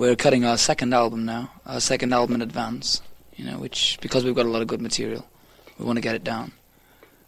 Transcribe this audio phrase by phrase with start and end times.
[0.00, 3.02] we're cutting our second album now, our second album in advance.
[3.36, 5.26] You know, which because we've got a lot of good material,
[5.78, 6.52] we want to get it down.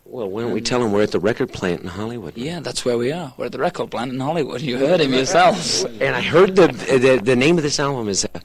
[0.04, 2.36] Well, why don't we tell him we're at the record plant in Hollywood?
[2.36, 3.32] Yeah, that's where we are.
[3.36, 4.60] We're at the record plant in Hollywood.
[4.60, 5.84] You heard him yourselves.
[6.00, 8.40] And I heard the the, the name of this album is a,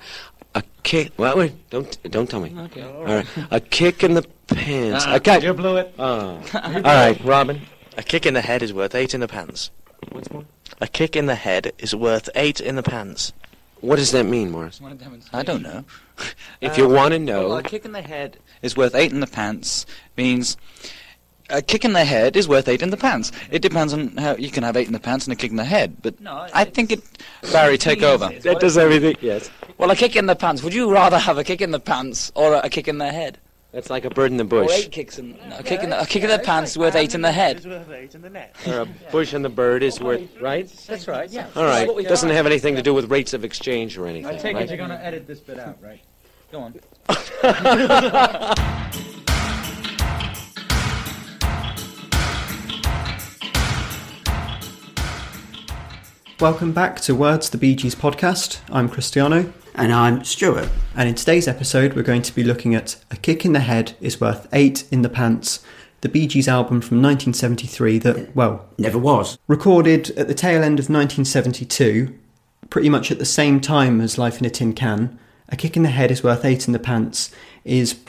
[0.55, 1.13] a kick.
[1.17, 2.53] Well, wait, don't don't tell me.
[2.57, 2.83] Okay.
[2.83, 5.05] All right, a kick in the pants.
[5.07, 5.41] Ah, okay.
[5.41, 5.93] You blew it.
[5.97, 6.41] Oh.
[6.53, 7.61] All right, Robin.
[7.97, 9.71] A kick in the head is worth eight in the pants.
[10.11, 10.45] What's more?
[10.79, 13.33] A kick in the head is worth eight in the pants.
[13.81, 14.81] What does that mean, Maurice?
[15.33, 15.83] I don't know.
[16.61, 19.11] If you uh, want to Well, know, a kick in the head is worth eight
[19.11, 19.85] in the pants
[20.17, 20.57] means
[21.51, 23.31] a kick in the head is worth eight in the pants.
[23.51, 25.57] It depends on how you can have eight in the pants and a kick in
[25.57, 25.97] the head.
[26.01, 27.03] But No, I think it.
[27.51, 28.29] Barry, take over.
[28.29, 29.15] that does everything.
[29.21, 30.63] Yes, Well, a kick in the pants.
[30.63, 33.11] Would you rather have a kick in the pants or a, a kick in the
[33.11, 33.37] head?
[33.77, 35.83] That's like a bird in the Or bush, oh, eight kicks in no, a kick
[35.83, 37.63] in the, a kick in the pants is worth eight in the head.
[37.63, 38.55] worth eight in the net.
[38.65, 40.67] or a bush and the bird is worth right.
[40.87, 41.29] That's right.
[41.29, 41.45] Yeah.
[41.55, 44.33] All right, doesn't have anything to do with rates of exchange or anything.
[44.33, 44.63] I take right?
[44.63, 46.01] it you're going to edit this bit out, right?
[46.51, 46.73] Go on.
[56.39, 58.59] Welcome back to Words the Bee Gees podcast.
[58.71, 60.69] I'm Cristiano, And I'm Stuart.
[60.95, 63.95] and in today's episode, we're going to be looking at A Kick in the Head
[64.01, 65.63] is Worth Eight in the Pants,
[66.01, 69.37] the Bee Gees album from 1973 that, well, Never was.
[69.47, 72.17] recorded at the tail end of 1972,
[72.71, 75.19] pretty much at the same time as Life in a Tin Can.
[75.49, 77.31] A Kick in the Head is Worth Eight in the Pants
[77.63, 77.99] is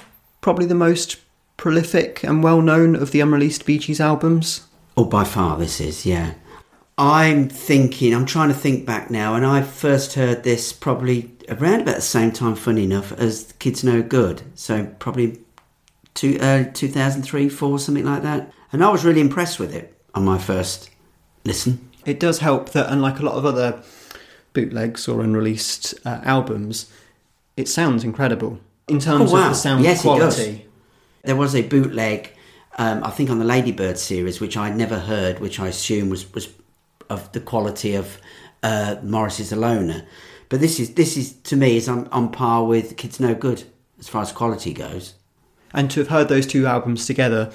[0.41, 1.19] probably the most
[1.58, 4.66] prolific and well known of the unreleased Bee Gees albums.
[4.96, 6.33] Oh, by far, this is, yeah.
[6.96, 11.82] I'm thinking, I'm trying to think back now, and I first heard this probably around
[11.82, 14.42] about the same time, funny enough, as Kids No Good.
[14.54, 15.38] So probably
[16.14, 18.52] two, uh, 2003, 4, something like that.
[18.72, 20.90] And I was really impressed with it on my first
[21.44, 21.88] listen.
[22.05, 23.82] It does help that, unlike a lot of other
[24.52, 26.90] bootlegs or unreleased uh, albums,
[27.56, 29.42] it sounds incredible in terms Oh, wow.
[29.44, 30.66] of the sound Yes, quality.
[31.24, 32.33] There was a bootleg,
[32.78, 36.33] um, I think on the Ladybird series, which I'd never heard, which I assume was,
[36.33, 36.48] was
[37.11, 38.18] of the quality of
[38.62, 40.05] uh, Maurice's Alona.
[40.48, 43.64] But this is this is to me is on, on par with Kids No Good
[43.98, 45.14] as far as quality goes.
[45.75, 47.51] And to have heard those two albums together,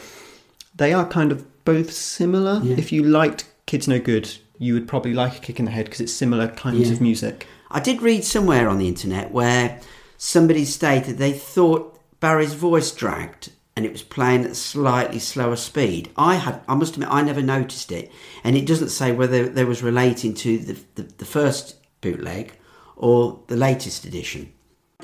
[0.76, 2.62] they are kind of both similar.
[2.64, 2.76] Yeah.
[2.78, 5.86] If you liked Kids No Good, you would probably like A Kick in the Head
[5.86, 6.94] because it's similar kinds Yeah.
[6.94, 7.48] of music.
[7.72, 9.80] I did read somewhere on the internet where
[10.18, 15.56] somebody stated they thought Barry's voice dragged and it was playing at a slightly slower
[15.56, 16.10] speed.
[16.16, 18.12] I had, I must admit, I never noticed it,
[18.44, 22.54] and it doesn't say whether there was relating to the, the, the first bootleg
[22.96, 24.52] or the latest edition.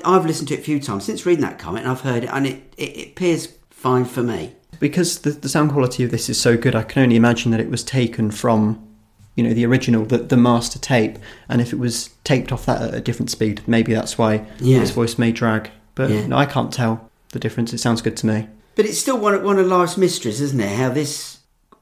[0.04, 2.30] I've listened to it a few times since reading that comment, and I've heard it,
[2.32, 4.54] and it, it, it appears fine for me.
[4.78, 7.60] Because the, the sound quality of this is so good, I can only imagine that
[7.60, 8.86] it was taken from,
[9.34, 11.18] you know, the original, the, the master tape.
[11.50, 14.78] And if it was taped off that at a different speed, maybe that's why Yeah.
[14.80, 15.70] his voice may drag.
[15.94, 16.26] But Yeah.
[16.28, 17.74] no, I can't tell the difference.
[17.74, 18.48] It sounds good to me.
[18.74, 20.78] But it's still one of, one of life's mysteries, isn't it?
[20.78, 21.38] How this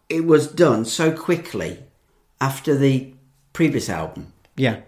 [0.08, 1.78] it was done so quickly
[2.40, 3.12] after the
[3.52, 4.32] previous album.
[4.56, 4.80] Yeah.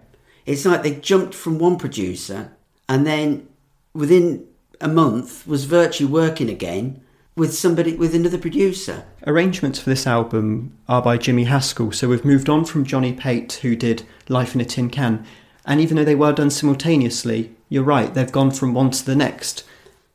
[0.50, 2.50] It's like they jumped from one producer
[2.88, 3.47] and then
[3.94, 4.47] within
[4.81, 7.03] a month was virtually working again
[7.37, 9.05] with somebody with another producer.
[9.27, 13.53] Arrangements for this album are by Jimmy Haskell, so we've moved on from Johnny Pate,
[13.62, 15.25] who did Life in a Tin Can.
[15.65, 19.15] And even though they were done simultaneously, you're right, they've gone from one to the
[19.15, 19.62] next.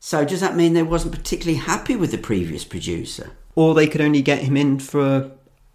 [0.00, 3.30] So does that mean they wasn't particularly happy with the previous producer?
[3.54, 5.30] Or they could only get him in for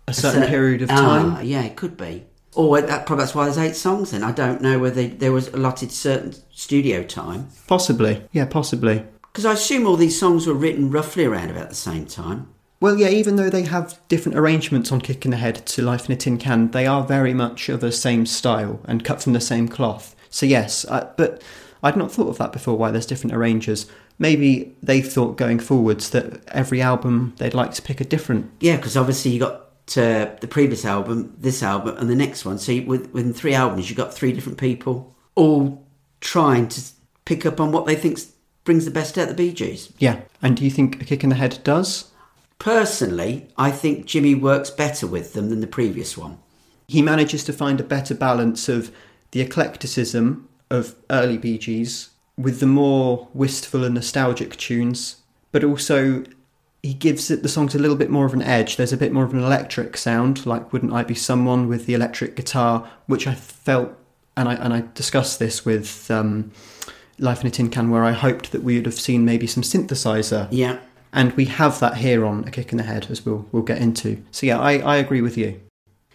[0.08, 1.46] a certain So- period of Ah, time.
[1.46, 2.26] yeah, it could be.
[2.54, 4.24] Or that, probably that's why there's eight songs then.
[4.24, 7.48] I don't know whether there was allotted certain studio time.
[7.68, 8.24] Possibly.
[8.32, 9.06] Yeah, possibly.
[9.32, 12.50] Because I assume all these songs were written roughly around about the same time.
[12.82, 16.10] Well, yeah, even though they have different arrangements on Kick in the Head to Life
[16.10, 19.34] in a Tin Can, they are very much of the same style and cut from
[19.34, 20.16] the same cloth.
[20.30, 21.42] So, yes, but
[21.84, 23.86] I'd not thought of that before, why there's different arrangers.
[24.18, 28.52] Maybe they thought going forwards that every album they'd like to pick a different.
[28.60, 32.58] Yeah, because obviously you got uh, the previous album, this album, and the next one.
[32.58, 35.86] So you, with, within three albums, you've got three different people all
[36.20, 36.82] trying to
[37.26, 38.20] pick up on what they think
[38.64, 39.92] brings the best out of the Bee Gees.
[39.98, 40.22] Yeah.
[40.42, 42.12] And do you think A Kick in the Head does?
[42.60, 46.38] Personally, I think Jimmy works better with them than the previous one.
[46.88, 48.92] He manages to find a better balance of
[49.32, 55.18] the eclecticism of early Bee Gees with the more wistful and nostalgic tunes,
[55.52, 56.24] but also
[56.84, 58.76] he gives it the songs a little bit more of an edge.
[58.76, 61.94] There's a bit more of an electric sound, like "Wouldn't I Be Someone" with the
[61.94, 63.92] electric guitar, which I felt,
[64.36, 66.52] and I and I discussed this with um,
[67.20, 69.64] Life in a Tin Can, where I hoped that we would have seen maybe some
[69.64, 70.80] synthesizer, Yeah.
[71.14, 73.78] and we have that here on "A Kick in the Head," as we'll we'll get
[73.80, 74.24] into.
[74.32, 75.60] So yeah, I, I agree with you.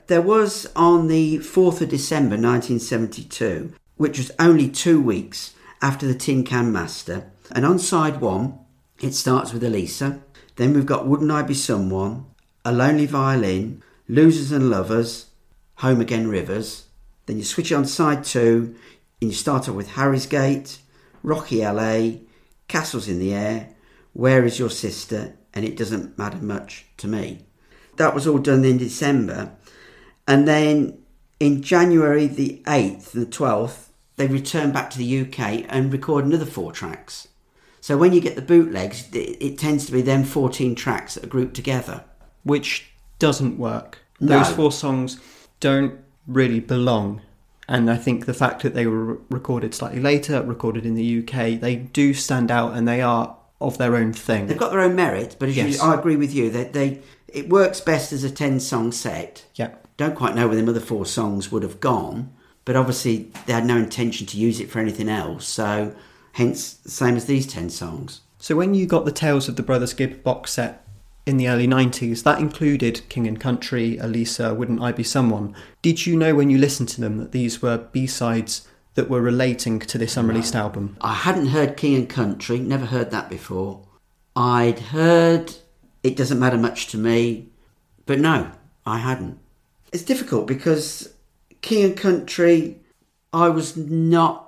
[0.09, 6.15] There was on the 4th of December 1972 which was only two weeks after the
[6.15, 7.31] Tin Can Master.
[7.53, 8.59] And on side one,
[9.01, 10.21] it starts with Elisa.
[10.56, 12.26] Then we've got Wouldn't I Be Someone,
[12.64, 15.26] A Lonely Violin, Losers and Lovers,
[15.76, 16.87] Home Again Rivers.
[17.26, 18.75] Then you switch on side two,
[19.20, 20.79] and you start off with Harry's Gate,
[21.23, 22.19] Rocky LA,
[22.69, 23.75] Castles in the Air,
[24.12, 27.41] Where Is Your Sister, and It Doesn't Matter Much to Me.
[27.97, 29.52] That was all done in December.
[30.26, 30.99] And then
[31.38, 36.25] in January the 8th and the 12th, they returned back to the UK and record
[36.25, 37.29] another four tracks.
[37.87, 41.23] So when you get the bootlegs, it, it tends to be them 14 tracks that
[41.23, 42.03] are grouped together.
[42.43, 42.91] which
[43.21, 43.99] doesn't work.
[44.19, 44.38] No.
[44.41, 45.21] Those four songs
[45.61, 47.21] don't really belong.
[47.69, 51.61] And I think the fact that they were recorded slightly later, recorded in the UK,
[51.61, 54.49] they do stand out and they are of their own thing.
[54.49, 55.77] They've got their own merit, but Yes.
[55.77, 56.99] you, I agree with you that they
[57.29, 59.44] it works best as a 10 song set.
[59.55, 59.71] yeah.
[59.97, 62.33] Don't quite know where the other four songs would have gone,
[62.65, 65.47] but obviously they had no intention to use it for anything else.
[65.47, 65.94] So
[66.37, 68.21] hence the same as these 10 songs.
[68.38, 70.87] So when you got the Tales of the Brothers Gibb box set
[71.25, 75.56] in the early 90s, that included King and Country, Elisa, Wouldn't I Be Someone.
[75.81, 79.79] Did you know when you listened to them that these were B-sides that were relating
[79.79, 80.99] to this unreleased album?
[81.00, 83.87] I hadn't heard King and Country, never heard that before.
[84.37, 85.55] I'd heard
[86.03, 87.49] It Doesn't Matter Much to Me,
[88.05, 88.50] but no,
[88.85, 89.38] I hadn't.
[89.91, 91.15] It's difficult because
[91.62, 92.81] King and Country,
[93.33, 94.46] I was not.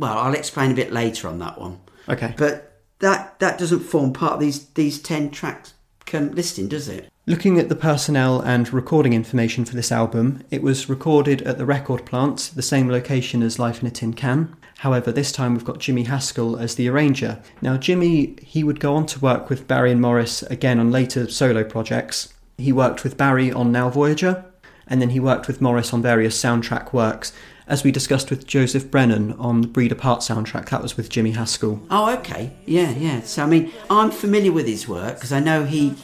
[0.00, 1.80] Well, I'll explain a bit later on that one.
[2.08, 2.34] Okay.
[2.36, 5.74] But that that doesn't form part of these these ten tracks
[6.12, 7.08] listing, does it?
[7.26, 11.64] Looking at the personnel and recording information for this album, it was recorded at the
[11.64, 14.56] record plant, the same location as Life in a Tin Can.
[14.78, 17.40] However, this time we've got Jimmy Haskell as the arranger.
[17.62, 21.30] Now, Jimmy, he would go on to work with Barry and Maurice again on later
[21.30, 22.32] solo projects.
[22.58, 24.44] He worked with Barry on Now Voyager,
[24.88, 27.32] and then he worked with Maurice on various soundtrack works.
[27.70, 31.30] As we discussed with Joseph Brennan on the Breed Apart soundtrack, that was with Jimmy
[31.30, 31.80] Haskell.
[31.88, 32.50] Oh, okay.
[32.66, 33.20] Yeah, yeah.
[33.20, 35.94] So I mean, I'm familiar with his work because I know he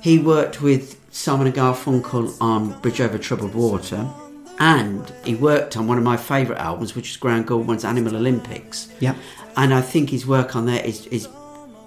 [0.00, 4.08] he worked with Simon and Garfunkel on Bridge Over Troubled Water,
[4.60, 8.90] and he worked on one of my favourite albums, which is Graham Gouldman's Animal Olympics.
[9.00, 9.14] Yep.
[9.58, 11.28] And I think his work on there is is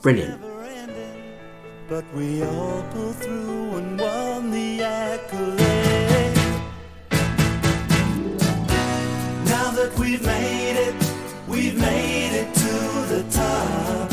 [0.04, 0.40] brilliant.
[1.90, 5.73] But we all pulled through and won the accolade.
[10.14, 11.14] We've made it,
[11.48, 14.12] we've made it to the top.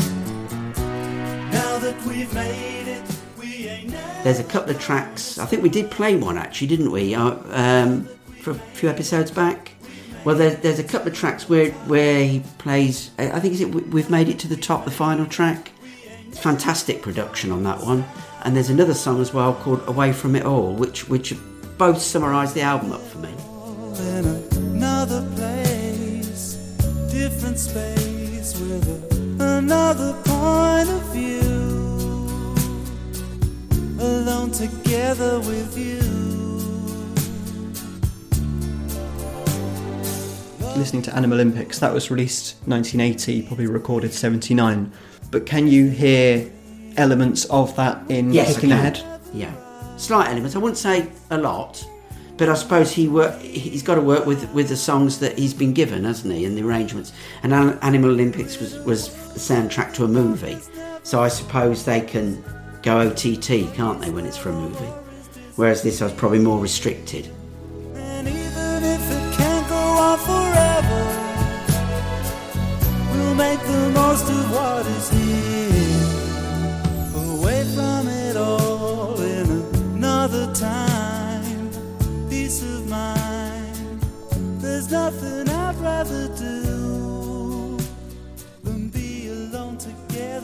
[1.53, 3.03] Now that we've made it,
[3.39, 3.91] we ain't.
[4.23, 5.37] There's a couple of tracks.
[5.37, 7.13] I think we did play one actually, didn't we?
[7.13, 8.05] Uh, um,
[8.41, 9.73] for a few episodes back.
[10.25, 13.11] Well, there's, there's a couple of tracks where where he plays.
[13.19, 15.69] I I think is it We- we've made it to the top, the final track.
[16.33, 18.05] Fantastic production on that one.
[18.43, 21.35] And there's another song as well called "Away from It All," which which
[21.77, 23.29] both summarise the album up for me.
[24.81, 25.70] another place,
[27.29, 31.39] different space with a, another point of view.
[33.99, 35.99] Alone together with you.
[40.75, 41.77] listening to Animal Olympics.
[41.77, 44.91] That was released 1980, probably recorded 79.
[45.29, 46.51] But can you hear
[46.97, 48.77] elements of that in Yes, I Kicking the.
[48.77, 49.03] Head?
[49.31, 49.53] Yeah,
[49.97, 50.55] slight elements.
[50.55, 51.85] I wouldn't say a lot,
[52.41, 53.39] but I suppose he work.
[53.39, 56.57] He's got to work with with the songs that he's been given, hasn't he, and
[56.57, 57.13] the arrangements.
[57.43, 60.57] And Animal Olympics was was the soundtrack to a movie,
[61.03, 62.43] so I suppose they can
[62.81, 64.91] go OTT, can't they, when it's for a movie?
[65.55, 67.29] Whereas this I was probably more restricted.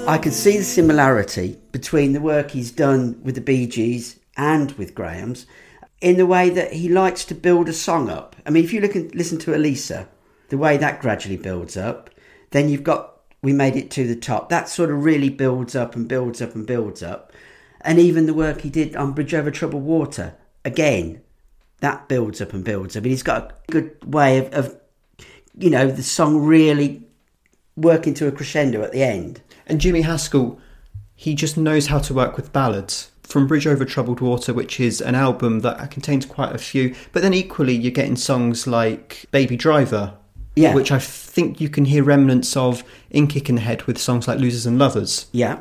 [0.07, 4.71] I can see the similarity between the work he's done with the Bee Gees and
[4.71, 5.45] with Graham's
[5.99, 8.33] in the way that he likes to build a song up.
[8.45, 10.07] I mean, if you look and listen to Elisa,
[10.47, 12.09] the way that gradually builds up,
[12.51, 14.47] then you've got We Made It to the Top.
[14.47, 17.33] That sort of really builds up and builds up and builds up.
[17.81, 21.21] And even the work he did on Bridge Over Troubled Water, again,
[21.81, 23.03] that builds up and builds up.
[23.03, 24.79] And he's got a good way of, of
[25.57, 27.03] you know, the song really
[27.75, 29.41] working to a crescendo at the end.
[29.67, 30.59] And Jimmy Haskell,
[31.15, 33.11] he just knows how to work with ballads.
[33.23, 37.21] From Bridge Over Troubled Water, which is an album that contains quite a few, but
[37.21, 40.13] then equally you're getting songs like Baby Driver,
[40.55, 40.73] Yeah.
[40.73, 44.27] which I think you can hear remnants of in Kick in the Head with songs
[44.29, 45.25] like Losers and Lovers.
[45.33, 45.59] Yeah.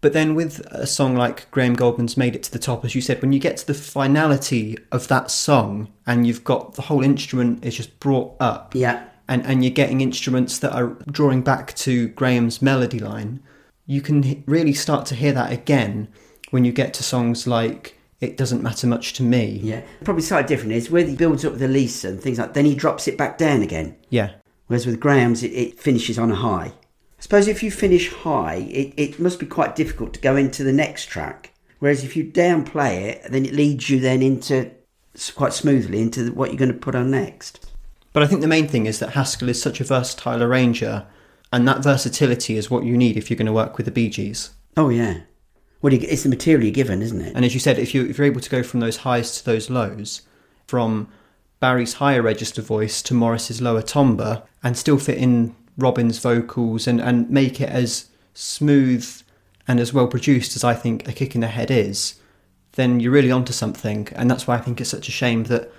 [0.00, 3.00] But then with a song like Graham Gouldman's Made It to the Top, as you
[3.02, 7.02] said, when you get to the finality of that song and you've got the whole
[7.02, 9.02] instrument is just brought up, Yeah.
[9.28, 13.42] And, and you're getting instruments that are drawing back to Graham's melody line,
[13.86, 16.08] you can really start to hear that again
[16.50, 19.60] when you get to songs like It Doesn't Matter Much to Me.
[19.62, 22.54] Yeah, probably slightly different is where he builds up with Elisa and things like.
[22.54, 23.96] Then he drops it back down again.
[24.10, 24.32] Yeah.
[24.66, 26.72] Whereas with Graham's, it, it finishes on a high.
[27.18, 30.64] I suppose if you finish high, it, it must be quite difficult to go into
[30.64, 31.52] the next track.
[31.78, 34.70] Whereas if you downplay it, then it leads you then into
[35.34, 37.70] quite smoothly into what you're going to put on next.
[38.14, 41.06] But I think the main thing is that Haskell is such a versatile arranger,
[41.52, 44.08] and that versatility is what you need if you're going to work with the Bee
[44.08, 44.50] Gees.
[44.76, 45.20] Oh yeah,
[45.82, 47.36] well, it's the material you're given, isn't it?
[47.36, 49.44] And as you said, if you if you're able to go from those highs to
[49.44, 50.22] those lows,
[50.66, 51.08] from
[51.60, 57.00] Barry's higher register voice to Maurice's lower timbre, and still fit in Robin's vocals and,
[57.00, 59.22] and make it as smooth
[59.66, 62.14] and as well produced as I think a kick in the head is,
[62.72, 64.08] then you're really onto something.
[64.14, 65.72] And that's why I think it's such a shame that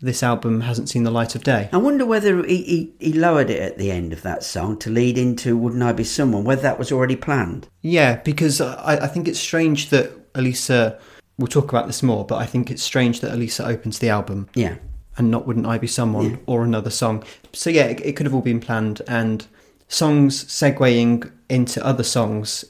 [0.00, 1.68] this album hasn't seen the light of day.
[1.72, 4.90] I wonder whether he, he, he lowered it at the end of that song to
[4.90, 7.68] lead into "Wouldn't I Be Someone," whether that was already planned.
[7.82, 10.98] Yeah, because I, I think it's strange that Elisa.
[11.38, 14.48] We'll talk about this more, but I think it's strange that Elisa opens the album
[14.54, 14.76] Yeah,
[15.16, 16.36] and not Wouldn't I Be Someone Yeah.
[16.46, 17.22] or another song.
[17.52, 19.46] So yeah, it, it could have all been planned, and
[19.88, 22.64] songs segueing into other songs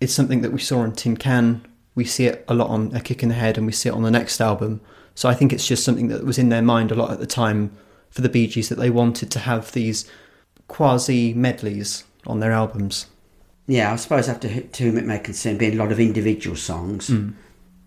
[0.00, 1.66] is something that we saw on Tin Can.
[1.94, 3.94] We see it a lot on A Kick in the Head, and we see it
[3.94, 4.80] on the next album.
[5.14, 7.26] So I think it's just something that was in their mind a lot at the
[7.26, 7.70] time
[8.10, 10.10] for the Bee Gees that they wanted to have these
[10.68, 13.06] quasi medleys on their albums.
[13.66, 13.92] yeah.
[13.92, 17.30] I suppose after To Whom It May Concern being a lot of individual songs, hmm.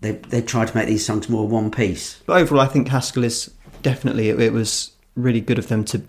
[0.00, 2.20] they they tried to make these songs more one piece.
[2.26, 3.50] But overall, I think Haskell is
[3.82, 6.04] definitely it, it was really good of them to, to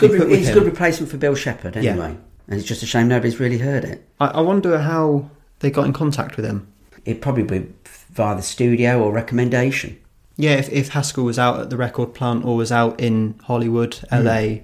[0.00, 1.92] Good, be put re- with it's a good replacement for Bill Shepherd, Yeah.
[1.92, 2.16] anyway.
[2.48, 4.06] And it's just a shame nobody's really heard it.
[4.20, 6.66] I, I wonder how they got in contact with him.
[7.04, 7.72] It'd probably be
[8.12, 9.98] via the studio or recommendation.
[10.36, 13.94] Yeah, if, if Haskell was out at the record plant or was out in Hollywood,
[14.10, 14.26] hmm.
[14.26, 14.56] LA,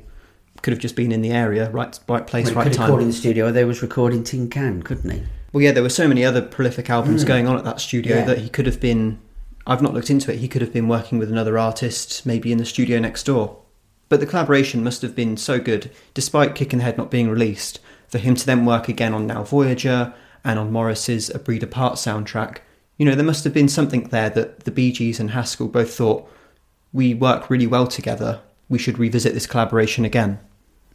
[0.62, 3.04] could have just been in the area, right, right place, Well, right could have recorded
[3.04, 3.52] in the studio.
[3.52, 5.22] They was recording Tin Can, couldn't he?
[5.52, 7.28] Well, yeah, there were so many other prolific albums hmm.
[7.28, 8.24] going on at that studio Yeah.
[8.24, 9.18] that he could have been.
[9.66, 10.38] I've not looked into it.
[10.38, 13.58] He could have been working with another artist, maybe in the studio next door.
[14.08, 17.28] But the collaboration must have been so good, despite Kick in the Head not being
[17.28, 21.62] released, for him to then work again on Now Voyager and on Maurice's A Breed
[21.62, 22.58] Apart soundtrack.
[22.98, 25.94] You know, there must have been something there that the Bee Gees and Haskell both
[25.94, 26.28] thought
[26.92, 28.40] we work really well together.
[28.68, 30.38] We should revisit this collaboration again.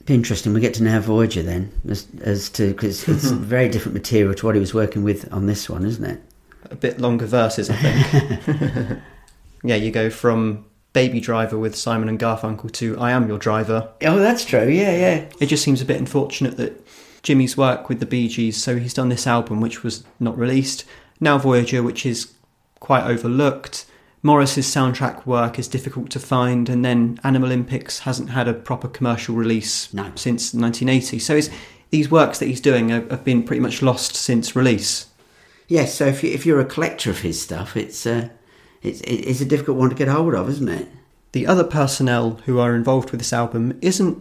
[0.06, 0.54] Be interesting.
[0.54, 4.46] We get to Now Voyager then, as, as to because it's very different material to
[4.46, 6.22] what he was working with on this one, isn't it?
[6.74, 9.00] a bit longer verses, I think.
[9.64, 13.92] yeah, you go from Baby Driver with Simon and Garfunkel to I Am Your Driver.
[14.02, 14.68] Oh, that's true.
[14.68, 15.26] Yeah, yeah.
[15.40, 16.86] It just seems a bit unfortunate that
[17.22, 20.86] Jimmy's work with the Bee Gees, so he's done this album which was not released.
[21.24, 22.34] Now Voyager, which is
[22.80, 23.86] quite overlooked.
[24.22, 28.88] Morris's soundtrack work is difficult to find, and then Animal Olympics hasn't had a proper
[28.88, 30.12] commercial release No.
[30.16, 31.20] since 1980.
[31.20, 31.50] So it's,
[31.90, 35.08] these works that he's doing have, have been pretty much lost since release.
[35.68, 35.96] Yes.
[35.96, 38.30] So if you if you're a collector of his stuff, it's uh,
[38.82, 40.88] it's it's a difficult one to get hold of, isn't it?
[41.32, 44.18] The other personnel who are involved with this album isn't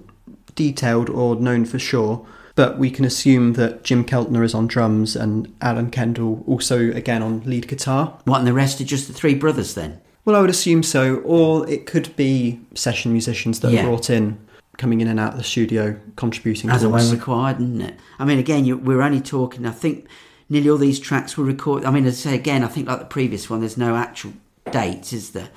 [0.54, 5.16] detailed or known for sure, but we can assume that Jim Keltner is on drums
[5.16, 8.18] and Alan Kendall also again on lead guitar.
[8.25, 10.00] What and the rest are just the three brothers then?
[10.25, 13.80] Well, I would assume so, or it could be session musicians that Yeah.
[13.82, 14.38] are brought in,
[14.78, 16.71] coming in and out of the studio, contributing.
[16.71, 17.09] As and chords.
[17.11, 17.94] when required, isn't it?
[18.18, 19.66] I mean, again, you, we're only talking.
[19.66, 20.06] I think
[20.49, 21.87] nearly all these tracks were recorded.
[21.87, 24.32] I mean, as I say again, I think like the previous one, there's no actual
[24.71, 25.49] dates, is there?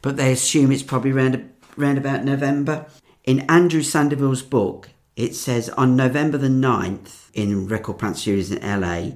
[0.00, 2.86] But they assume it's probably round round about November.
[3.24, 8.80] In Andrew Sandoval's book, it says on November the 9th in Record Plant Studios in
[8.80, 9.12] LA,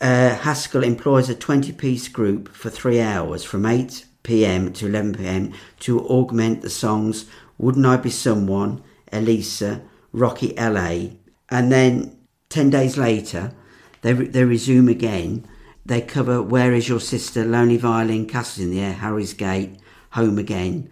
[0.00, 5.14] uh, Haskell employs a 20 piece group for three hours from 8 pm to 11
[5.14, 7.26] pm to augment the songs
[7.58, 8.82] Wouldn't I Be Someone,
[9.12, 9.82] Elisa,
[10.12, 11.10] Rocky LA.
[11.50, 12.16] And then
[12.48, 13.52] 10 days later,
[14.00, 15.46] they, re- they resume again.
[15.84, 19.76] They cover Where Is Your Sister, Lonely Violin, Castles in the Air, Harry's Gate,
[20.10, 20.90] Home Again.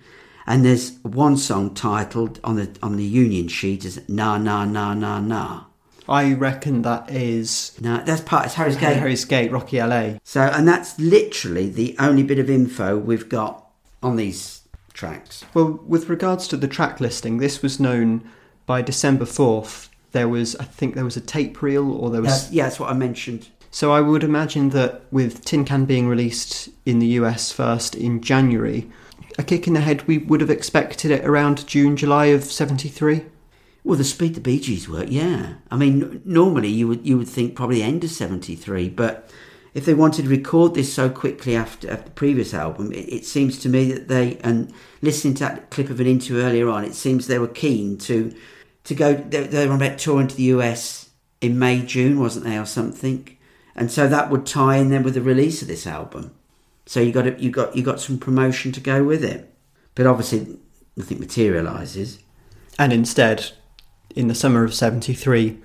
[0.51, 4.95] And there's one song titled on the on the union sheet as Na Na Na
[4.95, 5.67] Na Na.
[6.09, 8.47] I reckon that is No, that's part.
[8.47, 8.97] It's Harry's Gate.
[8.97, 10.15] Harry's Gate, Rocky LA.
[10.25, 13.65] So, and that's literally the only bit of info we've got
[14.03, 15.45] on these tracks.
[15.55, 18.29] Well, with regards to the track listing, this was known
[18.67, 19.89] by December 4th.
[20.11, 22.81] There was, I think, there was a tape reel, or there was That's, yeah, that's
[22.81, 23.51] what I mentioned.
[23.71, 28.21] So I would imagine that with Tin Can being released in the US first in
[28.21, 28.91] January,
[29.41, 33.25] a kick in the head we would have expected it around June, July of 73.
[33.83, 35.55] Well, the speed the Bee Gees work, yeah.
[35.71, 39.31] I mean, normally you would you would think probably end of '73, but
[39.73, 43.25] if they wanted to record this so quickly after, after the previous album, it, it
[43.25, 44.71] seems to me that they and
[45.01, 48.35] listening to that clip of an interview earlier on, it seems they were keen to
[48.85, 49.15] to go.
[49.15, 51.09] They, they were on about touring to the US
[51.41, 53.35] in May, June, wasn't they, or something?
[53.75, 56.35] And so that would tie in then with the release of this album.
[56.91, 59.55] So you got you got you got some promotion to go with it,
[59.95, 60.59] but obviously
[60.97, 62.19] nothing materialises.
[62.81, 63.53] And instead,
[64.17, 65.57] in the summer of 73,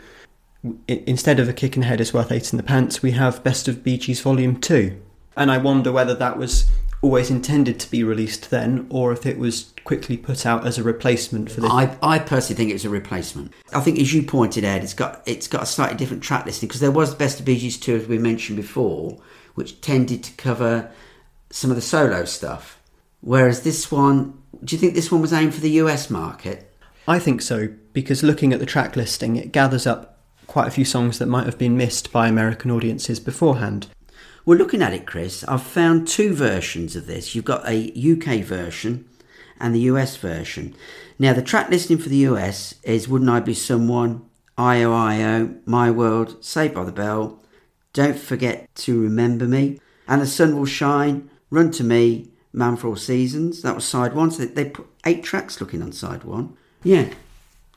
[0.87, 3.43] instead of A Kick in the Head is Worth Eight in the Pants, we have
[3.43, 5.01] Best of Bee Gees Volume 2.
[5.35, 6.69] And I wonder whether that was
[7.01, 10.83] always intended to be released then, or if it was quickly put out as a
[10.83, 11.67] replacement for the.
[11.69, 13.51] I, I personally think it's a replacement.
[13.73, 16.67] I think, as you pointed out, it's got it's got a slightly different track listing
[16.67, 19.17] because there was Best of Bee Gees 2, as we mentioned before,
[19.55, 20.91] which tended to cover
[21.55, 22.81] some of the solo stuff.
[23.21, 26.69] Whereas this one, do you think this one was aimed for the US market?
[27.07, 30.83] I think so, because looking at the track listing, it gathers up quite a few
[30.83, 33.87] songs that might have been missed by American audiences beforehand.
[34.45, 37.33] Well, looking at it, Chris, I've found two versions of this.
[37.33, 39.05] You've got a UK version
[39.57, 40.75] and the US version.
[41.17, 44.25] Now, the track listing for the US is Wouldn't I Be Someone,
[44.57, 47.41] IO IO, My World, Saved by the Bell,
[47.93, 52.87] Don't Forget to Remember Me, and The Sun Will Shine, Run to Me, Man for
[52.87, 53.61] All Seasons.
[53.61, 54.31] That was side one.
[54.31, 56.55] So they, put eight tracks looking on side one.
[56.83, 57.09] Yeah.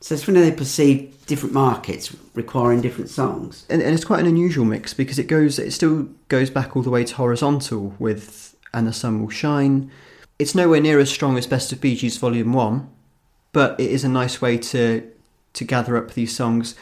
[0.01, 3.65] So it's when they perceive different markets requiring different songs.
[3.69, 6.81] and, and it's quite an unusual mix because it goes it still goes back all
[6.81, 9.91] the way to horizontal with and the sun will shine
[10.39, 12.89] it's nowhere near as strong as best of Bee Gees volume 1
[13.51, 15.07] but it is a nice way to
[15.53, 16.73] to gather up these songs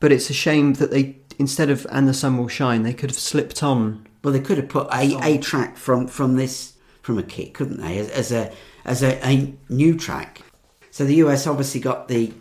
[0.00, 3.10] but it's a shame that they instead of and the sun will shine they could
[3.10, 7.18] have slipped on Well, they could have put a, a track from, from this from
[7.18, 8.52] a kit, couldn't they, as, as a
[8.84, 10.42] as a, a new track.
[10.90, 12.32] So the US obviously got the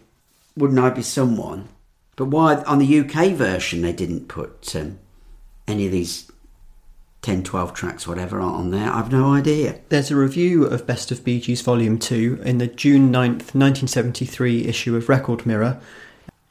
[0.55, 1.69] "Wouldn't I Be Someone,"
[2.15, 4.99] but why on the UK version they didn't put um,
[5.67, 6.31] any of these
[7.21, 8.91] 10, 12 tracks, whatever, on there?
[8.91, 9.79] I've no idea.
[9.89, 14.65] There's a review of Best of Bee Gees Volume 2 in the June 9th, 1973
[14.65, 15.79] issue of Record Mirror.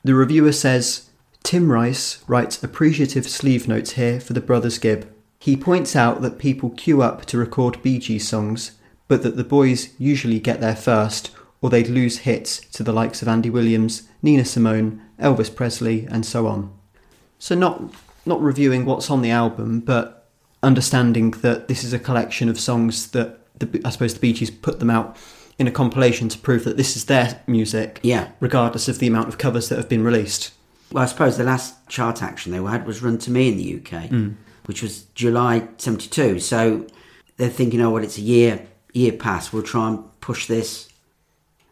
[0.05, 1.11] The reviewer says
[1.43, 5.09] Tim Rice writes appreciative sleeve notes here for the Brothers Gibb.
[5.41, 8.73] He points out that people queue up to record Bee Gees songs,
[9.09, 11.31] but that the boys usually get there first,
[11.63, 16.27] or they'd lose hits to the likes of Andy Williams, Nina Simone, Elvis Presley, and
[16.27, 16.71] so on.
[17.39, 17.83] So not
[18.27, 20.29] not reviewing what's on the album, but
[20.63, 24.51] understanding that this is a collection of songs that the, I suppose the Bee Gees
[24.51, 25.17] put them out
[25.59, 28.29] in a compilation to prove that this is their music, Yeah.
[28.41, 30.53] regardless of the amount of covers that have been released.
[30.93, 33.65] Well, I suppose the last chart action they had was Run to Me in the
[33.77, 34.35] UK, Mm.
[34.67, 36.41] Which was July 72.
[36.41, 36.87] So
[37.37, 39.53] they're thinking, oh, well, it's a year year past.
[39.53, 40.89] We'll try and push this.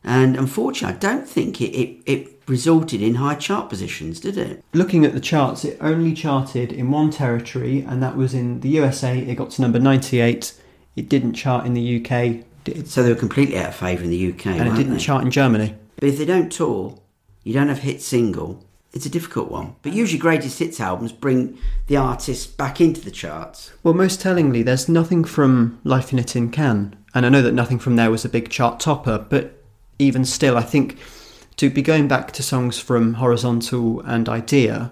[0.05, 4.65] And unfortunately, I don't think it, it, it resulted in high chart positions, did it?
[4.73, 8.69] Looking at the charts, it only charted in one territory, and that was in the
[8.71, 9.19] USA.
[9.19, 10.55] It got to number 98.
[10.97, 12.45] It didn't chart in the UK,
[12.87, 14.99] So they were completely out of favour in the UK, and it didn't they?
[14.99, 15.75] chart in Germany.
[15.97, 16.99] But if they don't tour,
[17.45, 18.65] you don't have hit single.
[18.99, 19.77] It's a difficult one.
[19.83, 21.57] But usually, greatest hits albums bring
[21.87, 23.71] the artist back into the charts.
[23.85, 27.55] Well, most tellingly, there's nothing from Life in a Tin Can, and I know that
[27.55, 29.63] nothing from there was a big chart topper, but
[30.01, 30.99] even still, I think
[31.59, 34.91] to be going back to songs from Horizontal and Idea,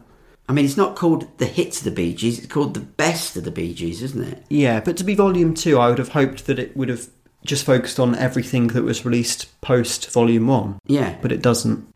[0.49, 3.37] I mean, it's not called the hits of the Bee Gees; it's called the best
[3.37, 4.45] of the Bee Gees, isn't it?
[4.49, 7.09] yeah, but to be Volume 2, I would have hoped that it would have
[7.45, 11.17] just focused on everything that was released post Volume 1, Yeah.
[11.21, 11.89] but it doesn't.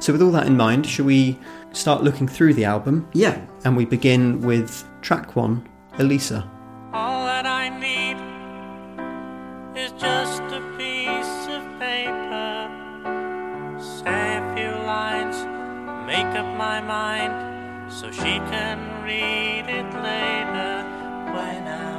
[0.00, 1.38] So, with all that in mind, shall we
[1.72, 3.06] start looking through the album?
[3.12, 3.38] Yeah.
[3.64, 6.50] And we begin with track 1, Elisa.
[6.94, 8.16] All that I need
[9.78, 12.70] is just a piece of paper.
[13.78, 15.36] Say a few lines,
[16.06, 20.82] make up my mind so she can read it later
[21.34, 21.89] when I'm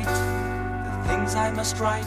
[0.00, 0.08] the
[0.84, 2.06] the things I must write.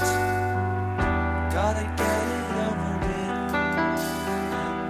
[1.54, 3.41] Gotta get it over with.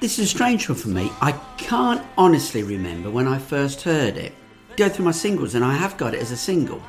[0.00, 1.10] This is a strange one for me.
[1.20, 4.32] I can't honestly remember when I first heard it.
[4.76, 6.82] Go through my singles, and I have got it as a single.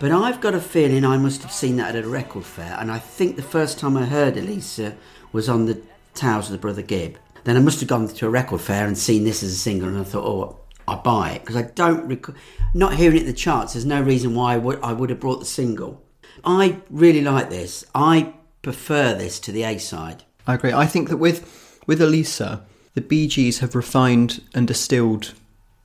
[0.00, 2.90] But I've got a feeling I must have seen that at a record fair, and
[2.90, 4.96] I think the first time I heard Elisa
[5.30, 5.82] was on the
[6.14, 7.18] Tales of the Brother Gibb.
[7.44, 9.88] Then I must have gone to a record fair and seen this as a single,
[9.88, 10.58] and I thought, oh,
[10.88, 12.34] I buy it because I don't rec-
[12.72, 13.74] not hearing it in the charts.
[13.74, 16.02] There's no reason why I would, I would have brought the single.
[16.42, 17.84] I really like this.
[17.94, 18.32] I
[18.62, 20.24] prefer this to the A side.
[20.46, 20.72] I agree.
[20.72, 25.34] I think that with with Elisa, the Bee Gees have refined and distilled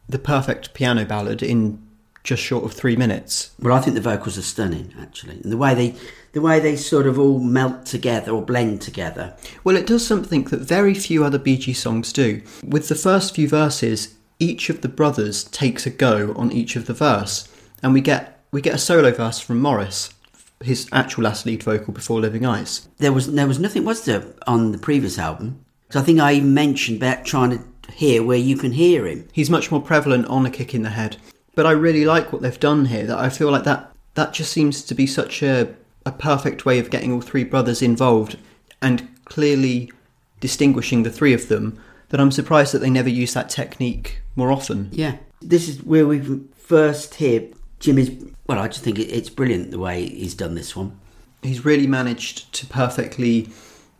[0.07, 1.84] the perfect piano ballad in
[2.25, 3.51] just short of three minutes.
[3.61, 5.95] Well, I think the vocals are stunning, actually, and the way they
[6.33, 9.33] the way they sort of all melt together or blend together.
[9.63, 12.41] Well, it does something that very few other Bee Gees songs do.
[12.61, 16.87] With the first few verses, each of the brothers takes a go on each of
[16.87, 17.47] the verse,
[17.81, 20.13] and we get we get a solo verse from Maurice,
[20.61, 22.89] his actual last lead vocal before Living Eyes.
[22.97, 25.63] There was there was nothing was there on the previous album.
[25.91, 29.27] So I think I even mentioned about trying to hear where you can hear him.
[29.31, 31.17] He's much more prevalent on a kick in the head.
[31.55, 33.05] But I really like what they've done here.
[33.05, 35.73] That I feel like that that just seems to be such a
[36.05, 38.37] a perfect way of getting all three brothers involved
[38.81, 39.91] and clearly
[40.39, 41.79] distinguishing the three of them.
[42.09, 44.89] That I'm surprised that they never use that technique more often.
[44.91, 47.47] Yeah, this is where we first hear
[47.79, 48.11] Jimmy's.
[48.47, 50.99] Well, I just think it's brilliant the way he's done this one.
[51.41, 53.49] He's really managed to perfectly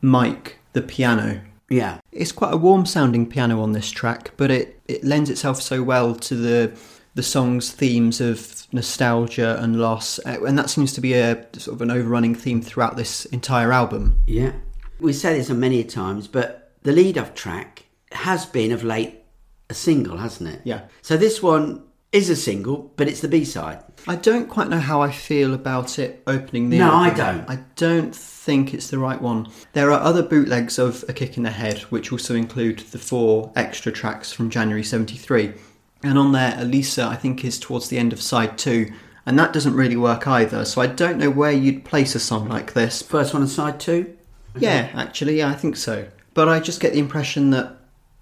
[0.01, 1.41] mic the piano.
[1.69, 5.59] Yeah, It's quite a warm sounding piano on this track, but it, it lends itself
[5.61, 6.77] so well to the
[7.15, 11.75] the song's themes of nostalgia and loss, uh, and that seems to be a sort
[11.75, 14.21] of an overrunning theme throughout this entire album.
[14.27, 14.51] yeah.
[14.99, 19.15] We say this many times, but the lead-off track has been of late
[19.69, 20.61] a single, hasn't it?
[20.63, 20.81] Yeah.
[21.01, 23.83] So this one is a single, but it's the B-side.
[24.07, 27.01] I don't quite know how I feel about it opening the No, album.
[27.05, 27.49] I don't.
[27.49, 29.47] I don't think it's the right one.
[29.73, 33.51] There are other bootlegs of A Kick in the Head, which also include the four
[33.57, 35.53] extra tracks from January 73.
[36.05, 38.91] And on there, Elisa, I think, is towards the end of side two,
[39.25, 40.63] and that doesn't really work either.
[40.63, 43.01] So I don't know where you'd place a song like this.
[43.01, 44.15] First one on side two.
[44.55, 46.07] Yeah, actually, yeah, I think so.
[46.35, 47.75] But I just get the impression that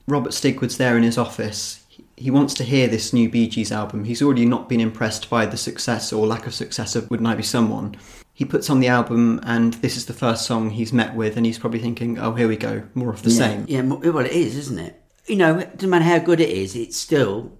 [0.07, 1.83] Robert Stigwood's there in his office.
[2.15, 4.05] He- wants to hear this new Bee Gees album.
[4.05, 7.35] He's already not been impressed by the success or lack of success of Wouldn't I
[7.35, 7.97] Be Someone.
[8.33, 11.45] He puts on the album, and this is the first song he's met with, and
[11.45, 13.37] he's probably thinking, oh, here we go, more of the yeah.
[13.37, 13.65] same.
[13.67, 15.01] Yeah, well, it is, isn't it?
[15.27, 17.51] You know, it doesn't matter how good it is, it's still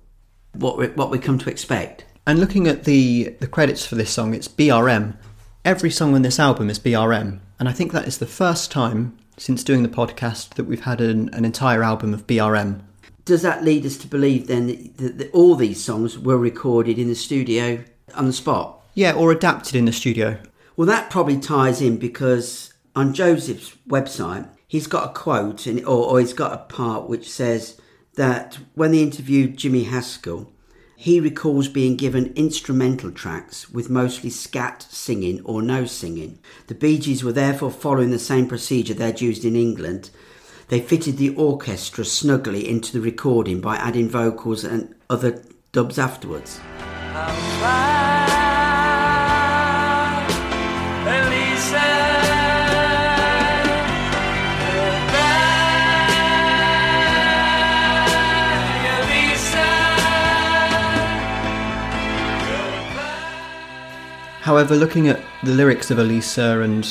[0.54, 2.06] what we, what we come to expect.
[2.26, 5.18] And looking at the, the credits for this song, it's BRM.
[5.66, 9.18] Every song on this album is BRM, and I think that is the first time
[9.38, 12.82] since doing the podcast that we've had an, an entire album of BRM.
[13.26, 17.00] Does that lead us to believe then that, that, that all these songs were recorded
[17.00, 17.84] in the studio
[18.16, 18.82] on the spot?
[18.94, 20.38] Yeah, or adapted in the studio.
[20.76, 26.06] Well, that probably ties in because on Joseph's website, he's got a quote in, or,
[26.10, 27.80] or he's got a part which says
[28.16, 30.52] that when they interviewed Jimmy Haskell,
[30.96, 36.40] he recalls being given instrumental tracks with mostly scat singing or no singing.
[36.68, 40.12] The Bee Gees were therefore following the same procedure they'd used in England.
[40.70, 46.60] They fitted the orchestra snugly into the recording by adding vocals and other dubs afterwards.
[64.44, 66.86] However, looking at the lyrics of Elisa and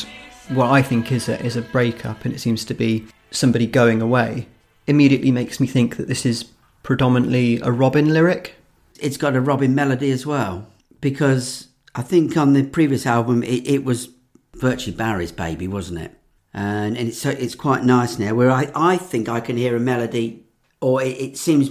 [0.48, 4.00] what I think is a, is a breakup, and it seems to be somebody going
[4.00, 4.48] away,
[4.86, 6.44] immediately makes me think that this is
[6.82, 8.54] predominantly a Robin lyric.
[8.98, 10.66] it's got a Robin melody as well
[11.02, 14.08] because I think on the previous album it, it was
[14.56, 16.12] virtually Barry's baby, wasn't it?
[16.54, 19.80] And, and it's it's quite nice now where I, I think I can hear a
[19.80, 20.46] melody
[20.80, 21.70] or it, it seems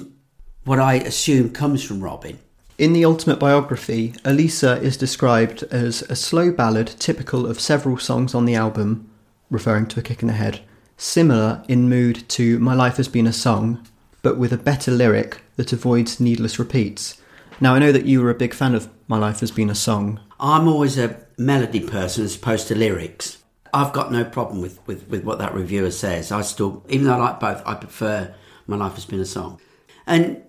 [0.64, 2.38] what I assume comes from Robin.
[2.82, 8.34] In the Ultimate Biography, Elisa is described as a slow ballad typical of several songs
[8.34, 9.08] on the album,
[9.52, 10.62] referring to a kick in the head,
[10.98, 13.88] similar in mood to My Life Has Been a Song,
[14.24, 17.22] but with a better lyric that avoids needless repeats.
[17.60, 19.76] Now, I know that you were a big fan of My Life Has Been a
[19.76, 20.20] Song.
[20.40, 23.44] I'm always a melody person as opposed to lyrics.
[23.72, 26.32] I've got no problem with, with, with what that reviewer says.
[26.32, 28.34] I still, even though I like both, I prefer
[28.66, 29.62] My Life Has Been a Song.
[30.08, 30.42] And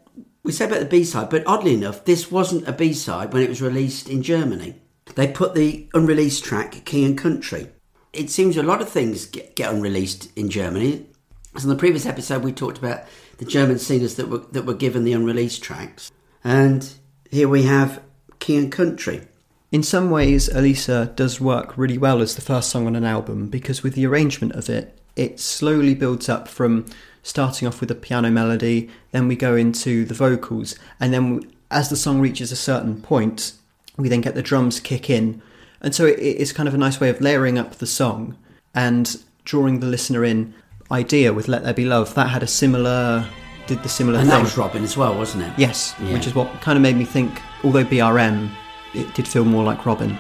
[0.42, 3.42] we said about the B side, but oddly enough, this wasn't a B side when
[3.42, 4.74] it was released in Germany.
[5.14, 7.68] They put the unreleased track King and Country.
[8.12, 11.06] It seems a lot of things get, get unreleased in Germany.
[11.54, 13.04] As in the previous episode, we talked about
[13.38, 16.10] the German singers that were that were given the unreleased tracks,
[16.42, 16.92] and
[17.30, 18.02] here we have
[18.38, 19.22] King and Country.
[19.70, 23.48] In some ways, Elisa does work really well as the first song on an album
[23.48, 26.86] because with the arrangement of it, it slowly builds up from
[27.22, 31.88] starting off with a piano melody, then we go into the vocals, and then as
[31.88, 33.52] the song reaches a certain point,
[33.96, 35.40] we then get the drums kick in.
[35.80, 38.36] And so it, it's kind of a nice way of layering up the song
[38.74, 40.54] and drawing the listener in.
[40.90, 43.26] Idea with Let There Be Love, that had a similar
[43.66, 44.36] did the similar And thing.
[44.38, 45.52] that was Robin as well, wasn't it?
[45.56, 46.12] Yes, Yeah.
[46.12, 48.50] which is what kind of made me think, although BRM,
[48.92, 50.18] it did feel more like Robin.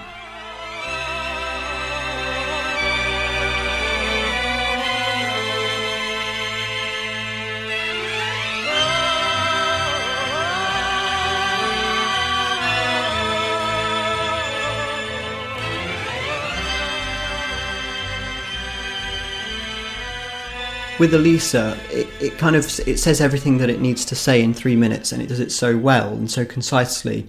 [21.02, 24.54] With Elisa, it, it kind of it says everything that it needs to say in
[24.54, 27.26] three minutes, and it does it so well and so concisely.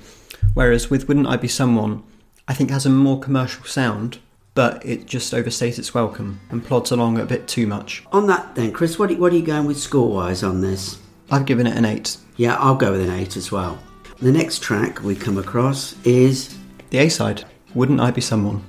[0.54, 2.04] Whereas with "Wouldn't I Be Someone,"
[2.48, 4.20] I think has a more commercial sound,
[4.54, 8.04] but it just overstays its welcome and plods along a bit too much.
[8.12, 11.00] On that then, Chris, what are, what are you going with score-wise on this?
[11.32, 12.18] I've given it an eight.
[12.38, 13.80] Yeah, I'll go with an 8 as well.
[14.22, 16.56] The next track we come across is
[16.92, 18.64] The A side, "Wouldn't I Be Someone."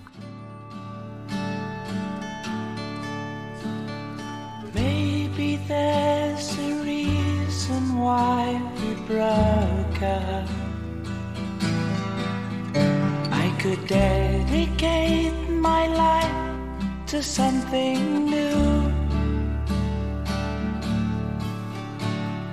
[17.15, 18.93] To something new.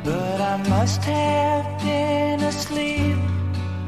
[0.03, 3.17] But I must have been asleep,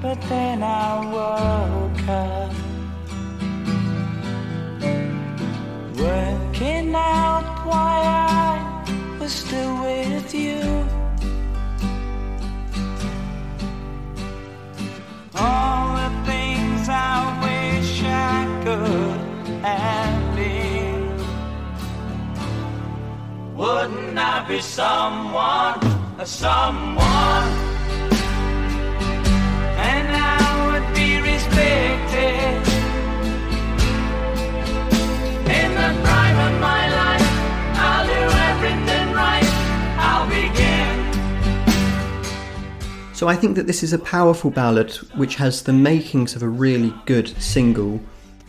[0.02, 2.54] but then I woke up.
[6.06, 10.64] Working out why I was still with you.
[15.36, 19.20] All the things I wish I could
[19.64, 20.63] have been.
[23.64, 25.80] Wouldn't I be someone,
[26.20, 27.48] a someone?
[29.80, 32.60] And I would be respected.
[35.48, 37.30] In the prime of my life,
[37.80, 38.22] I'll do
[38.52, 39.50] everything right.
[39.98, 40.98] I'll begin.
[43.16, 46.50] So I think that this is a powerful ballad which has the makings of a
[46.50, 48.02] really good single,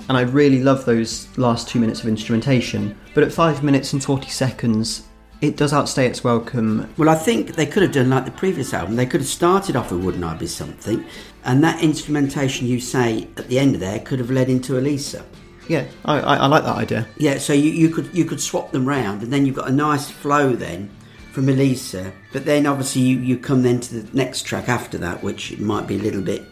[0.08, 2.98] and I really love those last two minutes of instrumentation.
[3.14, 5.04] But at five minutes and 40 seconds,
[5.40, 6.92] it does outstay its welcome.
[6.96, 8.96] Well, I think they could have done like the previous album.
[8.96, 11.04] They could have started off with Wouldn't I Be Something,
[11.44, 15.24] and that instrumentation you say at the end of there could have led into Elisa.
[15.68, 17.06] Yeah, I, I, I like that idea.
[17.16, 19.72] Yeah, so you, you could you could swap them round, and then you've got a
[19.72, 20.90] nice flow then
[21.32, 22.12] from Elisa.
[22.32, 25.86] But then obviously you, you come then to the next track after that, which might
[25.86, 26.44] be a little bit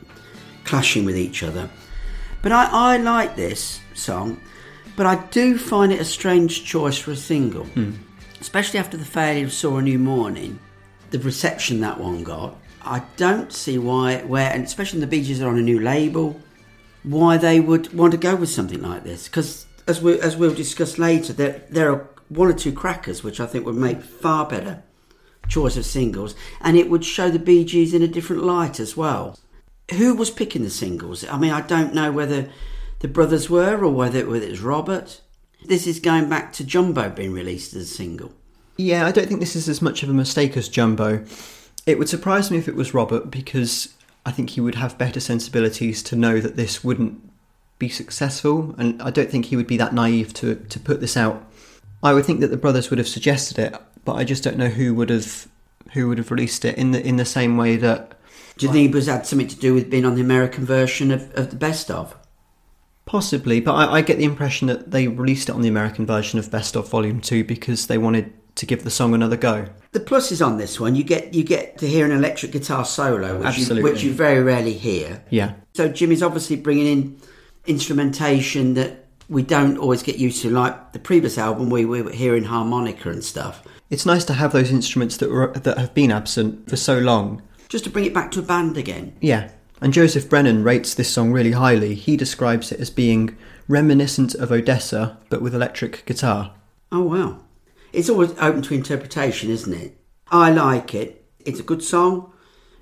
[0.65, 1.71] clashing with each other.
[2.43, 4.41] But I, I like this song,
[4.97, 7.93] but I do find it a strange choice for a single, hmm.
[8.41, 10.59] especially after the failure of Saw a New Morning,
[11.11, 12.57] the reception that one got.
[12.85, 15.81] I don't see why, where, and especially when the Bee Gees are on a new
[15.81, 16.41] label,
[17.05, 19.29] why they would want to go with something like this.
[19.29, 23.41] Because as we as we'll discuss later, there there are one or two crackers which
[23.41, 24.83] I think would make far better
[25.49, 28.97] choice of singles, and it would show the Bee Gees in a different light as
[28.97, 29.39] well.
[29.97, 31.27] Who was picking the singles?
[31.27, 32.49] I mean, I don't know whether
[33.03, 35.21] the brothers were or whether, it was Robert.
[35.67, 38.33] This is going back to Jumbo being released as a single.
[38.77, 41.25] Yeah, I don't think this is as much of a mistake as Jumbo.
[41.85, 45.21] It would surprise me if it was Robert because I think he would have better
[45.21, 47.21] sensibilities to know that this wouldn't
[47.79, 51.17] be successful, and I don't think he would be that naive to, to put this
[51.17, 51.45] out.
[52.03, 54.69] I would think that the brothers would have suggested it, but I just don't know
[54.69, 55.49] who would have
[55.93, 58.17] who would have released it in the in the same way that
[58.57, 61.11] Do you think it was had something to do with being on the American version
[61.11, 62.17] of, of the best of?
[63.05, 63.61] Possibly.
[63.61, 66.51] But I, I get the impression that they released it on the American version of
[66.51, 69.67] Best of Volume Two because they wanted to give the song another go.
[69.93, 73.43] The pluses on this one, you get you get to hear an electric guitar solo,
[73.43, 75.23] which, you, which you very rarely hear.
[75.31, 77.21] Yeah, So Jimmy's obviously bringing in
[77.83, 82.13] instrumentation that we don't always get used to, like the previous album we, we were
[82.13, 83.63] hearing harmonica and stuff.
[83.91, 87.41] it's nice to have those instruments that were that have been absent for so long.
[87.69, 89.17] Just to bring it back to a band again.
[89.21, 89.51] Yeah,
[89.83, 91.97] and Joseph Brennan rates this song really highly.
[91.97, 96.55] He describes it as being reminiscent of Odessa, but with electric guitar.
[96.93, 97.41] Oh wow.
[97.93, 99.99] It's always open to interpretation, isn't it?
[100.31, 101.25] I like it.
[101.41, 102.33] It's a good song.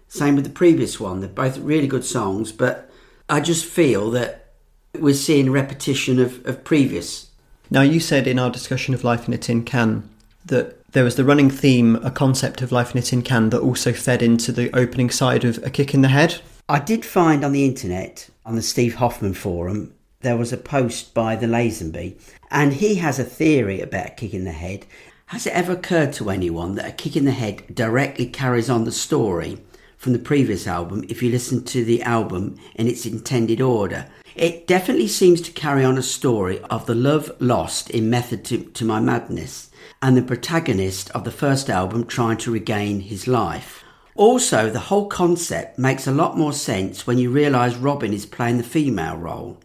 [0.08, 1.20] Same with the previous one.
[1.20, 2.90] They're both really good songs, but
[3.30, 4.52] I just feel that
[4.98, 7.30] we're seeing repetition of, of previous.
[7.70, 10.08] Now, you said in our discussion of Life in a Tin Can
[10.44, 13.60] that there was the running theme, a concept of Life in a Tin Can that
[13.60, 16.42] also fed into the opening side of A Kick in the Head.
[16.70, 21.12] I did find on the internet, on the Steve Hoffman forum, there was a post
[21.12, 22.16] by the Lazenby,
[22.48, 24.87] and he has a theory about a kick in the head.
[25.26, 28.85] Has it ever occurred to anyone that a kick in the head directly carries on
[28.85, 29.59] the story
[29.98, 34.06] from the previous album if you listen to the album in its intended order?
[34.37, 38.59] It definitely seems to carry on a story of the love lost in Method to,
[38.62, 43.83] to My Madness and the protagonist of the first album trying to regain his life.
[44.14, 48.59] Also, the whole concept makes a lot more sense when you realise Robin is playing
[48.59, 49.59] the female role.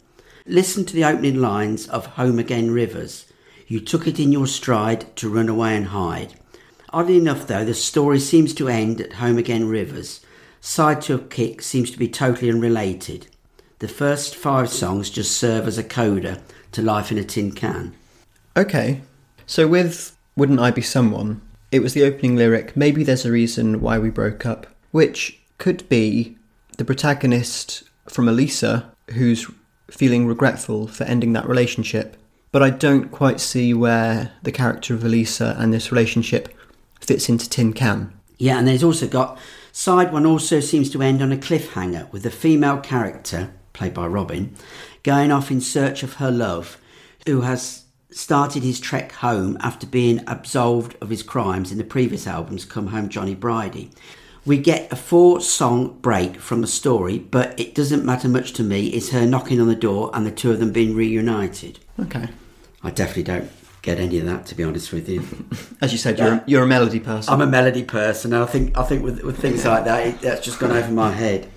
[0.46, 3.26] Listen to the opening lines of Home Again Rivers.
[3.68, 6.36] You took it in your stride to run away and hide.
[6.92, 10.22] Oddly enough, though, the story seems to end at Home Again Rivers.
[10.62, 13.28] Side to a Kick seems to be totally unrelated.
[13.80, 17.94] The first five songs just serve as a coda to Life in a Tin Can.
[18.56, 19.02] Okay.
[19.46, 21.42] So with Wouldn't I Be Someone,
[21.76, 25.88] it was the opening lyric, Maybe there's a reason why we broke up, which could
[25.90, 26.38] be
[26.78, 29.50] the protagonist from Elisa who's
[29.92, 32.16] feeling regretful for ending that relationship.
[32.52, 36.48] But I don't quite see where the character of Elisa and this relationship
[37.02, 38.14] fits into Tin Can.
[38.38, 39.38] Yeah, and there's also got
[39.74, 44.08] side one also seems to end on a cliffhanger with the female character, played by
[44.08, 44.56] Robin,
[45.04, 46.78] going off in search of her love,
[47.26, 47.85] who has
[48.16, 52.88] started his trek home after being absolved of his crimes in the previous albums Come
[52.88, 53.92] Home Johnny Bridie.
[54.46, 58.64] We get a four song break from the story, but it doesn't matter much to
[58.64, 58.88] me.
[58.88, 61.80] It's her knocking on the door and the two of them being reunited.
[62.00, 62.30] Okay.
[62.82, 63.52] I definitely don't
[63.82, 65.22] get any of that, to be honest with you.
[65.82, 67.34] As you said, you're, you're a melody person.
[67.34, 70.22] I'm a melody person, and I think I think with, with things like that, it,
[70.22, 71.50] that's just gone over my head.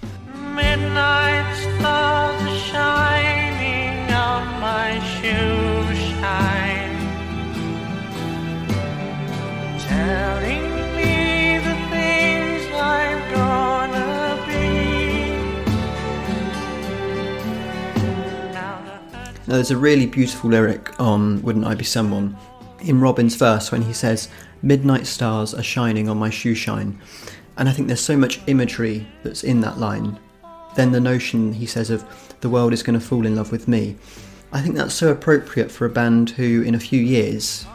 [0.54, 5.57] Midnight stars are shining on my shoe
[19.48, 22.36] Now there's a really beautiful lyric on Wouldn't I Be Someone
[22.80, 24.28] in Robin's verse when he says,
[24.60, 27.00] Midnight stars are shining on my shoe shine.
[27.56, 30.18] And I think there's so much imagery that's in that line.
[30.76, 32.04] Then the notion, he says, of
[32.40, 33.96] the world is going to fall in love with me.
[34.52, 37.66] I think that's so appropriate for a band who, in a few years,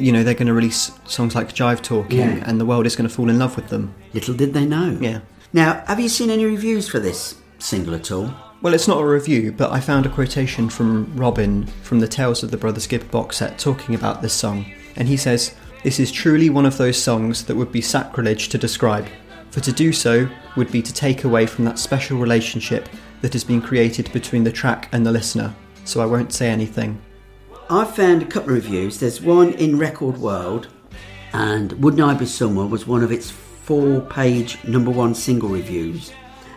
[0.00, 2.44] you know, they're going to release songs like Jive Talking Yeah.
[2.46, 3.94] and the world is going to fall in love with them.
[4.12, 4.96] Little did they know.
[5.00, 5.20] Yeah.
[5.52, 8.32] Now, have you seen any reviews for this single at all?
[8.62, 12.42] Well, it's not a review, but I found a quotation from Robin from the Tales
[12.42, 14.64] of the Brothers Gibb box set talking about this song.
[14.96, 15.54] And he says,
[15.84, 19.06] This is truly one of those songs that would be sacrilege to describe,
[19.50, 22.88] for to do so would be to take away from that special relationship
[23.20, 25.54] that has been created between the track and the listener,
[25.84, 27.00] so I won't say anything.
[27.68, 29.00] I've found a couple of reviews.
[29.00, 30.68] There's one in Record World,
[31.32, 36.12] and Wouldn't I Be Someone was one of its four page number one single reviews.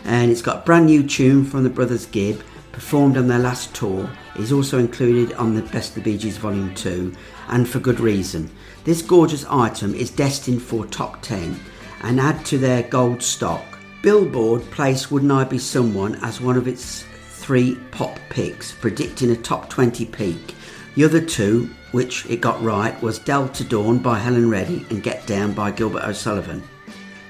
[0.05, 2.43] And it's got a brand new tune from the Brothers Gibb,
[2.73, 4.07] performed on their last tour.
[4.35, 7.11] It's also included on the Best of the Bee Gees Volume 2,
[7.47, 8.51] and for good reason.
[8.83, 11.59] This gorgeous item is destined for top 10
[12.03, 13.63] and add to their gold stock.
[14.03, 19.35] Billboard placed Wouldn't I Be Someone as one of its three pop picks, predicting a
[19.35, 20.53] top 20 peak.
[20.99, 25.25] The other two, which it got right, was Delta Dawn by Helen Reddy and Get
[25.25, 26.62] Down by Gilbert O'Sullivan.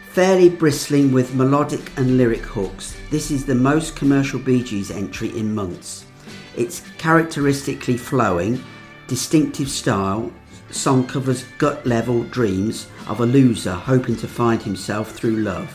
[0.09, 5.37] Fairly bristling with melodic and lyric hooks, this is the most commercial Bee Gees entry
[5.37, 6.07] in months.
[6.57, 8.59] Its characteristically flowing,
[9.05, 10.33] distinctive style
[10.71, 15.71] song covers gut level dreams of a loser hoping to find himself through love.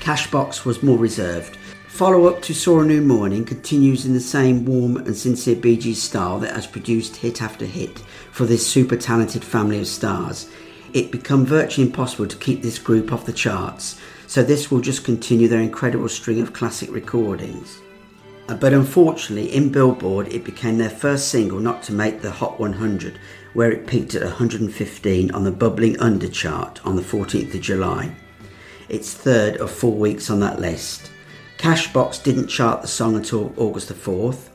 [0.00, 1.58] Cashbox was more reserved.
[2.00, 5.76] Follow up to Saw a New Morning continues in the same warm and sincere Bee
[5.76, 7.98] Gees style that has produced hit after hit
[8.32, 10.48] for this super talented family of stars.
[10.94, 15.04] It become virtually impossible to keep this group off the charts, so this will just
[15.04, 17.82] continue their incredible string of classic recordings.
[18.48, 22.58] Uh, But unfortunately, in Billboard, it became their first single not to make the Hot
[22.58, 23.20] 100,
[23.52, 28.10] where it peaked at 115 on the Bubbling Under chart on the 14th of July.
[28.88, 31.10] Its third of four weeks on that list.
[31.60, 34.48] Cashbox didn't chart the song until August the 4th,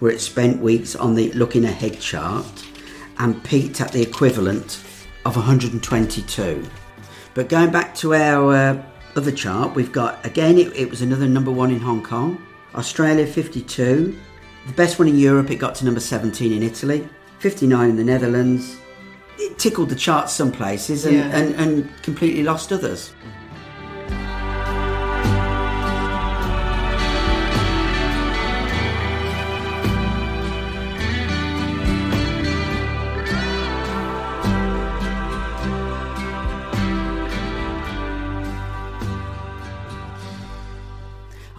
[0.00, 2.44] where it spent weeks on the Looking Ahead chart
[3.18, 4.78] and peaked at the equivalent
[5.24, 6.68] of 122.
[7.32, 8.82] But going back to our uh,
[9.16, 13.26] other chart, we've got again, it, it was another number one in Hong Kong, Australia
[13.26, 14.14] 52,
[14.66, 18.04] the best one in Europe, it got to number 17 in Italy, 59 in the
[18.04, 18.76] Netherlands.
[19.38, 21.30] It tickled the charts some places and, Yeah.
[21.34, 23.14] and, and completely lost others.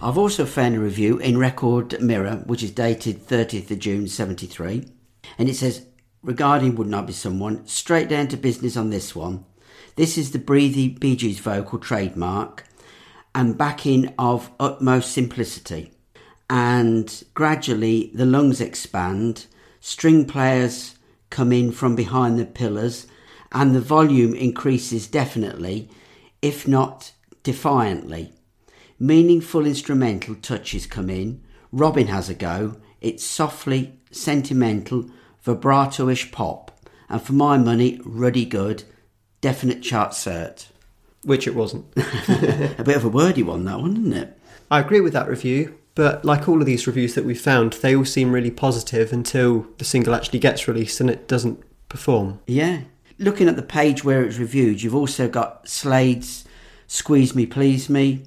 [0.04, 4.84] I've also found a review in Record Mirror, which is dated 30th of June 73,
[5.38, 5.86] and it says,
[6.22, 9.46] regarding Wouldn't Be Someone, straight down to business on this one.
[9.96, 12.64] This is the breathy Bee Gees vocal trademark
[13.34, 15.90] and backing of utmost simplicity.
[16.50, 19.46] and gradually the lungs expand,
[19.80, 20.96] string players
[21.30, 23.06] come in from behind the pillars,
[23.52, 25.88] and the volume increases definitely,
[26.42, 28.32] if not defiantly.
[28.98, 31.42] Meaningful instrumental touches come in.
[31.72, 32.76] Robin has a go.
[33.00, 35.10] It's softly, sentimental,
[35.42, 36.70] vibrato-ish pop,
[37.08, 38.84] and for my money, ruddy good,
[39.40, 40.68] definite chart cert.
[41.22, 41.86] Which it wasn't.
[41.96, 44.38] A bit of a wordy one, that one, isn't it?
[44.70, 47.96] I agree with that review, but like all of these reviews that we've found, they
[47.96, 52.40] all seem really positive until the single actually gets released and it doesn't perform.
[52.46, 52.82] Yeah.
[53.18, 56.44] Looking at the page where it's reviewed, you've also got Slade's
[56.88, 58.24] Skweeze Me, Pleeze Me,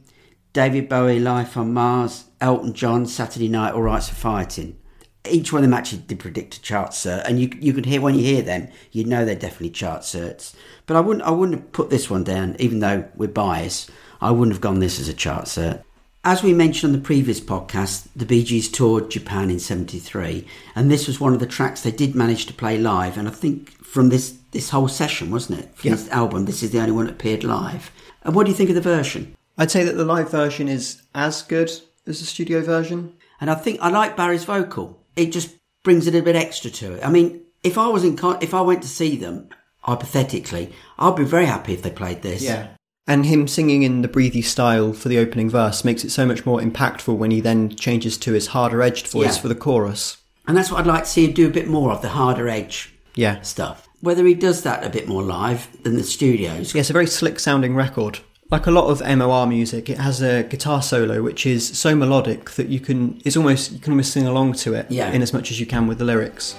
[0.58, 4.76] David Bowie, Life on Mars, Elton John, Saturday Night's Alright for Fighting.
[5.24, 8.02] Each one of them actually did predict a chart cert, and you you could hear
[8.02, 10.56] when you hear them, you know they're definitely chart certs.
[10.88, 13.92] But I wouldn't I wouldn't have put this one down, even though we're biased.
[14.20, 15.84] I wouldn't have gone this as a chart cert.
[16.24, 20.44] As we mentioned on the previous podcast, the Bee Gees toured Japan in '73,
[20.76, 23.16] and this was one of the tracks they did manage to play live.
[23.16, 25.76] And I think from this this whole session, wasn't it?
[25.76, 25.96] From Yeah.
[25.98, 27.92] this album, this is the only one that appeared live.
[28.24, 29.36] And what do you think of the version?
[29.58, 31.70] I'd say that the live version is as good
[32.06, 33.14] as the studio version.
[33.42, 35.00] And I think I like Barry's vocal.
[35.16, 37.06] It just brings a little bit extra to it.
[37.06, 39.50] I mean, if I was in, con- if I went to see them,
[39.82, 42.44] hypothetically, I'd be very happy if they played this.
[42.44, 42.68] Yeah.
[43.08, 46.46] And him singing in the breathy style for the opening verse makes it so much
[46.46, 49.42] more impactful when he then changes to his harder edged voice Yeah.
[49.42, 50.18] for the chorus.
[50.46, 52.48] And that's what I'd like to see him do a bit more of the harder
[52.50, 53.42] edge Yeah.
[53.42, 53.88] stuff.
[54.02, 56.74] Whether he does that a bit more live than the studios.
[56.76, 58.20] Yeah, it's a very slick sounding record.
[58.50, 62.52] Like a lot of MOR music, it has a guitar solo which is so melodic
[62.52, 65.12] that you can it's almost you can almost sing along to it Yeah.
[65.12, 66.56] in as much as you can with the lyrics.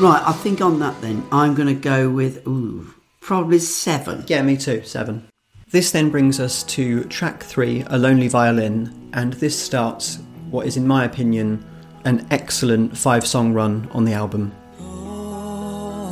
[0.00, 4.24] Right, I think on that then, I'm going to go with, ooh, probably seven.
[4.28, 5.28] Yeah, me too, seven.
[5.72, 10.78] This then brings us to track three, A Lonely Violin, and this starts what is,
[10.78, 11.62] in my opinion,
[12.06, 14.54] an excellent five song run on the album.
[14.80, 16.10] Oh,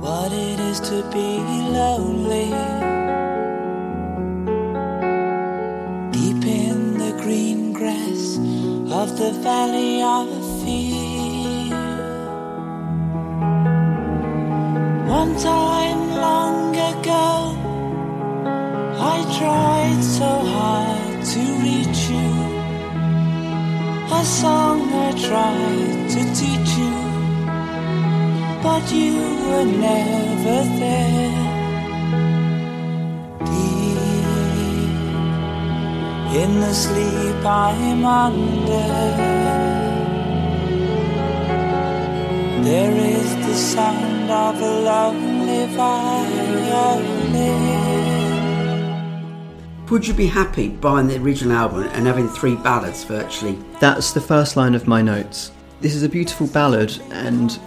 [0.00, 2.48] what it is to be lonely.
[6.12, 8.38] Deep in the green grass
[8.90, 10.57] of the valley of
[15.18, 17.26] One time long ago,
[19.14, 22.30] I tried so hard to reach you.
[24.20, 27.08] A song I tried to teach you
[28.62, 29.14] but you
[29.48, 31.46] were never there.
[33.50, 33.98] Deep
[36.42, 39.87] in the sleep I'm under,
[42.68, 46.36] there is the sound of a lonely violin.
[49.88, 53.58] Would you be happy buying the original album and having three ballads virtually?
[53.80, 55.50] That's the first line of my notes.
[55.80, 57.58] This is a beautiful ballad and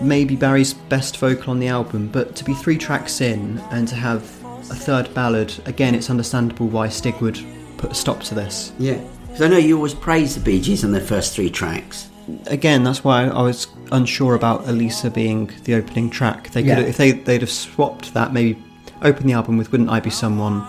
[0.00, 3.94] maybe Barry's best vocal on the album, but to be three tracks in and to
[3.94, 4.22] have
[4.70, 7.38] a third ballad, again, it's understandable why Stig would
[7.76, 8.72] put a stop to this.
[8.78, 9.04] Yeah.
[9.26, 12.09] Because I know you always praise the Bee Gees on their first three tracks.
[12.46, 16.50] Again, that's why I was unsure about Elisa being the opening track.
[16.50, 16.80] They could, Yeah.
[16.80, 18.62] if they they'd have swapped that, maybe
[19.02, 20.64] open the album with "Wouldn't I Be Someone,"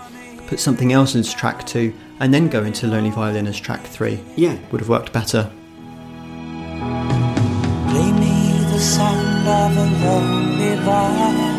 [0.46, 4.20] put something else as track two, and then go into "Lonely Violin" as track three.
[4.36, 4.56] Yeah.
[4.70, 5.50] would have worked better.
[7.90, 11.52] Play me the sound of a lonely violin.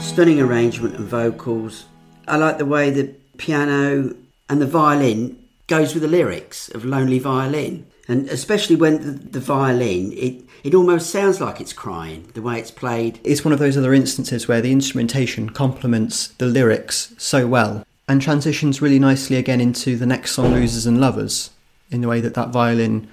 [0.00, 1.86] Stunning arrangement and vocals.
[2.28, 4.14] I like the way the piano
[4.48, 5.36] and the violin
[5.66, 7.86] goes with the lyrics of Lonely Violin.
[8.08, 12.58] And especially when the, the violin, it, it almost sounds like it's crying, the way
[12.60, 13.18] it's played.
[13.24, 18.22] It's one of those other instances where the instrumentation complements the lyrics so well and
[18.22, 21.50] transitions really nicely again into the next song, Losers and Lovers,
[21.90, 23.08] in the way that that violin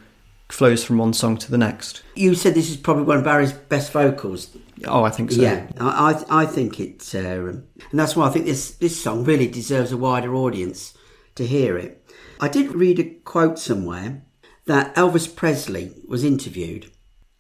[0.50, 2.04] flows from one song to the next.
[2.14, 4.56] You said this is probably one of Barry's best vocals.
[4.86, 5.42] Oh, I think so.
[5.42, 9.02] Yeah, I, I, I think it's, uh, um, and that's why I think this, this
[9.02, 10.96] song really deserves a wider audience
[11.36, 12.03] to hear it.
[12.40, 14.24] I did read a quote somewhere
[14.66, 16.92] that Elvis Presley was interviewed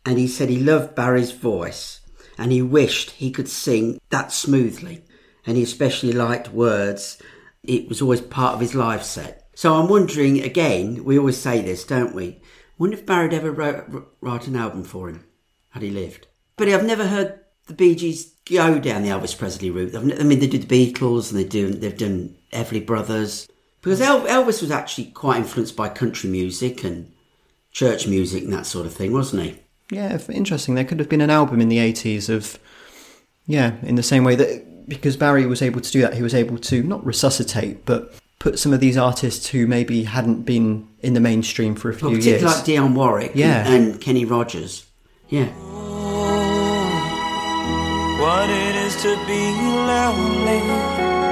[0.05, 2.01] and he said he loved Barry's voice
[2.37, 5.03] and he wished he could sing that smoothly
[5.45, 7.21] and he especially liked words.
[7.63, 9.49] It was always part of his live set.
[9.55, 12.41] So I'm wondering again, we always say this, don't we?
[12.77, 15.25] Wonder if Barry'd ever wrote, write an album for him
[15.69, 16.27] had he lived.
[16.57, 19.95] But I've never heard the Bee Gees go down the Elvis Presley route.
[19.95, 23.47] I mean, they did the Beatles and they do they've done Everly Brothers
[23.83, 27.11] because El- Elvis was actually quite influenced by country music and
[27.71, 29.59] church music and that sort of thing, wasn't he?
[29.91, 30.73] Yeah, interesting.
[30.75, 32.57] There could have been an album in the 80s of,
[33.45, 36.33] yeah, in the same way that, because Barry was able to do that, he was
[36.33, 41.13] able to not resuscitate, but put some of these artists who maybe hadn't been in
[41.13, 42.41] the mainstream for a few Well, years.
[42.43, 43.67] like Dionne Warwick and- Yeah.
[43.67, 44.85] and, Kenny Rogers.
[45.29, 45.49] Yeah.
[48.19, 49.51] what it is to be
[49.89, 51.22] lonely.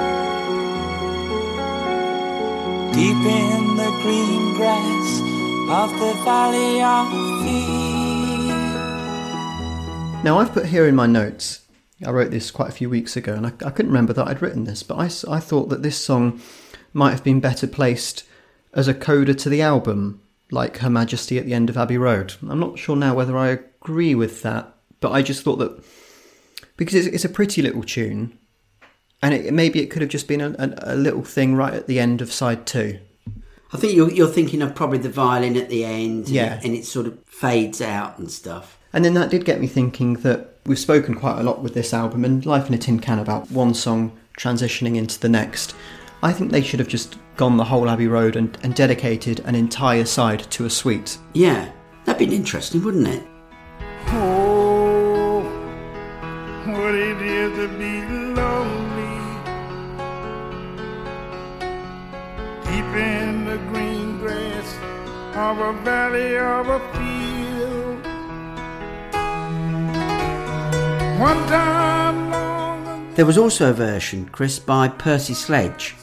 [2.94, 5.22] Deep in the green grass
[5.70, 7.08] of the valley of
[7.42, 7.92] fear.
[10.24, 11.62] Now, I've put here in my notes,
[12.06, 14.42] I wrote this quite a few weeks ago, and I, I couldn't remember that I'd
[14.42, 16.42] written this, but I thought that this song
[16.94, 18.26] might have been better placed
[18.74, 20.22] as a coda to the album,
[20.52, 22.36] like Her Majesty at the End of Abbey Road.
[22.42, 25.82] I'm not sure now whether I agree with that, but I just thought that
[26.76, 28.38] because it's, it's a pretty little tune,
[29.22, 31.88] and it, maybe it could have just been a, a, a little thing right at
[31.88, 33.00] the end of side two.
[33.74, 36.26] I think you're, you're thinking of probably the violin at the end.
[36.26, 36.56] and Yeah.
[36.56, 38.78] it- And it sort of fades out and stuff.
[38.94, 41.94] And then that did get me thinking that we've spoken quite a lot with this
[41.94, 45.74] album and Life in a Tin Can about one song transitioning into the next.
[46.22, 49.56] I think they should have just gone the whole Abbey Road and, and dedicated an
[49.56, 51.18] entire side to a suite.
[51.34, 51.72] Yeah.
[52.04, 53.24] That'd be interesting, wouldn't it?
[54.08, 55.40] Oh,
[56.68, 58.01] what it is to be
[65.42, 68.06] of a valley of a field.
[71.20, 73.14] One time long.
[73.16, 75.96] There was also a version, Chris, by Percy Sledge.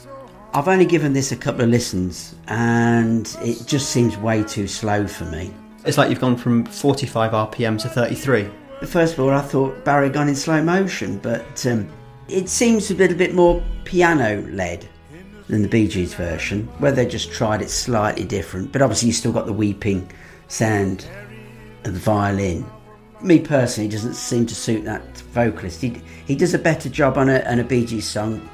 [0.53, 5.07] I've only given this a couple of listens and it just seems way too slow
[5.07, 5.53] for me.
[5.85, 8.49] It's like you've gone from 45 RPM to 33.
[8.87, 11.89] First of all, I thought Barry gone in slow motion, but um,
[12.27, 14.85] it seems a little bit more piano led
[15.49, 18.71] than the Bee Gees version, where they just tried it slightly different.
[18.71, 20.09] But obviously, you still got the weeping
[20.47, 21.05] sound
[21.83, 22.65] of the violin.
[23.21, 25.81] Me personally, it doesn't seem to suit that vocalist.
[25.81, 28.47] He, he does a better job on a, on a Bee Gees song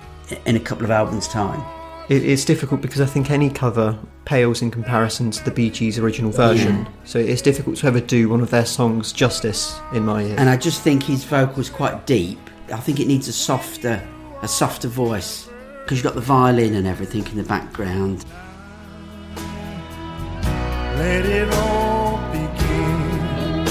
[0.45, 1.61] in a couple of albums' time.
[2.07, 5.99] It, it's difficult because I think any cover pales in comparison to the Bee Gees'
[5.99, 6.87] original version.
[7.03, 10.35] So it's difficult to ever do one of their songs justice in my ear.
[10.37, 12.39] and I just think his vocal's quite deep.
[12.73, 14.01] I think it needs a softer,
[14.41, 15.49] a softer voice
[15.85, 18.25] because you've got the violin and everything in the background.
[20.95, 23.67] Let it all begin.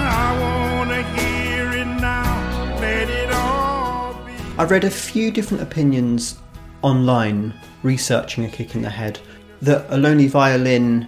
[0.00, 2.76] I wanna hear it now.
[2.80, 4.32] Let it all be.
[4.58, 6.40] I've read a few different opinions
[6.82, 7.54] online
[7.84, 9.20] researching A Kick in the Head
[9.62, 11.06] that A Lonely Violin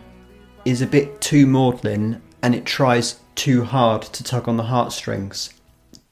[0.64, 5.53] is a bit too maudlin and it tries too hard to tug on the heartstrings.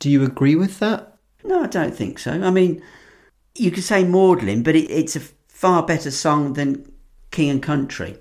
[0.01, 1.16] Do you agree with that?
[1.47, 2.32] No, I don't think so.
[2.32, 2.82] I mean,
[3.55, 6.90] you could say maudlin, but it, it's a far better song than
[7.30, 8.18] King and Country,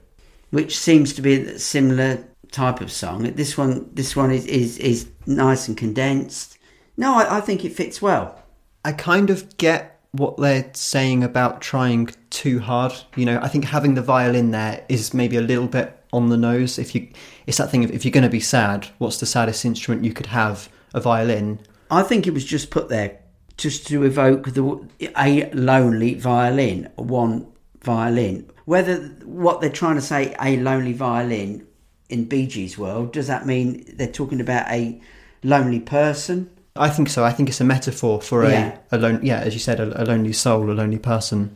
[0.52, 3.24] which seems to be a similar type of song.
[3.34, 6.58] This one, this one is is, is nice and condensed.
[6.98, 8.42] No, I, I think it fits well.
[8.84, 12.94] I kind of get what they're saying about trying too hard.
[13.16, 16.38] You know, I think having the violin there is maybe a little bit on the
[16.38, 16.80] nose.
[16.80, 17.10] If you,
[17.48, 20.14] it's that thing of if you're going to be sad, what's the saddest instrument you
[20.14, 20.70] could have?
[20.94, 21.60] A violin.
[21.92, 23.20] I think it was just put there
[23.58, 27.48] just to evoke the a lonely violin, one
[27.82, 28.50] violin.
[28.66, 31.66] Whether what they're trying to say, a lonely violin
[32.10, 35.00] in Bee Gees' world, does that mean they're talking about a
[35.44, 36.50] lonely person?
[36.76, 37.24] I think so.
[37.24, 38.78] I think it's a metaphor for Yeah.
[38.92, 41.56] a, a lone, yeah, as you said, a, a lonely soul, a lonely person.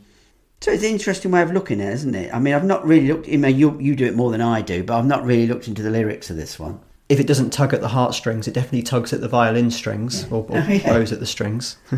[0.61, 2.34] So it's an interesting way of looking at it, isn't it?
[2.34, 3.27] I mean, I've not really looked.
[3.27, 5.67] I mean, you you do it more than I do, but I've not really looked
[5.67, 6.80] into the lyrics of this one.
[7.10, 10.45] If it doesn't tug at the heartstrings, it definitely tugs at the violin strings or,
[10.47, 10.88] or Oh, yeah.
[10.88, 11.78] blows at the strings.
[11.91, 11.97] I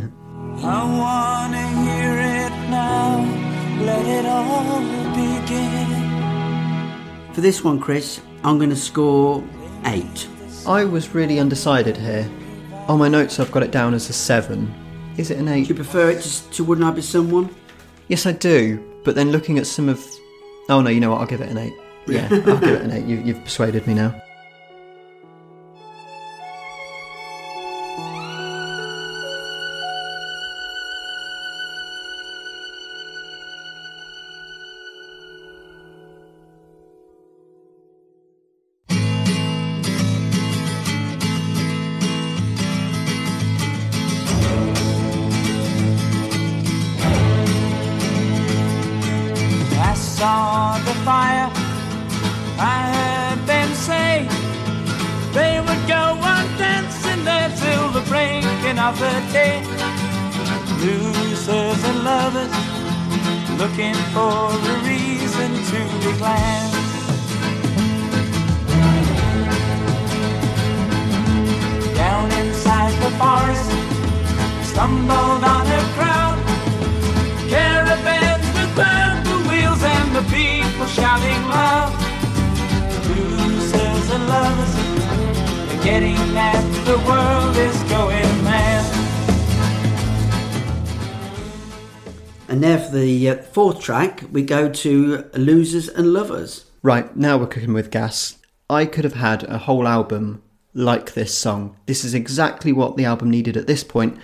[0.63, 3.19] wanna hear it now.
[3.83, 4.79] Let it all
[5.11, 5.87] begin.
[7.33, 9.43] For this one, Chris, I'm going to score
[9.85, 10.27] eight.
[10.67, 12.29] I was really undecided here.
[12.87, 14.73] On my notes, I've got it down as a seven.
[15.17, 17.53] Is it an Do you prefer it to, to Wouldn't I Be Someone?
[18.07, 18.83] Yes, I do.
[19.03, 20.03] But then looking at some of,
[20.69, 21.21] oh no, you know what?
[21.21, 21.73] I'll give it an eight.
[22.07, 23.05] Yeah, I'll give it an eight.
[23.05, 24.21] You, you've persuaded me now.
[93.81, 96.65] Track, we go to Losers and Lovers.
[96.83, 98.37] Right, now we're cooking with gas.
[98.69, 100.41] I could have had a whole album
[100.73, 101.75] like this song.
[101.85, 104.17] This is exactly what the album needed at this point.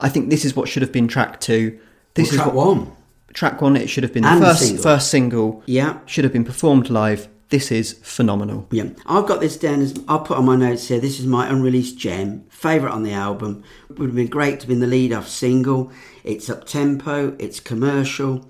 [0.00, 1.78] I think this is what should have been track two.
[2.14, 2.92] This Well, is track what, one.
[3.32, 4.82] Track one, it should have been the And the first single.
[4.82, 5.62] first single.
[5.66, 5.98] Yeah.
[6.06, 7.28] Should have been performed live.
[7.48, 8.66] This is phenomenal.
[8.70, 10.98] Yeah, I've got this down as I'll put on my notes here.
[10.98, 13.62] This is my unreleased gem, favourite on the album.
[13.90, 15.92] Would have been great to be in the lead off single.
[16.24, 18.48] It's up tempo, it's commercial,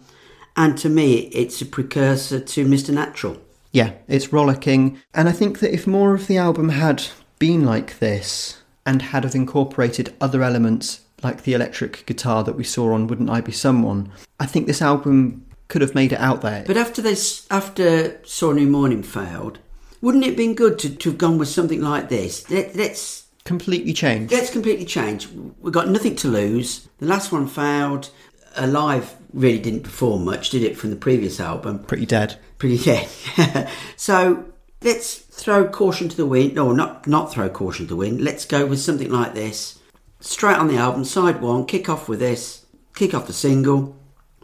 [0.57, 2.93] and to me, it's a precursor to Mr.
[2.93, 3.39] Natural.
[3.73, 5.01] Yeah, it's rollicking.
[5.13, 7.05] And I think that if more of the album had
[7.39, 12.65] been like this and had have incorporated other elements like the electric guitar that we
[12.65, 16.43] saw on Wouldn't I Be Someone, I think this album could have made it out
[16.43, 16.63] there.
[16.67, 19.59] But after this, after Saw New Morning failed,
[20.01, 22.49] wouldn't it have been good to, to have gone with something like this?
[22.51, 24.31] Let, let's completely change.
[24.31, 25.29] let's completely change.
[25.61, 26.89] We've got nothing to lose.
[26.99, 28.11] The last one failed.
[28.57, 31.81] Alive really didn't perform much, did it, from the previous album?
[31.81, 32.39] Pretty dead.
[32.57, 33.09] Pretty dead.
[33.97, 34.47] so
[34.83, 36.55] let's throw caution to the wind.
[36.55, 38.21] No, not not throw caution to the wind.
[38.23, 39.81] Let's go with something like this.
[40.21, 41.67] Straight on the album, side one.
[41.67, 42.65] Kick off with this.
[42.95, 43.97] Kick off the single.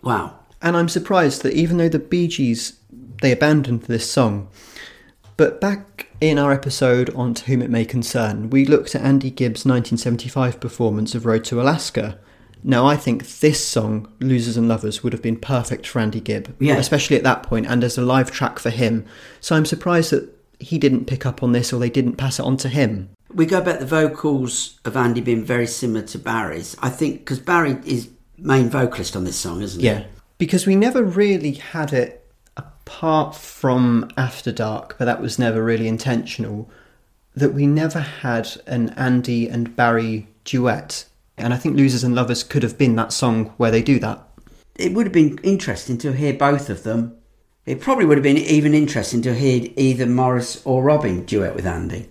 [0.02, 0.40] Wow.
[0.60, 2.78] And I'm surprised that even though the Bee Gees
[3.22, 4.48] they abandoned this song,
[5.36, 9.30] but back in our episode on To Whom It May Concern, we looked at Andy
[9.30, 12.18] Gibb's 1975 performance of Road to Alaska.
[12.62, 16.54] Now, I think this song, Losers and Lovers, would have been perfect for Andy Gibb,
[16.58, 16.76] Yeah.
[16.76, 19.04] especially at that point, and as a live track for him.
[19.40, 22.44] So I'm surprised that he didn't pick up on this or they didn't pass it
[22.44, 23.08] on to him.
[23.32, 26.76] We go back the vocals of Andy being very similar to Barry's.
[26.82, 29.86] I think because Barry is main vocalist on this song, isn't he?
[29.86, 30.04] Yeah,
[30.36, 35.88] because we never really had it apart from After Dark, but that was never really
[35.88, 36.68] intentional.
[37.36, 41.04] That we never had an Andy and Barry duet,
[41.40, 44.26] and I think Losers and Lovers could have been that song where they do that.
[44.76, 47.16] It would have been interesting to hear both of them.
[47.66, 51.66] It probably would have been even interesting to hear either Maurice or Robin duet with
[51.66, 52.08] Andy.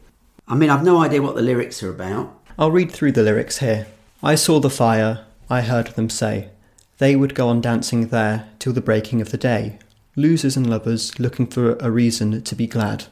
[0.47, 2.35] I mean, I've no idea what the lyrics are about.
[2.57, 3.87] I'll read through the lyrics here.
[4.21, 6.49] I saw the fire, I heard them say.
[6.97, 9.79] They would go on dancing there till the breaking of the day.
[10.15, 13.05] Losers and lovers looking for a reason to be glad.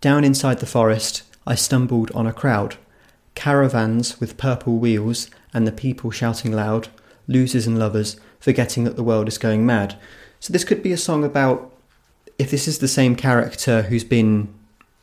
[0.00, 2.76] Down inside the forest, I stumbled on a crowd.
[3.34, 6.88] Caravans with purple wheels and the people shouting loud.
[7.28, 9.98] Losers and lovers forgetting that the world is going mad.
[10.38, 11.72] So this could be a song about
[12.38, 14.54] if this is the same character who's been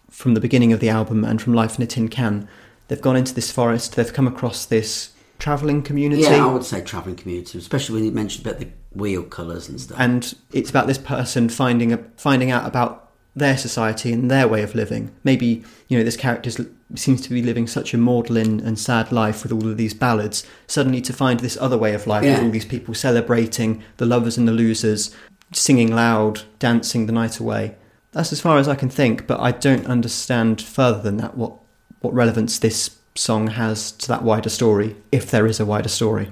[0.10, 2.48] from the beginning of the album and from Life in a Tin Can,
[2.88, 6.22] they've gone into this forest, they've come across this travelling community.
[6.22, 9.82] Yeah, I would say travelling community, especially when you mentioned about the wheel colours and
[9.82, 9.98] stuff.
[10.00, 13.03] and it's about this person finding a, finding out about
[13.36, 15.12] their society and their way of living.
[15.24, 16.52] Maybe you know this character
[16.96, 20.46] seems to be living such a maudlin and sad life with all of these ballads.
[20.68, 24.38] Suddenly, to find this other way of life with all these people celebrating the lovers
[24.38, 25.16] and the losers,
[25.52, 27.76] singing loud, dancing the night away.
[28.12, 31.54] That's as far as I can think, but I don't understand further than that what
[32.02, 36.32] what relevance this song has to that wider story, if there is a wider story.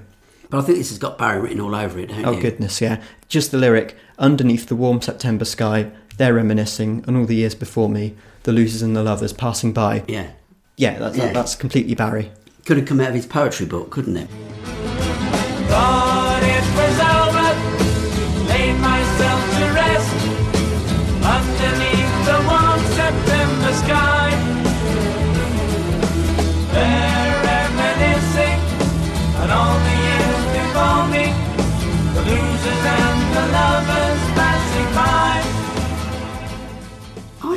[0.50, 2.40] But I think this has got Barry written all over it, Oh you?
[2.42, 3.00] goodness, yeah.
[3.26, 7.88] Just the lyric, underneath the warm September sky, they're reminiscing, and all the years before
[7.88, 10.04] me, the losers and the lovers passing by.
[10.08, 10.28] Yeah.
[10.76, 11.32] Yeah, that's, Yeah.
[11.32, 12.30] that's completely Barry.
[12.64, 14.28] Could have come out of his poetry book, couldn't it?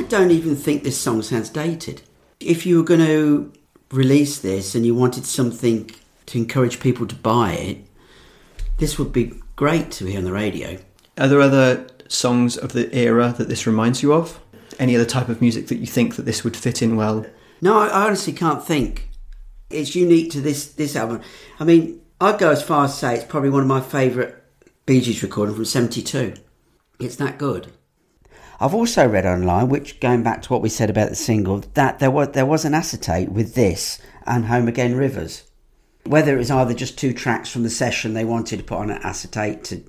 [0.08, 2.02] Don't even think this song sounds dated.
[2.40, 3.52] If you were going to
[3.90, 5.90] release this and you wanted something
[6.26, 7.78] to encourage people to buy it,
[8.78, 10.78] this would be great to hear on the radio.
[11.18, 14.40] Are there other songs of the era that this reminds you of?
[14.78, 17.24] Any other type of music that you think that this would fit in well?
[17.62, 19.08] No, I, honestly can't think.
[19.70, 21.22] It's unique to this this album.
[21.58, 24.34] I mean, I'd go as far as to say it's probably one of my favourite
[24.84, 26.34] Bee Gees recordings from '72.
[27.00, 27.72] It's that good.
[28.58, 31.98] I've also read online, which going back to what we said about the single, that
[31.98, 35.44] there was there was an acetate with this and Home Again Rivers.
[36.04, 38.90] Whether it was either just two tracks from the session they wanted to put on
[38.90, 39.82] an acetate to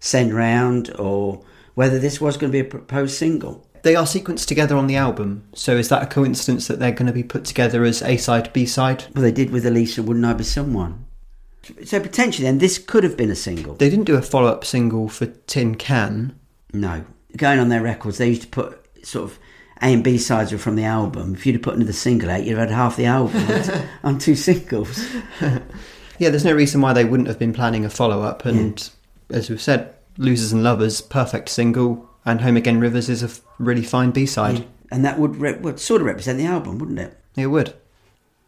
[0.00, 1.44] send round, or
[1.74, 3.66] whether this was going to be a proposed single.
[3.82, 7.06] They are sequenced together on the album, so is that a coincidence that they're going
[7.06, 9.04] to be put together as A side, B side?
[9.14, 11.04] Well, they did with Elisa, Wouldn't I Be Someone?
[11.84, 13.74] So potentially then, this could have been a single.
[13.74, 16.38] They didn't do a follow up single for Tin Can.
[16.72, 17.04] No.
[17.36, 19.38] Going on their records, they used to put sort of
[19.82, 21.34] A and B sides were from the album.
[21.34, 24.18] If you'd have put another single out, you'd have had half the album on- on
[24.18, 25.06] two singles.
[26.20, 28.90] Yeah, there's no reason why they wouldn't have been planning a follow up, and
[29.30, 33.40] as we've said, Losers and Lovers, perfect single, and Home Again Rivers is a f-
[33.60, 34.66] really fine B side.
[34.90, 37.16] And that would, re- would sort of represent the album, wouldn't it?
[37.36, 37.72] It would.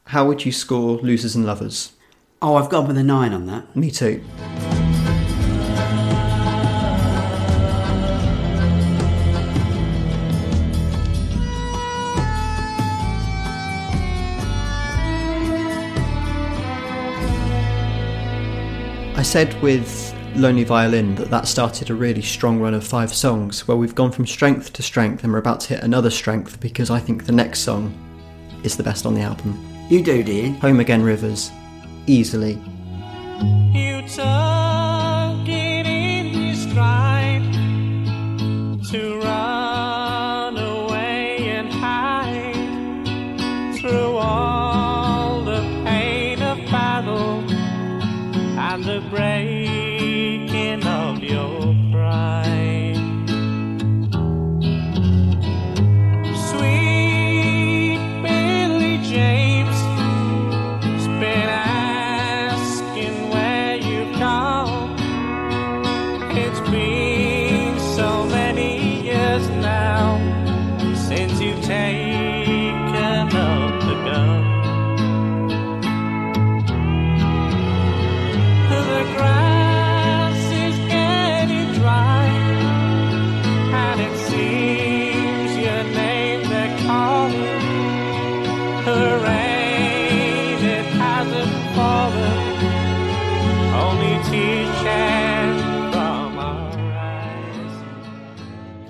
[0.06, 1.92] How would you score Losers and Lovers?
[2.42, 3.76] Oh, I've gone with a nine on that.
[3.76, 4.24] Me too.
[19.20, 23.68] I said with Lonely Violin that that started a really strong run of five songs
[23.68, 26.88] where we've gone from strength to strength and we're about to hit another strength because
[26.88, 27.92] I think the next song
[28.64, 29.62] is the best on the album.
[29.90, 30.54] You do, Dean.
[30.60, 31.50] Home Again Rivers,
[32.06, 32.54] easily.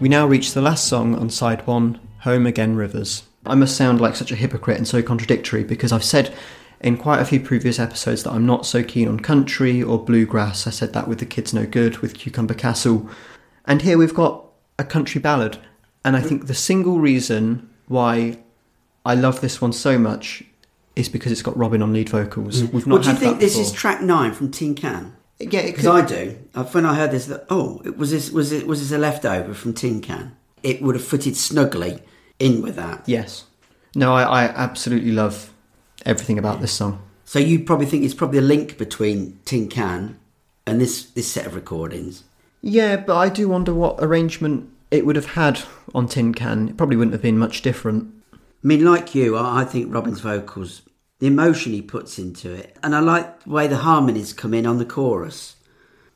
[0.01, 3.25] We now reach the last song on side one, Home Again Rivers.
[3.45, 6.35] I must sound like such a hypocrite and so contradictory because I've said
[6.81, 10.67] in quite a few previous episodes that I'm not so keen on country or bluegrass.
[10.67, 13.11] I said that with The Kid's No Good, with Cucumber Castle.
[13.67, 14.47] And here we've got
[14.79, 15.59] a country ballad.
[16.03, 18.39] And I think the single reason why
[19.05, 20.43] I love this one so much
[20.97, 22.63] is because it's got Robin on lead vocals.
[22.63, 22.73] Mm.
[22.73, 23.65] We've not What do you think this before.
[23.65, 25.15] is track nine from Tin Can?
[25.41, 26.37] Yeah, Because I do.
[26.55, 28.99] Uh, When I heard this, that oh, it was this was it was this a
[28.99, 30.37] leftover from Tin Can?
[30.63, 32.03] It would have fitted snugly
[32.39, 33.03] in with that.
[33.07, 33.45] Yes.
[33.95, 35.53] No, I, I absolutely love
[36.05, 37.03] everything about this song.
[37.25, 40.19] So you probably think it's probably a link between Tin Can
[40.67, 42.25] and this this set of recordings.
[42.61, 45.63] Yeah, but I do wonder what arrangement it would have had
[45.95, 46.69] on Tin Can.
[46.69, 48.13] It probably wouldn't have been much different.
[48.35, 50.83] I mean, like you, I I think Robin's vocals,
[51.21, 54.67] the emotion he puts into it, and I like the way the harmonies come in
[54.67, 55.57] on the chorus.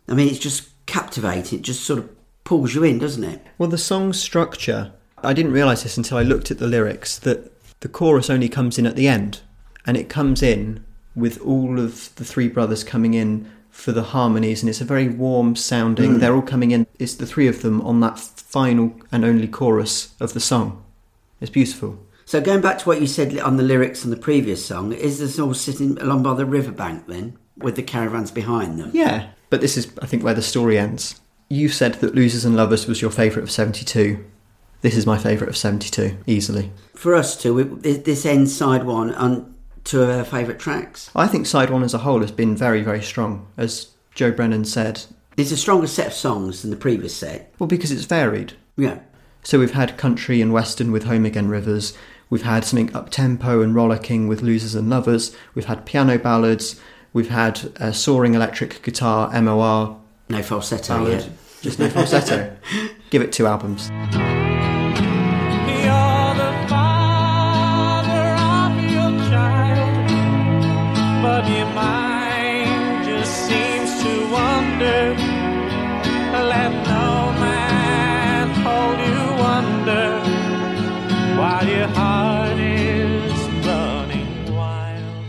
[0.09, 1.61] I mean, it's just captivating.
[1.61, 2.11] It just sort of
[2.43, 3.41] pulls you in, doesn't it?
[3.57, 4.93] Well, the song's structure,
[5.23, 8.79] I didn't realise this until I looked at the lyrics, that the chorus only comes
[8.79, 9.41] in at the end.
[9.87, 10.85] And it comes in
[11.15, 15.09] with all of the three brothers coming in for the harmonies, and it's a very
[15.09, 16.15] warm sounding.
[16.15, 16.21] Mm.
[16.21, 20.15] They're all coming in, it's the three of them on that final and only chorus
[20.21, 20.83] of the song.
[21.41, 21.99] It's beautiful.
[22.35, 25.21] So going back to what you said on the lyrics on the previous song, is
[25.21, 28.91] this all sitting along by the riverbank then, with the caravans behind them?
[28.93, 31.21] Yeah, but this is, I think, where the story ends.
[31.49, 34.25] You said that Losers and Lovers was your favourite of 72.
[34.81, 36.73] This is my favourite of 72, easily.
[36.97, 39.55] For us too, this ends side one on
[39.85, 41.13] two of our favourite tracks.
[41.15, 43.47] I think side one as a whole has been very, very strong.
[43.57, 45.05] As Joe Brennan said,
[45.37, 47.55] It's a stronger set of songs than the previous set.
[47.61, 48.55] well, because it's varied.
[48.77, 48.99] Yeah.
[49.45, 51.97] So we've had country and western with Home Again Rivers.
[52.31, 55.35] We've had something up tempo and rollicking with Losers and Lovers.
[55.55, 56.81] We've had piano ballads.
[57.13, 61.21] We've had uh, soaring electric guitar MOR No falsetto ballad.
[61.23, 61.31] yet.
[61.63, 62.57] Just no falsetto.
[63.11, 63.91] Give it two albums.
[81.69, 83.33] Your heart is
[83.67, 85.27] running wild.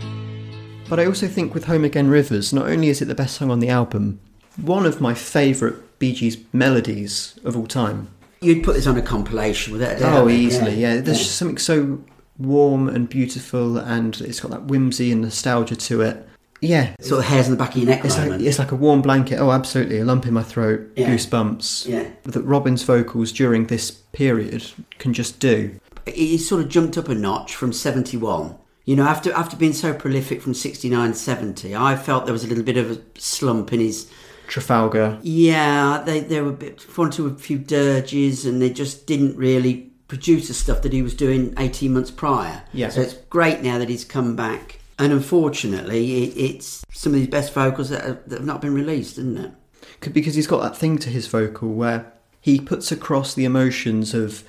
[0.88, 3.50] But I also think with Home Again Rivers, not only is it the best song
[3.50, 4.20] on the album,
[4.60, 8.08] one of my favourite Bee Gees melodies of all time.
[8.40, 10.18] You'd put this on a compilation without a doubt.
[10.24, 11.00] Oh, easily, yeah.
[11.00, 12.02] There's just something so
[12.38, 16.28] warm and beautiful, and it's got that whimsy and nostalgia to it.
[16.62, 18.76] Yeah, Sort of hairs on the back of your neck it's like, it's like a
[18.76, 19.38] warm blanket.
[19.38, 21.08] Oh, absolutely, a lump in my throat, Yeah.
[21.10, 21.86] goosebumps.
[21.86, 22.08] Yeah.
[22.24, 24.64] That Robin's vocals during this period
[24.98, 25.72] can just do.
[26.06, 29.92] He sort of jumped up a notch from 71 you know after after being so
[29.92, 33.80] prolific from 69 70 i felt there was a little bit of a slump in
[33.80, 34.10] his
[34.46, 35.18] Trafalgar.
[35.22, 39.36] yeah they they were a bit one to a few dirges and they just didn't
[39.36, 42.90] really produce the stuff that he was doing 18 months prior Yeah.
[42.90, 47.28] so it's great now that he's come back and unfortunately it, it's some of his
[47.28, 50.76] best vocals that have, that have not been released isn't it Because he's got that
[50.76, 54.44] thing to his vocal where he puts across the emotions of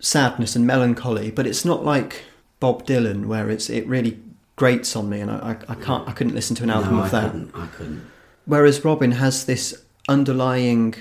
[0.00, 2.24] sadness and melancholy, but it's not like
[2.60, 4.20] Bob Dylan where it's it really
[4.56, 7.02] grates on me, and I, I, I can't I couldn't listen to an album no,
[7.02, 7.32] of I that.
[7.32, 8.10] couldn't, I couldn't
[8.48, 10.94] Whereas Robin has this underlying,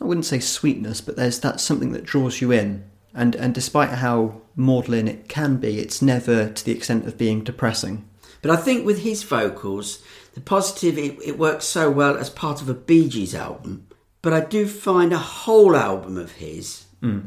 [0.00, 2.84] I wouldn't say sweetness, but there's that something that draws you in.
[3.12, 7.44] And and despite how maudlin it can be, it's never to the extent of being
[7.44, 8.08] depressing.
[8.40, 10.02] But I think with his vocals,
[10.32, 13.86] the positive, it, it works so well as part of a Bee Gees album.
[14.22, 17.20] But I do find a whole album of his, hmm.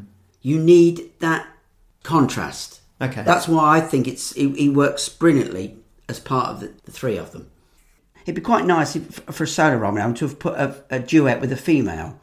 [0.48, 1.46] You need that
[2.04, 2.80] contrast.
[3.02, 3.22] Okay.
[3.22, 5.76] That's why I think it's he, he works brilliantly
[6.08, 7.52] as part of the, the three of them.
[8.24, 11.00] It'd be quite nice if, for a solo Robin album to have put a, a
[11.00, 12.18] duet with a female.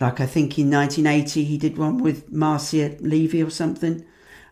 [0.00, 4.04] Like I think in 1980 he did one with Marcia Levy or something.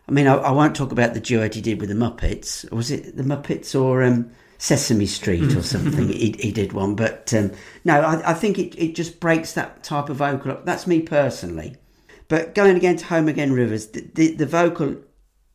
[0.07, 2.71] I mean, I, I won't talk about the duet he did with the Muppets.
[2.71, 6.07] Was it the Muppets or um, Sesame Street or something?
[6.07, 7.51] he, he did one, but um,
[7.83, 10.65] no, I, I think it, it just breaks that type of vocal up.
[10.65, 11.75] That's me personally.
[12.27, 14.95] But going again to Home Again Rivers, the, the, the vocal,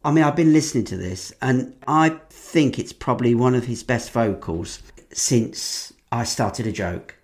[0.04, 3.82] I mean, I've been listening to this and I think it's probably one of his
[3.82, 4.80] best vocals
[5.12, 7.16] since I started a joke.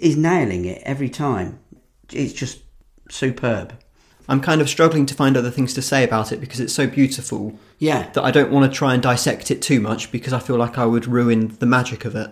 [0.00, 1.60] He's nailing it every time.
[2.12, 2.62] It's just
[3.10, 3.78] superb.
[4.28, 6.86] I'm kind of struggling to find other things to say about it because it's so
[6.86, 8.10] beautiful Yeah.
[8.12, 10.78] that I don't want to try and dissect it too much because I feel like
[10.78, 12.30] I would ruin the magic of it.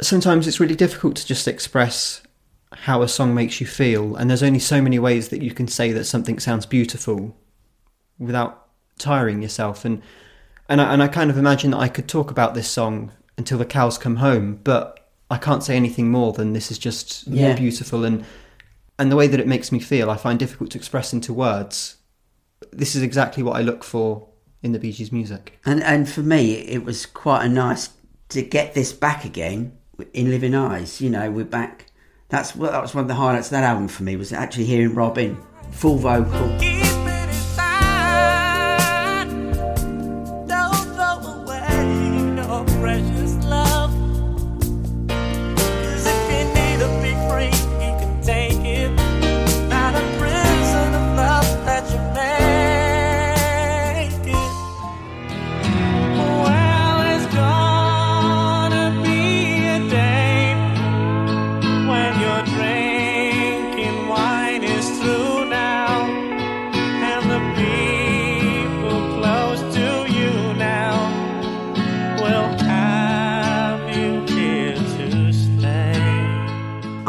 [0.00, 2.22] Sometimes it's really difficult to just express
[2.82, 5.68] how a song makes you feel, and there's only so many ways that you can
[5.68, 7.36] say that something sounds beautiful
[8.18, 8.66] without
[8.98, 9.84] tiring yourself.
[9.84, 10.02] And
[10.68, 13.58] and I, and I kind of imagine that I could talk about this song until
[13.58, 17.54] the cows come home, but I can't say anything more than this is just Yeah.
[17.54, 18.24] beautiful and
[18.98, 21.96] and the way that it makes me feel, I find difficult to express into words.
[22.72, 24.26] This is exactly what I look for
[24.60, 25.58] in the Bee Gees music.
[25.64, 27.90] And and for me, it was quite a nice
[28.30, 29.72] to get this back again
[30.12, 31.00] in Living Eyes.
[31.00, 31.86] You know, we're back.
[32.28, 34.94] That's that was one of the highlights of that album for me was actually hearing
[34.94, 36.87] Robin full vocal.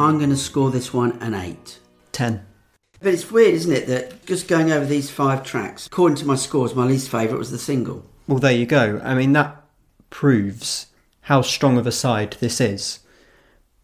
[0.10, 1.78] I'm going to score this one an eight.
[2.14, 2.44] 10.
[3.00, 6.36] But it's weird, isn't it, that just going over these five tracks, according to my
[6.36, 8.04] scores, my least favourite was the single.
[8.28, 9.00] Well, there you go.
[9.04, 9.64] I mean, that
[10.10, 10.88] proves
[11.22, 13.02] how strong of a side this is.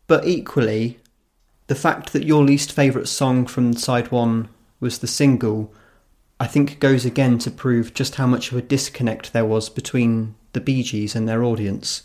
[0.07, 0.99] But equally,
[1.67, 4.49] the fact that your least favourite song from side one
[4.79, 5.71] was the single,
[6.39, 10.33] I think goes again to prove just how much of a disconnect there was between
[10.53, 12.01] the Bee Gees and their audience.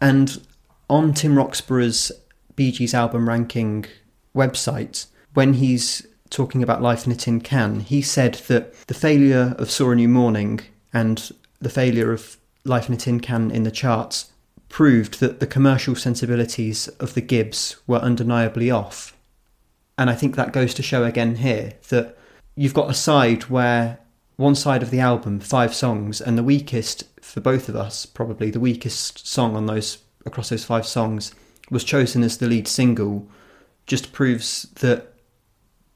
[0.00, 0.46] And
[0.88, 2.12] on Tim Roxborough's
[2.56, 3.86] Bee Gees album ranking
[4.34, 9.54] website, when he's talking about Life in a Tin Can, he said that the failure
[9.58, 10.60] of Saw a New Morning
[10.92, 11.30] and
[11.60, 14.32] the failure of Life in a Tin Can in the charts
[14.68, 19.16] proved that the commercial sensibilities of the Gibbs were undeniably off.
[19.96, 22.18] And I think that goes to show again here that
[22.54, 23.98] you've got a side where
[24.36, 28.50] one side of the album, five songs, and the weakest for both of us, probably
[28.50, 31.34] the weakest song on those across those five songs,
[31.70, 33.28] was chosen as the lead single,
[33.86, 35.12] just proves that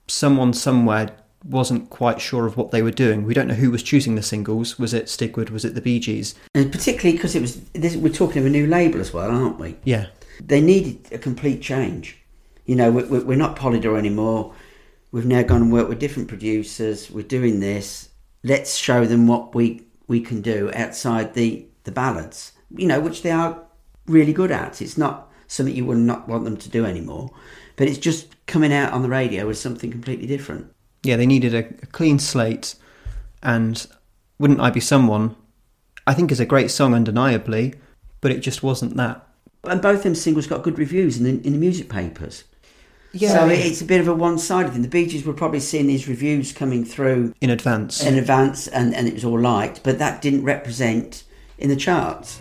[0.09, 1.11] someone somewhere
[1.45, 3.25] wasn't quite sure of what they were doing.
[3.25, 4.79] We don't know who was choosing the singles.
[4.79, 5.51] Was it Stigwood?
[5.51, 6.35] Was it the Bee Gees?
[6.55, 9.59] And particularly because it was, this, we're talking of a new label as well, aren't
[9.59, 9.77] we?
[9.85, 10.07] Yeah.
[10.45, 12.19] They needed a complete change.
[12.67, 14.53] You know, we- we- we're not Polydor anymore.
[15.13, 17.11] We've now gone and worked with different producers.
[17.11, 18.11] We're doing this.
[18.45, 23.23] Let's show them what we, we can do outside the, the ballads, you know, which
[23.23, 23.63] they are
[24.07, 24.81] really good at.
[24.83, 27.31] It's not something you would not want them to do anymore,
[27.77, 30.73] but it's just coming out on the radio as something completely different.
[31.03, 32.77] Yeah, they needed a, a clean slate,
[33.43, 33.85] and
[34.39, 35.35] Wouldn't I Be Someone,
[36.07, 37.75] I think is a great song undeniably,
[38.21, 39.27] but it just wasn't that
[39.65, 42.45] And both them singles got good reviews in the, in the music papers.
[43.13, 43.31] Yeah.
[43.31, 44.83] So it's a bit of a one-sided thing.
[44.83, 48.05] The Bee Gees were probably seeing these reviews coming through in advance.
[48.05, 51.25] in advance, and, and it was all liked, but that didn't represent
[51.59, 52.41] in the charts.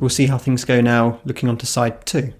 [0.00, 2.32] We'll see how things go now, looking on to side two.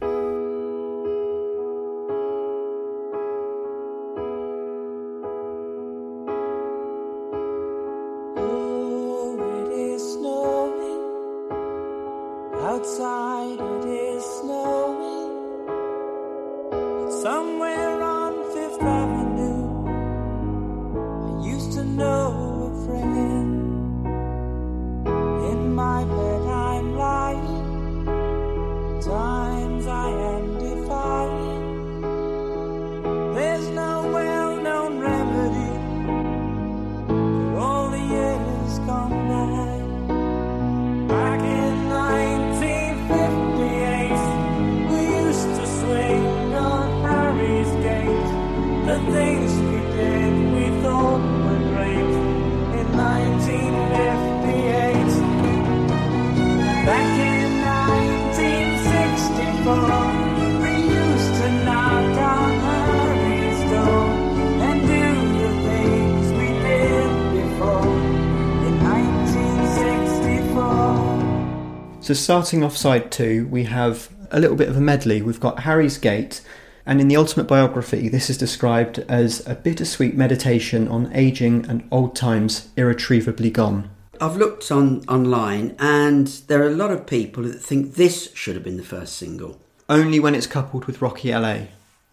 [72.09, 75.21] So, starting off side two, we have a little bit of a medley.
[75.21, 76.41] We've got Harry's Gate,
[76.87, 81.87] and in the Ultimate Biography, this is described as a bittersweet meditation on aging and
[81.93, 83.91] old times irretrievably gone.
[84.23, 88.55] I've looked on online, and there are a lot of people that think this should
[88.55, 89.61] have been the first single.
[89.87, 91.65] Only when it's coupled with Rocky LA.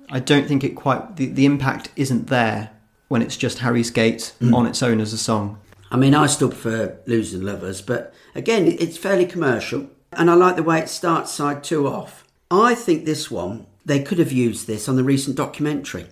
[0.09, 2.71] I don't think it quite, the, the impact isn't there
[3.07, 4.53] when it's just Harry's Gate mm.
[4.53, 5.57] on its own as a song.
[5.91, 10.55] I mean, I still prefer Losing Lovers, but again, it's fairly commercial, and I like
[10.55, 12.25] the way it starts side two off.
[12.51, 16.07] I think this one, they could have used this on the recent documentary.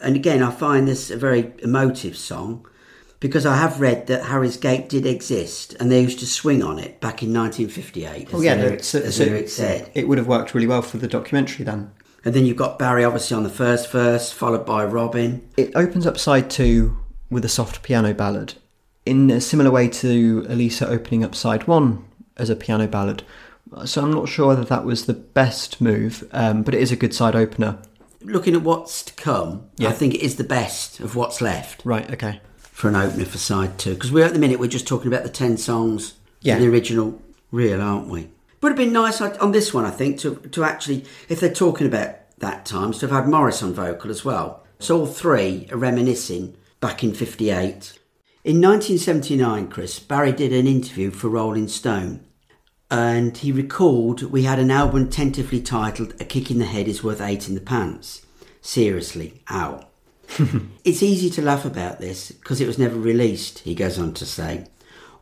[0.00, 2.66] And again, I find this a very emotive song
[3.18, 6.78] because I have read that Harry's Gate did exist and they used to swing on
[6.78, 9.90] it back in 1958, as, Oh, yeah, the, so- as so the said.
[9.94, 11.90] It would have worked really well for the documentary then.
[12.24, 15.46] And then you've got Barry obviously on the first verse, followed by Robin.
[15.56, 16.98] It opens up side two
[17.30, 18.54] with a soft piano ballad,
[19.06, 22.04] in a similar way to Elisa opening up side one
[22.36, 23.22] as a piano ballad.
[23.84, 26.96] So I'm not sure whether that was the best move, um, but it is a
[26.96, 27.78] good side opener.
[28.22, 29.88] Looking at what's to come, Yeah.
[29.88, 31.82] I think it is the best of what's left.
[31.84, 32.40] Right, okay.
[32.58, 35.22] for an opener for side two because we're at the minute we're just talking about
[35.22, 36.54] the 10 songs Yeah.
[36.54, 37.20] for the original
[37.52, 38.28] reel aren't we
[38.62, 41.86] would have been nice on this one i think to, to actually if they're talking
[41.86, 45.76] about that time, to have had Maurice on vocal as well so all three are
[45.76, 47.98] reminiscing back in 58
[48.42, 52.24] in 1979 chris barry did an interview for rolling stone
[52.90, 57.04] and he recalled we had an album tentatively titled a kick in the head is
[57.04, 58.26] worth eight in the pants
[58.60, 59.86] seriously ow.
[60.84, 64.26] it's easy to laugh about this because it was never released, he goes on to
[64.26, 64.66] say.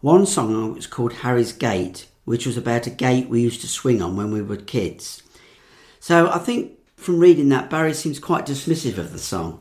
[0.00, 4.02] One song was called Harry's Gate, which was about a gate we used to swing
[4.02, 5.22] on when we were kids.
[5.98, 9.60] So I think from reading that, Barry seems quite dismissive of the song.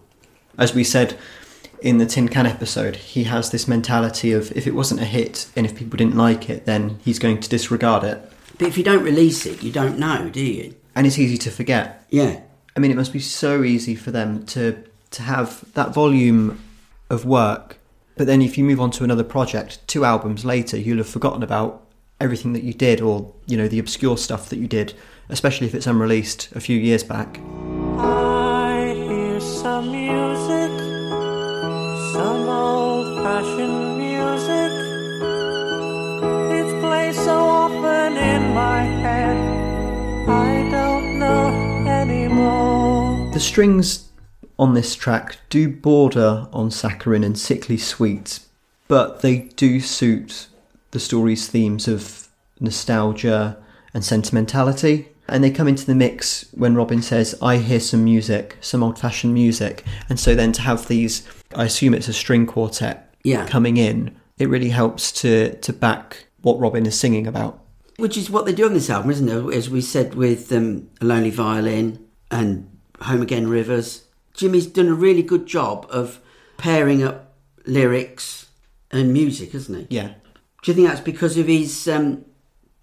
[0.58, 1.18] As we said
[1.82, 5.50] in the Tin Can episode, he has this mentality of if it wasn't a hit
[5.56, 8.32] and if people didn't like it, then he's going to disregard it.
[8.58, 10.76] But if you don't release it, you don't know, do you?
[10.96, 12.06] And it's easy to forget.
[12.10, 12.42] Yeah.
[12.76, 16.60] I mean, it must be so easy for them to to have that volume
[17.10, 17.78] of work,
[18.18, 21.44] but then if you move on to another project, two albums later, you'll have forgotten
[21.44, 21.86] about
[22.20, 24.94] everything that you did, or you know, the obscure stuff that you did,
[25.30, 27.40] especially if it's unreleased a few years back.
[33.28, 34.72] Fashioned music.
[36.58, 39.38] It's played so often in my head,
[40.30, 41.50] I don't know
[41.90, 43.30] anymore.
[43.34, 44.10] The strings
[44.58, 48.40] on this track do border on saccharine and sickly sweet,
[48.88, 50.48] but they do suit
[50.92, 52.30] the story's themes of
[52.62, 53.58] nostalgia
[53.94, 55.10] and sentimentality.
[55.28, 58.98] And they come into the mix when Robin says, I hear some music, some old
[58.98, 59.84] fashioned music.
[60.08, 63.48] And so then to have these, I assume it's a string quartet Yeah.
[63.48, 67.60] coming in, it really helps to, to back what Robin is singing about.
[67.98, 69.54] Which is what they do on this album, isn't it?
[69.56, 72.70] As we said with um, A Lonely Violin and
[73.02, 74.06] Home Again Rivers.
[74.34, 76.20] Jimmy's done a really good job of
[76.58, 77.34] pairing up
[77.66, 78.48] lyrics
[78.92, 79.96] and music, hasn't he?
[79.96, 80.14] Yeah.
[80.62, 82.26] Do you think that's because of his um,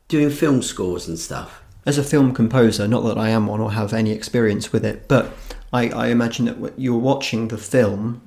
[0.09, 1.62] doing film scores and stuff?
[1.86, 5.07] As a film composer, not that I am one or have any experience with it,
[5.07, 5.32] but
[5.72, 8.22] I, I imagine that you're watching the film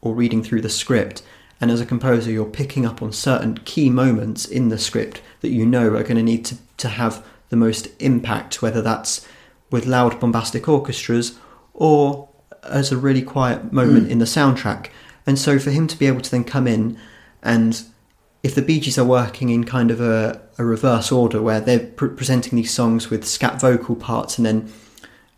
[0.00, 1.22] or reading through the script,
[1.60, 5.50] and as a composer, you're picking up on certain key moments in the script that
[5.50, 9.26] you know are going to need to, to have the most impact, whether that's
[9.70, 11.38] with loud bombastic orchestras
[11.74, 12.28] or
[12.62, 14.88] as a really quiet moment in the soundtrack.
[15.26, 16.98] And so for him to be able to then come in
[17.42, 17.82] and
[18.42, 21.80] if the Bee Gees are working in kind of a, a reverse order where they're
[21.80, 24.72] pre- presenting these songs with scat vocal parts and then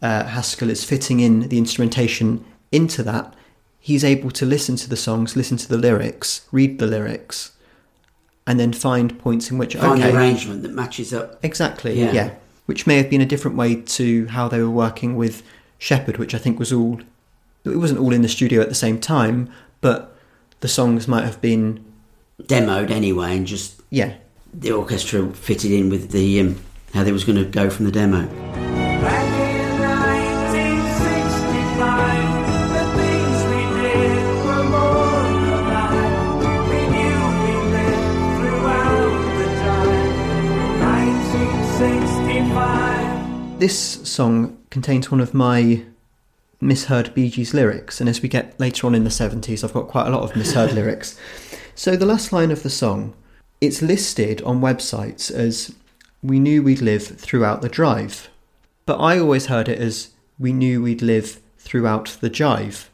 [0.02, 3.34] uh, Haskell is fitting in the instrumentation into that,
[3.80, 7.52] he's able to listen to the songs, listen to the lyrics, read the lyrics,
[8.46, 11.38] and then find points in which Find okay, an arrangement that matches up.
[11.42, 12.12] Exactly, Yeah.
[12.12, 12.30] yeah.
[12.66, 15.42] Which may have been a different way to how they were working with
[15.78, 17.00] Shepherd, which I think was all.
[17.64, 19.50] It wasn't all in the studio at the same time,
[19.80, 20.16] but
[20.60, 21.84] the songs might have been.
[22.42, 24.14] Demoed anyway, and just Yeah.
[24.54, 26.56] the orchestra fitted in with the um,
[26.94, 28.69] how they was going to go from the demo.
[43.60, 45.82] This song contains one of my
[46.62, 49.86] misheard Bee Gees lyrics, and as we get later on in the 70s, I've got
[49.86, 51.14] quite a lot of misheard lyrics.
[51.74, 53.12] So the last line of the song,
[53.60, 55.74] it's listed on websites as
[56.22, 58.30] "We knew we'd live throughout the drive,"
[58.86, 60.08] but I always heard it as
[60.38, 62.88] "We knew we'd live throughout the jive."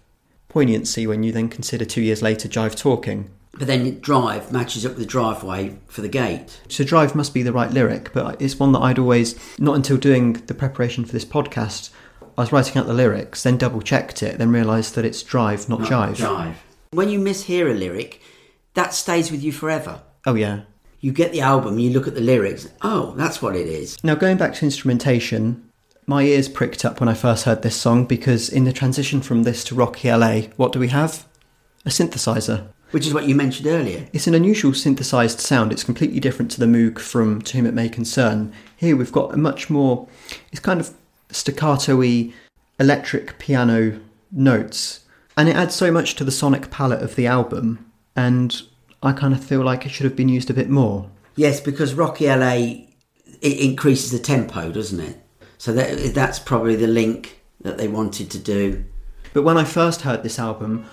[0.49, 3.31] Poignancy when you then consider two years later Jive talking.
[3.59, 6.61] But then drive matches up with the driveway for the gate.
[6.69, 9.97] So Drive must be the right lyric, but it's one that I'd always, not until
[9.97, 11.91] doing the preparation for this podcast,
[12.37, 15.71] I was writing out the lyrics, then double checked it, then realised that it's Drive,
[15.71, 16.17] not, not Jive.
[16.17, 16.55] Jive.
[16.91, 18.21] When you mishear a lyric,
[18.75, 20.03] that stays with you forever.
[20.27, 20.63] Oh, yeah.
[21.01, 22.69] You get the album, you look at the lyrics.
[22.83, 24.03] Oh, that's what it is.
[24.05, 25.71] Now, going back to instrumentation,
[26.07, 29.45] my ears pricked up when I first heard this song because in the transition from
[29.45, 31.27] this to Rocky LA, what do we have?
[31.87, 32.69] A synthesizer.
[32.93, 34.09] Which is what you mentioned earlier.
[34.13, 35.73] It's an unusual synthesized sound.
[35.73, 38.53] It's completely different to the Moog from To Whom It May Concern.
[38.77, 40.09] Here we've got a much more,
[40.53, 40.95] it's kind of
[41.31, 42.33] staccato y
[42.79, 45.05] electric piano notes.
[45.37, 47.91] And it adds so much to the sonic palette of the album.
[48.15, 48.63] And
[49.03, 51.11] I kind of feel like it should have been used a bit more.
[51.35, 52.87] Yes, because Rocky LA
[53.43, 55.19] it increases the tempo, doesn't it?
[55.59, 58.85] So that that's probably the link that they wanted to do.
[59.33, 60.87] But when I first heard this album,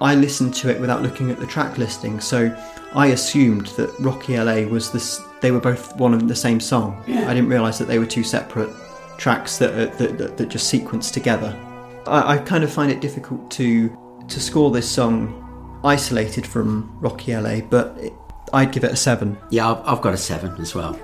[0.00, 2.54] I listened to it without looking at the track listing, so
[2.94, 5.22] I assumed that Rocky LA was this.
[5.40, 7.02] They were both one of the same song.
[7.06, 8.70] I didn't realise that they were two separate
[9.16, 11.56] tracks that are, that, that, that just sequenced together.
[12.06, 13.96] I, I kind of find it difficult to
[14.28, 18.12] to score this song isolated from Rocky LA, but it,
[18.52, 19.38] I'd give it a seven.
[19.50, 20.98] Yeah, I've, I've got a seven as well.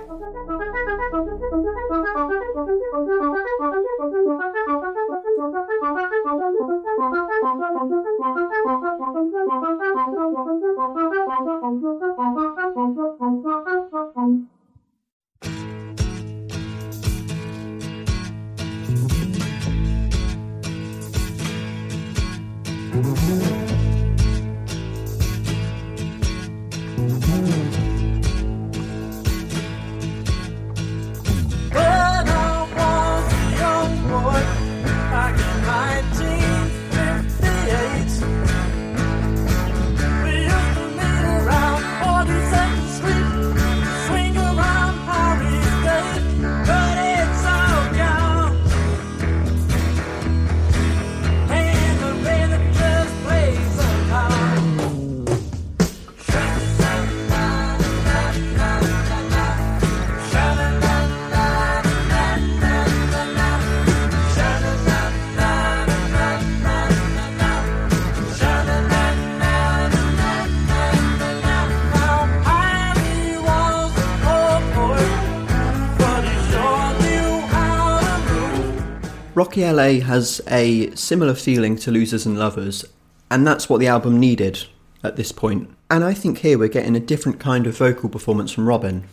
[79.52, 82.86] Rocky LA has a similar feeling to Losers and Lovers,
[83.30, 84.64] and that's what the album needed
[85.04, 85.68] at this point.
[85.90, 89.04] And I think here we're getting a different kind of vocal performance from Robin.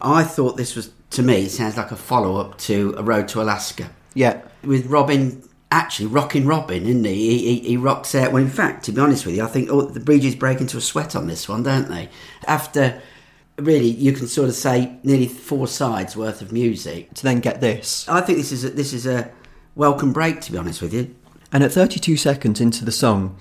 [0.00, 3.26] I thought this was, to me, it sounds like a follow up to A Road
[3.26, 3.90] to Alaska.
[4.14, 5.42] Yeah, With Robin
[5.72, 7.14] actually rocking Robin, isn't he?
[7.14, 7.68] He, he?
[7.70, 8.30] he rocks out.
[8.30, 10.76] Well, in fact, to be honest with you, I think oh, the Bee break into
[10.76, 12.08] a sweat on this one, don't they?
[12.46, 13.02] After
[13.56, 17.12] really you can sort of say nearly four sides worth of music.
[17.14, 18.08] To then get this.
[18.08, 19.32] I think this is a, this is a
[19.78, 21.14] welcome break, to be honest with you.
[21.52, 23.36] And at 32 seconds into the song,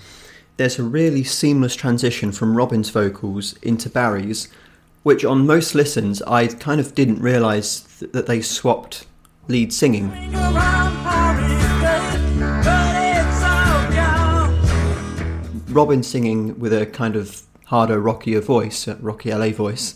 [0.58, 4.48] there's a really seamless transition from Robin's vocals into Barry's,
[5.02, 9.08] which on most listens I kind of didn't realise th- that they swapped
[9.48, 10.12] lead singing.
[15.70, 19.96] Robin singing with a kind of harder, rockier voice, a rocky LA voice,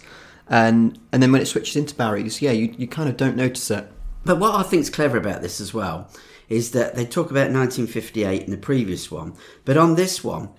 [0.50, 3.70] and and then when it switches into Barry's, yeah, you, you kind of don't notice
[3.70, 3.92] it.
[4.26, 6.10] But what I think's clever about this as well
[6.52, 9.34] is that they talk about 1958 in the previous one,
[9.64, 10.50] but on this one,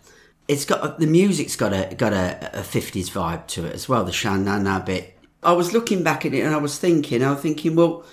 [0.49, 4.05] it's got the music's got a got a, a 50s vibe to it as well.
[4.05, 5.19] The sha na na bit.
[5.43, 8.05] I was looking back at it and I was thinking, I was thinking, well,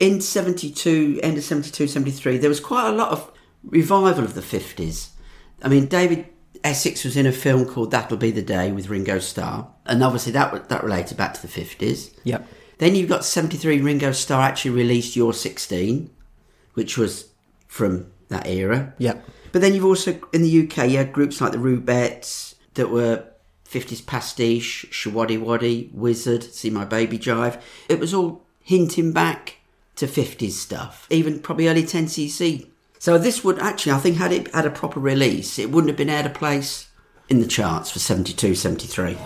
[0.00, 3.32] in 72, end of 72, 73, there was quite a lot of
[3.64, 5.10] revival of the 50s.
[5.62, 6.26] I mean, David
[6.62, 10.32] Essex was in a film called That'll Be the Day with Ringo Starr, and obviously
[10.32, 12.16] that that related back to the 50s.
[12.24, 12.46] Yep.
[12.78, 16.10] Then you've got 73, Ringo Starr actually released Your 16,
[16.74, 17.30] which was
[17.66, 18.94] from that era.
[18.98, 19.20] Yeah.
[19.52, 23.24] But then you've also, in the UK, you had groups like the Rubettes that were
[23.68, 27.60] 50s pastiche, Shawaddy Waddy, Wizzard, See My Baby Jive.
[27.88, 29.58] It was all hinting back
[29.96, 32.66] to 50s stuff, even probably early 10cc.
[32.98, 35.96] So this would actually, I think, had it had a proper release, it wouldn't have
[35.96, 36.88] been out of place
[37.28, 39.16] in the charts for 72, 73.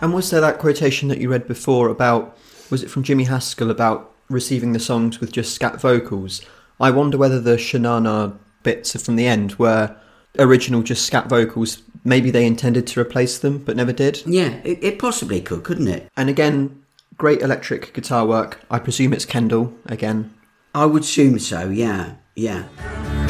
[0.00, 2.36] And was there that quotation that you read before about,
[2.70, 6.42] was it from Jimmy Haskell about receiving the songs with just scat vocals?
[6.78, 9.96] I wonder whether the Shanana bits are from the end were
[10.38, 11.82] original just scat vocals.
[12.04, 14.22] Maybe they intended to replace them, but never did.
[14.26, 16.10] Yeah, it, it possibly could, couldn't it?
[16.16, 16.82] And again,
[17.16, 18.60] great electric guitar work.
[18.70, 20.34] I presume it's Kendall again.
[20.74, 23.25] I would assume so, yeah, yeah.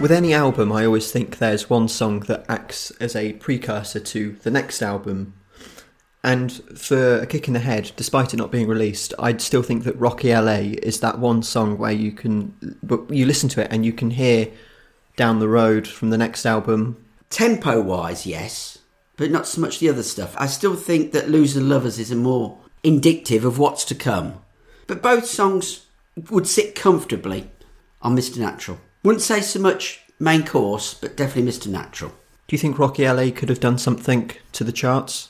[0.00, 4.36] With any album, I always think there's one song that acts as a precursor to
[4.44, 5.34] the next album.
[6.22, 9.82] And for A Kick in the Head, despite it not being released, I'd still think
[9.84, 12.54] that Rocky LA is that one song where you can,
[13.10, 14.52] you listen to it and you can hear
[15.16, 17.04] down the road from the next album.
[17.28, 18.78] Tempo wise, yes,
[19.16, 20.32] but not so much the other stuff.
[20.38, 24.42] I still think that Loser Lovers is a more indicative of what's to come.
[24.86, 25.86] But both songs
[26.30, 27.50] would sit comfortably
[28.00, 28.38] on Mr.
[28.38, 28.78] Natural.
[29.02, 31.68] Wouldn't say so much main course, but definitely Mr.
[31.68, 32.10] Natural.
[32.46, 35.28] Do you think Rocky LA could have done something to the charts?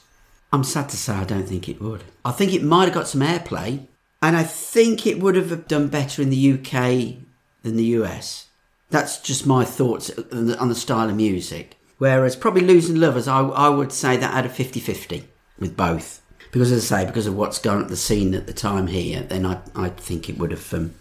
[0.52, 2.04] I'm sad to say I don't think it would.
[2.24, 3.86] I think it might have got some airplay,
[4.22, 7.16] and I think it would have done better in the UK
[7.62, 8.46] than the US.
[8.90, 11.76] That's just my thoughts on the, on the style of music.
[11.98, 15.24] Whereas probably Losing Lovers, I, I would say that had a 50 50
[15.58, 16.22] with both.
[16.50, 19.22] Because as I say, because of what's gone at the scene at the time here,
[19.22, 20.94] then I, I think it would have um,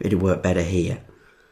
[0.00, 1.00] it'd have worked better here.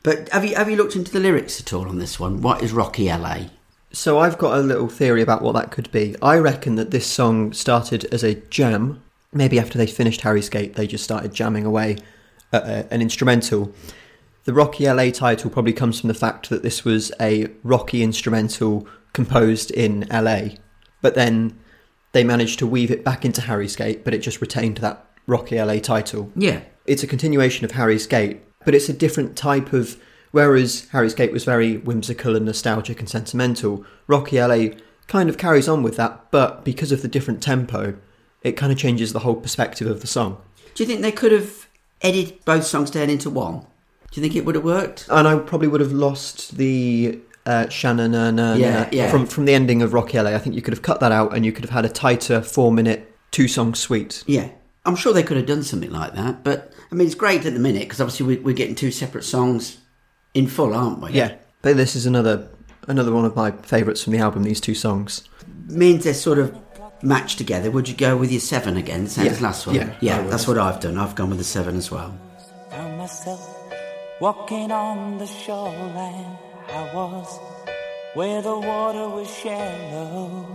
[0.07, 2.41] But have you have you looked into the lyrics at all on this one?
[2.41, 3.47] What is Rocky LA?
[3.91, 6.15] So I've got a little theory about what that could be.
[6.23, 9.03] I reckon that this song started as a jam.
[9.33, 11.99] Maybe after they finished Harry's Gate, they just started jamming away
[12.53, 13.75] at a, an instrumental.
[14.45, 18.87] The Rocky LA title probably comes from the fact that this was a rocky instrumental
[19.13, 20.51] composed in LA,
[21.03, 21.59] but then
[22.13, 25.61] they managed to weave it back into Harry's Gate, but it just retained that Rocky
[25.61, 26.31] LA title.
[26.37, 29.97] Yeah, It's a continuation of Harry's Gate, but it's a different type of.
[30.33, 34.77] Whereas Harry's Gate was very whimsical and nostalgic and sentimental, Rocky LA
[35.07, 37.97] kind of carries on with that, but because of the different tempo,
[38.43, 40.37] it kind of changes the whole perspective of the song.
[40.75, 41.69] Do you think they could have
[42.03, 43.61] edit both songs down into one,
[44.11, 45.07] do you think it would have worked?
[45.11, 48.13] And I probably would have lost the uh, Shannon
[48.59, 49.11] Yeah, yeah.
[49.11, 50.31] from from the ending of Rocky LA.
[50.31, 52.41] I think you could have cut that out, and you could have had a tighter
[52.43, 54.25] four minute two song suite.
[54.27, 54.49] Yeah,
[54.87, 56.43] I'm sure they could have done something like that.
[56.45, 59.25] But I mean, it's great at the minute because obviously we, we're getting two separate
[59.25, 59.79] songs
[60.33, 61.11] in full, aren't we?
[61.13, 62.49] Yeah, but this is another
[62.89, 64.45] another one of my favourites from the album.
[64.45, 65.29] These two songs.
[65.69, 66.57] means they're sort of
[67.03, 67.71] matched together.
[67.71, 69.77] Would you go with your seven again, same Yeah, as last one?
[69.77, 70.97] yeah, yeah, that's what I've done.
[70.97, 72.17] I've gone with the seven as well.
[72.71, 73.41] Found myself
[74.21, 76.39] walking on the shoreline.
[76.69, 77.39] I was
[78.15, 80.53] where the water was shallow.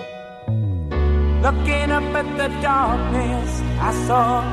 [1.42, 4.44] Looking up at the darkness, I saw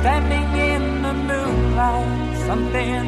[0.00, 3.06] standing in the moonlight something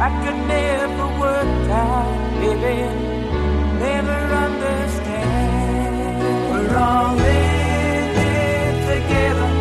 [0.00, 2.88] I could never work out, baby,
[3.84, 6.14] never understand.
[6.50, 9.51] We're all in it together,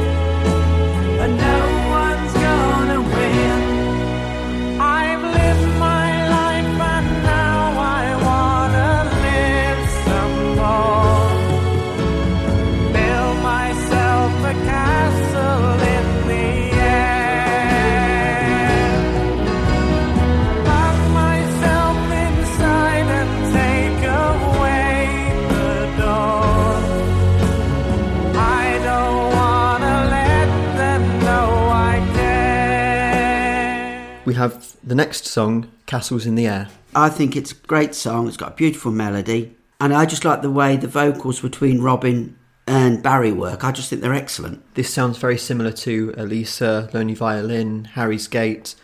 [34.41, 38.27] have the next song, "Castles in the Air." I think it's a great song.
[38.27, 42.35] It's got a beautiful melody, and I just like the way the vocals between Robin
[42.67, 43.63] and Barry work.
[43.63, 44.61] I just think they're excellent.
[44.75, 48.75] This sounds very similar to Elisa, Lonely Violin, Harry's Gate,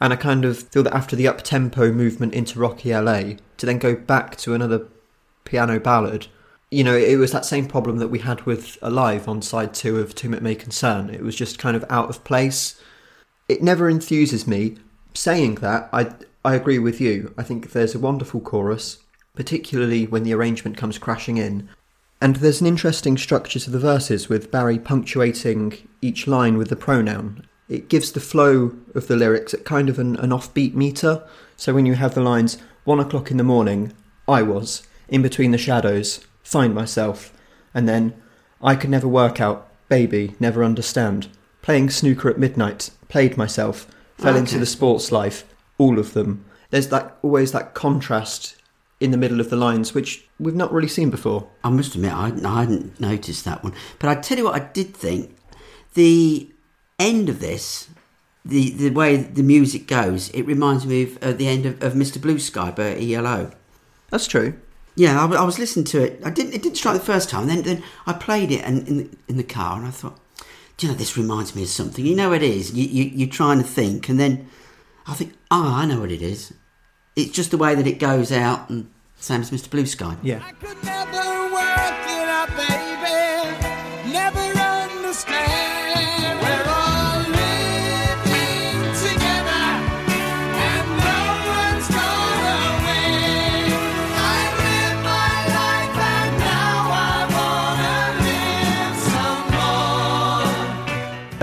[0.00, 3.66] and I kind of feel that after the up tempo movement into Rocky LA, to
[3.66, 4.86] then go back to another
[5.44, 6.26] piano ballad,
[6.70, 9.98] you know, it was that same problem that we had with Alive on side two
[10.00, 11.08] of To It May Concern.
[11.10, 12.80] It was just kind of out of place.
[13.48, 14.78] It never enthuses me.
[15.14, 16.12] Saying that, I
[16.44, 17.32] I agree with you.
[17.38, 18.98] I think there's a wonderful chorus,
[19.34, 21.70] particularly when the arrangement comes crashing in.
[22.20, 26.76] And there's an interesting structure to the verses with Barry punctuating each line with the
[26.76, 27.46] pronoun.
[27.68, 31.26] It gives the flow of the lyrics at kind of an, an offbeat meter.
[31.56, 33.94] So when you have the lines, one o'clock in the morning,
[34.28, 37.32] I was, in between the shadows, find myself,
[37.72, 38.14] and then,
[38.62, 41.28] I could never work out, baby, never understand,
[41.62, 43.86] playing snooker at midnight, played myself,
[44.18, 45.44] fell into the sports life,
[45.78, 46.44] all of them.
[46.70, 48.56] There's that always that contrast
[49.00, 51.48] in the middle of the lines, which we've not really seen before.
[51.62, 53.74] I must admit, I, I hadn't noticed that one.
[53.98, 55.36] But I tell you what, I did think
[55.94, 56.50] the
[56.98, 57.88] end of this,
[58.44, 61.94] the the way the music goes, it reminds me of uh, the end of, of
[61.94, 62.20] Mr.
[62.20, 63.50] Blue Sky by ELO.
[64.10, 64.54] That's true.
[64.96, 66.20] Yeah, I was listening to it.
[66.24, 66.54] I didn't.
[66.54, 67.48] It didn't strike the first time.
[67.48, 70.18] Then, then I played it and in the, in the car, and I thought,
[70.76, 72.04] do you know, this reminds me of something.
[72.04, 72.72] You know, what it is.
[72.72, 74.48] You, you you're trying to think, and then
[75.06, 76.52] I think, oh, I know what it is.
[77.16, 79.70] It's just the way that it goes out, and same as Mr.
[79.70, 80.16] Blue Sky.
[80.22, 80.42] Yeah.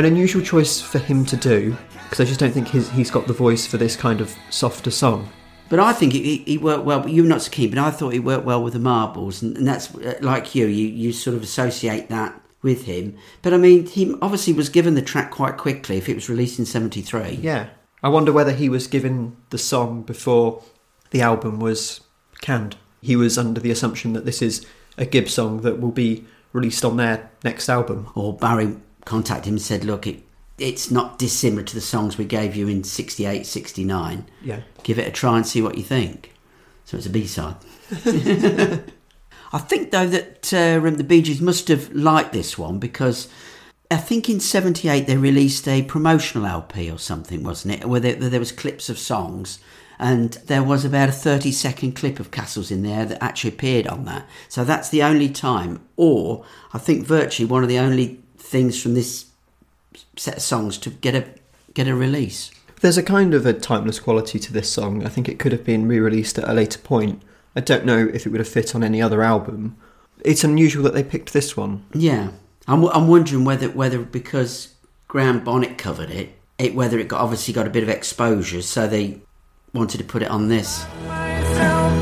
[0.02, 3.28] An unusual choice for him to do, because I just don't think his, he's got
[3.28, 5.30] the voice for this kind of softer song.
[5.70, 7.02] But I think he, he worked well.
[7.02, 7.70] But you're not so keen.
[7.70, 10.66] But I thought he worked well with the marbles, and, and that's uh, like you.
[10.66, 12.34] You you sort of associate that
[12.64, 13.16] with him.
[13.44, 15.98] But I mean, he obviously was given the track quite quickly.
[15.98, 17.70] If it was released in '73, Yeah.
[18.02, 20.64] I wonder whether he was given the song before
[21.12, 22.02] the album was
[22.42, 22.76] canned.
[23.04, 24.66] He was under the assumption that this is
[24.98, 28.10] a Gibb song that will be released on their next album.
[28.16, 30.24] or Barry contacted him and said, "Look, it,
[30.58, 34.26] it's not dissimilar to the songs we gave you in '68, '69.
[34.44, 34.62] Yeah.
[34.84, 36.34] Give it a try and see what you think."
[36.86, 37.56] So it's a B side.
[39.54, 43.28] I think though that uh, the Bee Gees must have liked this one because
[43.90, 47.90] I think in '78 they released a promotional LP or something, wasn't it?
[47.90, 49.60] Where there, where there was clips of songs,
[50.00, 53.88] and there was about a 30 second clip of Castles in there that actually appeared
[53.88, 54.28] on that.
[54.50, 58.21] So that's the only time, or I think virtually one of the only
[58.52, 59.26] things from this
[60.16, 61.26] set of songs to get a
[61.74, 62.52] get a release.
[62.82, 65.06] There's a kind of a timeless quality to this song.
[65.06, 67.22] I think it could have been re released at a later point.
[67.56, 69.78] I don't know if it would have fit on any other album.
[70.24, 71.86] It's unusual that they picked this one.
[71.94, 72.32] Yeah,
[72.68, 74.76] I'm, I'm wondering whether whether because
[75.08, 78.88] Graham Bonnet covered it, it whether it got obviously got a bit of exposure, so
[78.88, 79.22] they
[79.74, 80.86] wanted to put it on this.
[81.62, 82.01] myself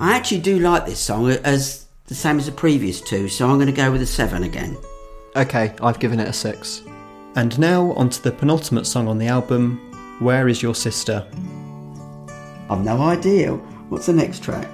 [0.00, 3.66] actually do like this song as the same as the previous two, so I'm going
[3.66, 4.76] to go with a seven again.
[5.36, 6.82] Okay, I've given it a six.
[7.34, 9.78] And now onto the penultimate song on the album,
[10.20, 11.26] Where Is Your Sister?
[12.70, 13.52] I've no idea.
[13.88, 14.68] What's the next track?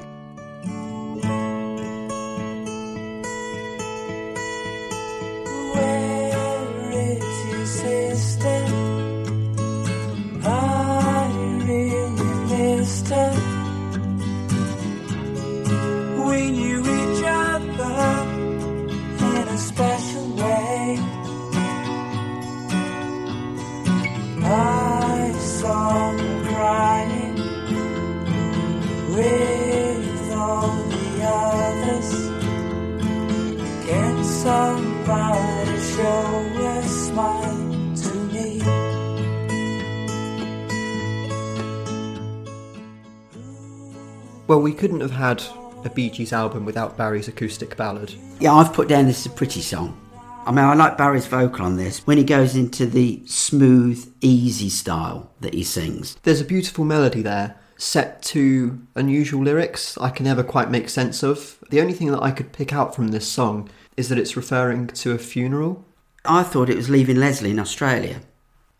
[44.46, 45.42] Well, we couldn't have had
[45.84, 48.14] a Bee Gees album without Barry's acoustic ballad.
[48.40, 49.98] Yeah, I've put down this as a pretty song.
[50.46, 54.68] I mean, I like Barry's vocal on this when he goes into the smooth, easy
[54.68, 56.16] style that he sings.
[56.24, 61.22] There's a beautiful melody there, set to unusual lyrics I can never quite make sense
[61.22, 61.58] of.
[61.70, 64.88] The only thing that I could pick out from this song is that it's referring
[64.88, 65.86] to a funeral.
[66.26, 68.20] I thought it was leaving Lesley in Australia.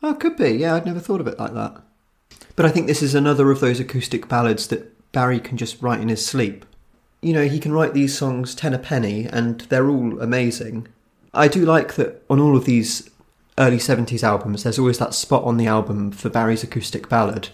[0.02, 0.50] Oh, it could be.
[0.50, 1.80] Yeah, I'd never thought of it like that.
[2.56, 6.00] But I think this is another of those acoustic ballads that Barry can just write
[6.00, 6.66] in his sleep.
[7.22, 10.88] You know, he can write these songs ten a penny, and they're all amazing.
[11.32, 13.08] I do like that on all of these
[13.58, 17.48] early 70s albums, there's always that spot on the album for Barry's acoustic ballad,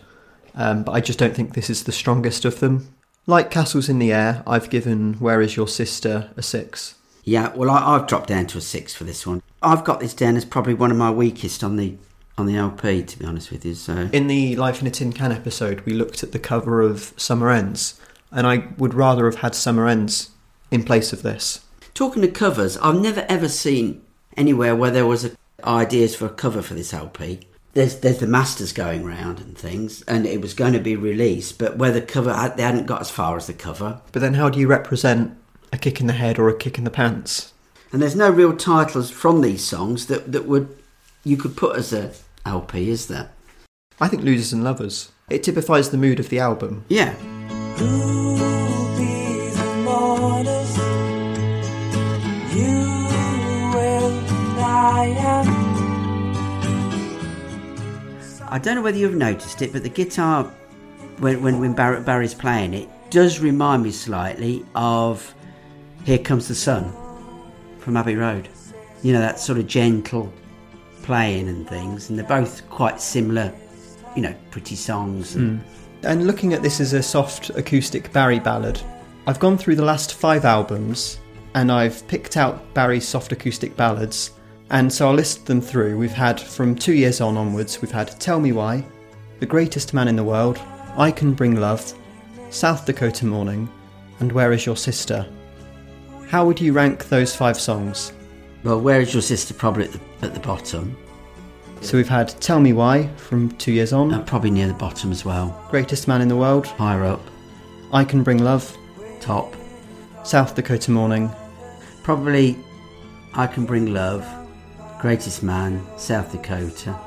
[0.54, 2.94] um, but I just don't think this is the strongest of them.
[3.26, 6.94] Like Castles in the Air, I've given Where Is Your Sister a 6.
[7.22, 9.42] Yeah, well, I, I've dropped down to a six for this one.
[9.62, 11.96] I've got this down as probably one of my weakest on the
[12.40, 13.74] on the LP, to be honest with you.
[13.74, 17.12] So In the Life in a Tin Can episode, we looked at the cover of
[17.16, 18.00] Summer Ends,
[18.32, 20.30] and I would rather have had Summer Ends
[20.70, 21.64] in place of this.
[21.94, 24.02] Talking of covers, I've never ever seen
[24.36, 25.32] anywhere where there was a,
[25.64, 27.40] ideas for a cover for this LP.
[27.74, 31.58] There's there's the masters going round and things, and it was going to be released,
[31.58, 34.34] but where the cover uh, they hadn't got as far as the cover, But then,
[34.34, 35.36] how do you represent
[35.72, 37.52] a kick in the head or a kick in the pants?
[37.92, 40.76] and there's no real titles from these songs that that would
[41.24, 42.12] you could put as a
[42.46, 43.30] LP, is there?
[44.00, 45.12] I think Losers and Lovers.
[45.28, 46.84] It typifies the mood of the album.
[46.88, 47.14] Yeah,
[47.80, 50.76] Who'll be the mourners?
[52.54, 52.78] You
[53.74, 55.40] will, and I.
[58.48, 60.44] I don't know whether you've noticed it, but the guitar
[61.20, 65.34] when when when Barrett Barry's playing it does remind me slightly of
[66.04, 66.92] "Here Comes the Sun"
[67.78, 68.48] from Abbey Road.
[69.02, 70.32] You know that sort of gentle
[71.02, 73.52] playing and things, and they're both quite similar.
[74.16, 75.36] You know, pretty songs.
[75.36, 75.62] And,
[76.02, 78.80] And looking at this as a soft acoustic Barry ballad,
[79.26, 81.20] I've gone through the last five albums
[81.54, 84.32] and I've picked out Barry's soft acoustic ballads.
[84.70, 85.98] And so I'll list them through.
[85.98, 88.84] We've had from two years on onwards, we've had Tell Me Why,
[89.40, 90.58] The Greatest Man in the World,
[90.96, 91.92] I Can Bring Love,
[92.50, 93.68] South Dakota Morning,
[94.20, 95.26] and Where Is Your Sister?
[96.28, 98.12] How would you rank those five songs?
[98.62, 99.54] Well, where is your sister?
[99.54, 100.96] Probably at the, at the bottom,
[101.80, 105.10] So we've had Tell Me Why from two years on, and probably near the bottom
[105.10, 105.66] as well.
[105.70, 107.22] Greatest Man in the World, Higher up,
[107.92, 108.76] I Can Bring Love,
[109.20, 109.56] top,
[110.24, 111.30] South Dakota Morning,
[112.02, 112.56] probably.
[113.32, 114.26] I can bring love,
[115.00, 116.98] greatest man, South Dakota.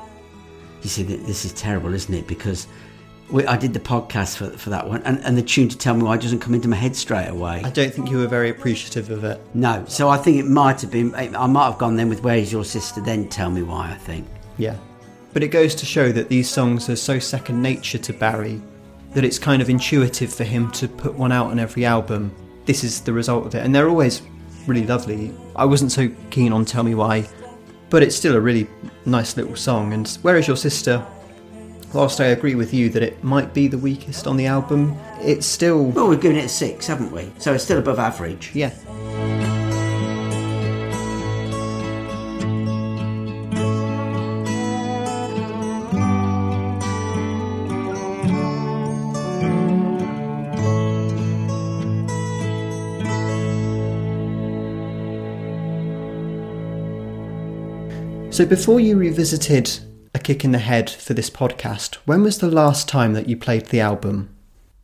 [0.82, 2.26] You see, this is terrible, isn't it?
[2.26, 2.66] Because
[3.34, 5.94] we, I did the podcast for, for that one, and, and the tune to tell
[5.94, 7.62] me why doesn't come into my head straight away.
[7.64, 9.40] I don't think you were very appreciative of it.
[9.54, 11.12] No, so I think it might have been.
[11.16, 13.90] I might have gone then with "Where Is Your Sister?" Then tell me why.
[13.90, 14.28] I think.
[14.56, 14.76] Yeah.
[15.32, 18.62] But it goes to show that these songs are so second nature to Barry
[19.14, 22.32] that it's kind of intuitive for him to put one out on every album.
[22.66, 23.64] This is the result of it.
[23.64, 24.22] And they're always
[24.68, 25.34] really lovely.
[25.56, 27.28] I wasn't so keen on Tell Me Why,
[27.90, 28.68] but it's still a really
[29.06, 29.92] nice little song.
[29.92, 31.04] And Where Is Your Sister?
[31.94, 35.46] Whilst I agree with you that it might be the weakest on the album, it's
[35.46, 35.84] still.
[35.84, 37.30] Well, we've given it a six, haven't we?
[37.38, 38.50] So it's still above average.
[38.52, 38.70] Yeah.
[58.30, 59.70] So before you revisited
[60.24, 63.66] Kick in the Head for this podcast, when was the last time that you played
[63.66, 64.34] the album?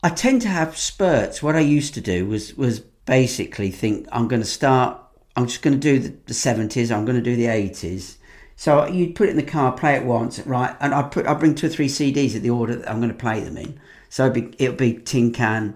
[0.03, 1.43] I tend to have spurts.
[1.43, 5.01] What I used to do was was basically think I'm going to start.
[5.37, 6.95] I'm just going to do the, 70s.
[6.95, 8.17] I'm going to do the 80s.
[8.57, 10.77] So you'd put it in the car, play it once, right?
[10.79, 13.12] And I put I bring two or three CDs at the order that I'm going
[13.12, 13.81] to play them in.
[14.11, 15.75] So it'd be, it'll be Tin Can,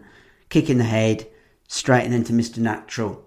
[0.50, 1.26] Kick in the Head,
[1.68, 2.58] straight and then to Mr.
[2.58, 3.26] Natural.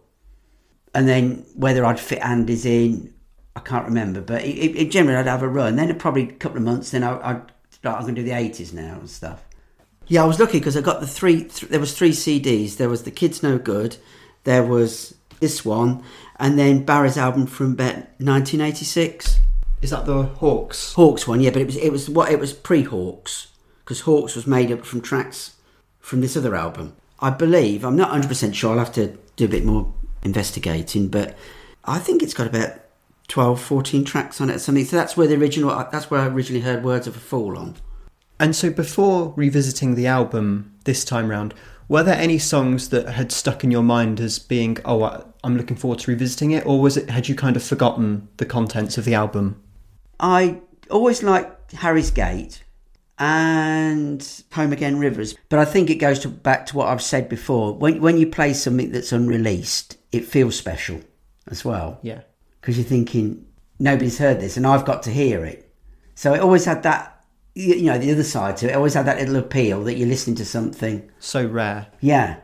[0.93, 3.14] And then whether I'd fit Andy's in,
[3.57, 4.21] I can't remember.
[4.21, 5.77] But it, it, it generally, I'd have a run.
[5.77, 8.35] Then probably a couple of months, then I, I'd start, I'm going to do the
[8.35, 9.43] 80s now and stuff.
[10.05, 11.45] Yeah, I was lucky because I got the three.
[11.45, 12.77] Th- there was three CDs.
[12.77, 13.97] There was the Kid's No Good.
[14.43, 16.03] There was this one,
[16.39, 19.39] and then Barry's album from about 1986.
[19.81, 20.93] Is that the Hawks?
[20.93, 23.47] Hawks one, yeah, but it was it was what it was pre Hawks
[23.84, 25.57] because Hawks was made up from tracks
[25.99, 26.95] from this other album.
[27.19, 28.71] I believe I'm not 100 percent sure.
[28.71, 29.93] I'll have to do a bit more
[30.23, 31.38] investigating, but
[31.84, 32.79] I think it's got about
[33.27, 34.85] 12, 14 tracks on it or something.
[34.85, 35.71] So that's where the original.
[35.71, 37.75] Uh, that's where I originally heard Words of a Fool on.
[38.39, 41.53] And so before revisiting the album this time round,
[41.89, 45.77] were there any songs that had stuck in your mind as being, oh, I'm looking
[45.77, 49.05] forward to revisiting it, or was it had you kind of forgotten the contents of
[49.05, 49.61] the album?
[50.19, 52.63] I always liked Harry's Gate
[53.17, 57.29] and Home Again Rivers, but I think it goes to, back to what I've said
[57.29, 57.73] before.
[57.73, 61.01] When when you play something that's unreleased, it feels special
[61.49, 62.21] as well Yeah.
[62.68, 63.45] Because you're thinking
[63.80, 65.72] nobody's heard this, and I've got to hear it.
[66.15, 67.23] So it always had that,
[67.56, 68.72] you know, the other side to it.
[68.72, 71.10] it always had that little appeal that you're listening to something.
[71.18, 71.88] So rare.
[72.02, 72.41] Yeah,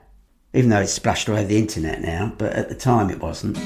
[0.54, 3.58] even though it's splashed all over the internet now, but at the time it wasn't.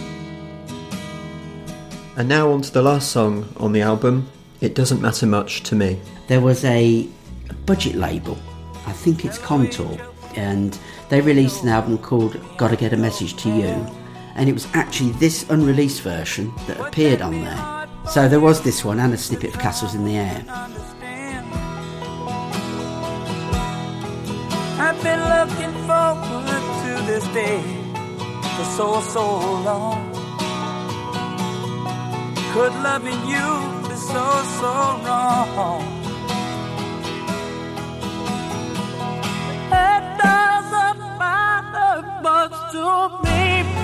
[2.16, 4.28] And now on to the last song on the album,
[4.60, 6.02] It Doesn't Matter Much to Me.
[6.28, 7.08] there was a
[7.68, 8.36] budget label,
[8.88, 9.96] I think it's Contour,
[10.36, 10.76] and
[11.10, 13.88] they released an album called Gotta Get a Message to You,
[14.38, 17.88] and it was actually this unreleased version that appeared on there.
[18.12, 20.46] So there was this one and a snippet of Castles in the Air.
[24.80, 27.62] I've been looking forward to this day
[28.56, 29.26] for so, so
[29.64, 30.14] long.
[32.54, 35.94] Could loving you be so, so wrong?
[42.72, 43.77] To me.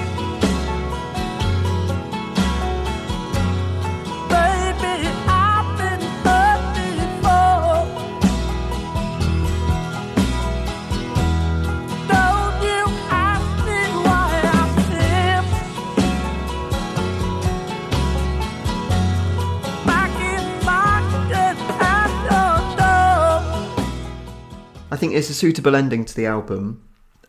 [25.03, 26.81] Think it's a suitable ending to the album.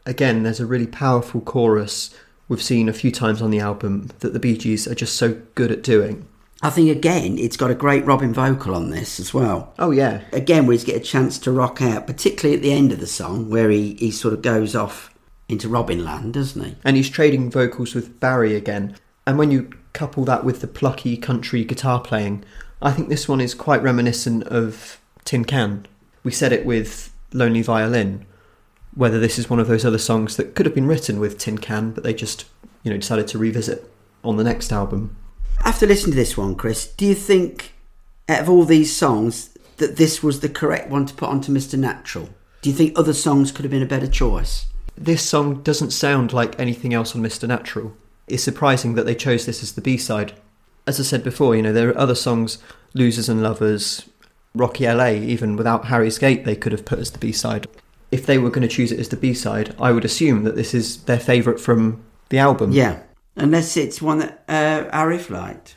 [0.07, 2.15] Again, there's a really powerful chorus
[2.47, 5.43] we've seen a few times on the album that the Bee Gees are just so
[5.57, 6.29] good at doing.
[6.63, 9.75] I think again, it's got a great Robin vocal on this as well.
[9.77, 10.23] Oh, yeah.
[10.31, 13.09] Again, where he's get a chance to rock out, particularly at the end of the
[13.09, 15.13] song, where he, he sort of goes off
[15.49, 16.77] into Robin land, doesn't he?
[16.85, 18.95] And he's trading vocals with Barry again.
[19.27, 22.45] And when you couple that with the plucky country guitar playing,
[22.81, 25.89] I think this one is quite reminiscent of Tin Can.
[26.23, 28.25] We said it with Lonely Violin,
[28.95, 31.59] whether this is one of those other songs that could have been written with Tin
[31.59, 32.47] Can, but they just,
[32.83, 33.91] you know, decided to revisit
[34.23, 35.17] on the next album.
[35.65, 37.75] After listening to this one, Chris, do you think
[38.29, 41.79] out of all these songs that this was the correct one to put onto Mr.
[41.79, 42.29] Natural?
[42.63, 44.67] Do you think other songs could have been a better choice?
[44.97, 47.49] This song doesn't sound like anything else on Mr.
[47.49, 47.97] Natural.
[48.29, 50.35] It's surprising that they chose this as the B side.
[50.87, 52.59] As I said before, you know, there are other songs,
[52.95, 54.09] Losers and Lovers,
[54.55, 57.67] Rocky LA, even without Harry's Gate, they could have put as the B side.
[58.13, 60.55] If they were going to choose it as the B side, I would assume that
[60.55, 62.71] this is their favourite from the album.
[62.73, 63.01] Yeah,
[63.37, 65.77] unless it's one that uh, Arif liked.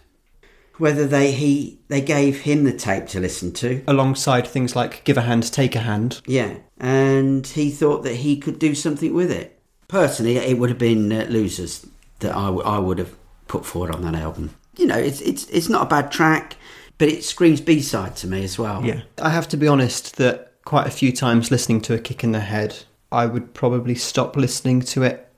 [0.78, 5.18] Whether they he they gave him the tape to listen to, Alongside things like Give
[5.18, 6.22] a Hand, Take a Hand.
[6.28, 9.60] yeah, and he thought that he could do something with it.
[9.88, 11.88] Personally, it would have been uh, Losers
[12.20, 13.16] that I, w- I would have
[13.48, 14.54] put forward on that album.
[14.78, 16.58] You know, it's it's it's not a bad track,
[16.98, 18.84] but it screams B side to me as well.
[18.84, 19.02] Yeah.
[19.22, 22.32] I have to be honest that quite a few times listening to A Kick in
[22.32, 25.32] the Head, I would probably stop listening to it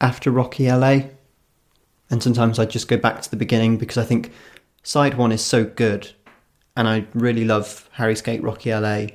[0.00, 1.00] after Rocky LA.
[2.10, 4.30] And sometimes I'd just go back to the beginning because I think
[4.82, 6.12] side one is so good.
[6.76, 9.06] And I really love Harry's Gate Rocky LA.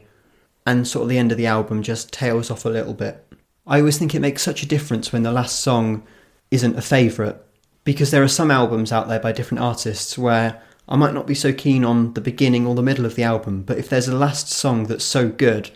[0.66, 3.26] And sort of the end of the album just tails off a little bit.
[3.66, 6.04] I always think it makes such a difference when the last song
[6.50, 7.38] isn't a favourite.
[7.84, 11.36] Because there are some albums out there by different artists where I might not be
[11.36, 14.16] so keen on the beginning or the middle of the album, but if there's a
[14.16, 15.72] last song that's so good,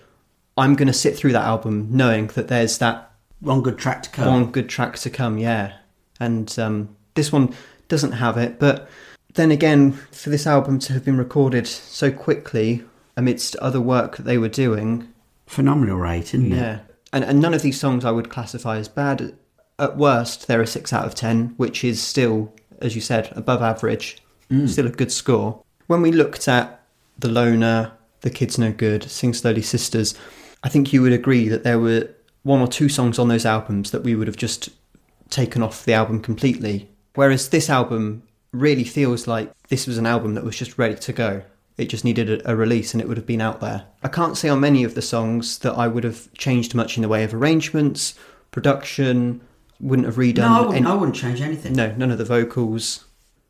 [0.57, 4.09] I'm going to sit through that album knowing that there's that One good track to
[4.09, 4.27] come.
[4.27, 5.73] one good track to come, yeah.
[6.19, 7.53] And um, this one
[7.87, 8.89] doesn't have it, but
[9.35, 12.83] then again, for this album to have been recorded so quickly
[13.17, 15.07] amidst other work that they were doing,
[15.45, 16.55] Phenomenal rate, isn't it?
[16.55, 16.79] yeah.
[17.13, 19.35] And, and none of these songs I would classify as bad.
[19.77, 23.61] At worst, they're a 6 out of 10, which is still, as you said, above
[23.61, 24.17] average.
[24.51, 24.69] Mm.
[24.69, 25.63] Still a good score.
[25.87, 26.81] When we looked at
[27.19, 27.91] The Loner,
[28.21, 30.15] The Kid's No Good, Sing Slowly Sisters,
[30.63, 32.09] I think you would agree that there were
[32.43, 34.69] one or two songs on those albums that we would have just
[35.29, 36.89] taken off the album completely.
[37.15, 41.13] Whereas this album really feels like this was an album that was just ready to
[41.13, 41.41] go.
[41.77, 43.85] It just needed a, a release and it would have been out there.
[44.03, 47.01] I can't say on many of the songs that I would have changed much in
[47.01, 48.13] the way of arrangements,
[48.51, 49.41] production,
[49.79, 50.37] wouldn't have redone.
[50.37, 51.73] no, I wouldn't, any- I wouldn't change anything.
[51.73, 53.03] no, none of the vocals.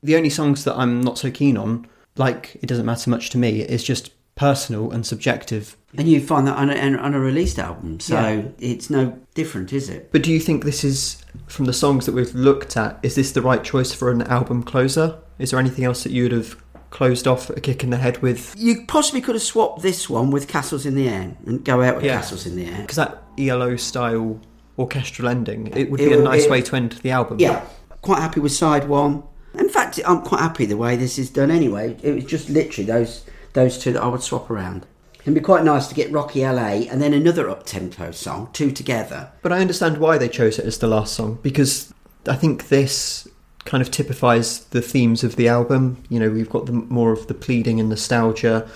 [0.03, 3.37] The only songs that I'm not so keen on, like it doesn't matter much to
[3.37, 5.77] me, is just personal and subjective.
[5.97, 8.41] And you find that on a, on a released album, so Yeah.
[8.59, 10.11] it's no different, is it?
[10.11, 13.31] But do you think this is, from the songs that we've looked at, is this
[13.31, 15.17] the right choice for an album closer?
[15.39, 18.21] Is there anything else that you would have closed off a kick in the head
[18.21, 18.53] with?
[18.57, 21.95] You possibly could have swapped this one with Castles in the Air and go out
[21.95, 22.17] with Yeah.
[22.17, 22.81] Castles in the Air.
[22.81, 24.39] Because that ELO style
[24.77, 27.37] orchestral ending, it would It be a nice it- way to end the album.
[27.39, 27.61] Yeah,
[28.01, 29.23] quite happy with side one.
[29.59, 31.97] In fact, I'm quite happy the way this is done anyway.
[32.01, 33.23] It was just literally those
[33.53, 34.85] those two that I would swap around.
[35.21, 38.69] It'd be quite nice to get Rocky LA and then another up tempo song, two
[38.69, 39.31] together.
[39.41, 41.91] But I understand why they chose it as the last song because
[42.27, 43.27] I think this
[43.63, 46.03] kind of typifies the themes of the album.
[46.09, 48.67] You know, we've got the more of the pleading and nostalgia,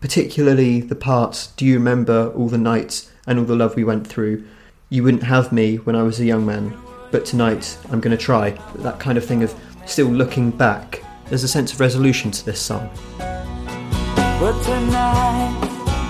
[0.00, 1.48] particularly the parts.
[1.48, 4.44] "Do you remember all the nights and all the love we went through?
[4.88, 6.74] You wouldn't have me when I was a young man,
[7.10, 9.54] but tonight I'm going to try." That kind of thing of
[9.86, 11.02] still looking back.
[11.28, 12.90] There's a sense of resolution to this song.
[13.18, 15.58] But tonight,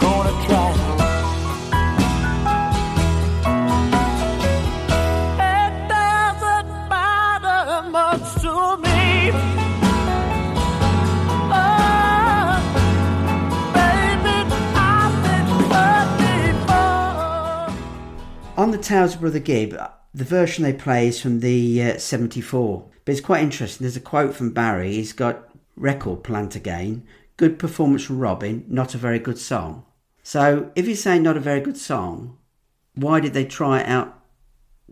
[0.01, 0.73] gonna try.
[5.39, 9.31] It doesn't matter much to me.
[11.55, 12.59] Oh,
[13.75, 14.37] baby,
[14.75, 16.11] I've been hurt
[16.57, 17.75] before.
[18.63, 19.77] On the Tales of Brother Gibb,
[20.15, 22.85] the version they play is from the uh, 74.
[23.05, 23.85] But it's quite interesting.
[23.85, 24.93] There's a quote from Barry.
[24.93, 27.05] He's got record plant again.
[27.37, 29.85] Good performance from Robin, not a very good song.
[30.23, 32.39] So if you're saying not a very good song,
[32.95, 34.21] why did they try it out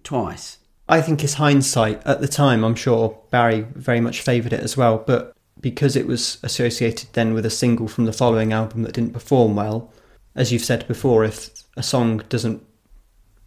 [0.03, 0.59] twice?
[0.89, 2.05] I think it's hindsight.
[2.05, 6.07] At the time, I'm sure Barry very much favoured it as well, but because it
[6.07, 9.93] was associated then with a single from the following album that didn't perform well,
[10.35, 12.65] as you've said before, if a song doesn't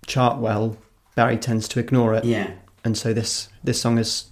[0.05, 0.77] chart well,
[1.15, 2.23] Barry tends to ignore it.
[2.23, 2.51] Yeah.
[2.85, 4.29] And so this this song has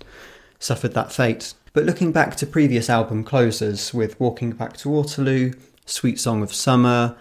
[0.62, 1.54] suffered that fate.
[1.74, 5.54] But looking back to previous album closers with Walking Back to Waterloo,
[5.86, 7.18] Sweet Song of Summer,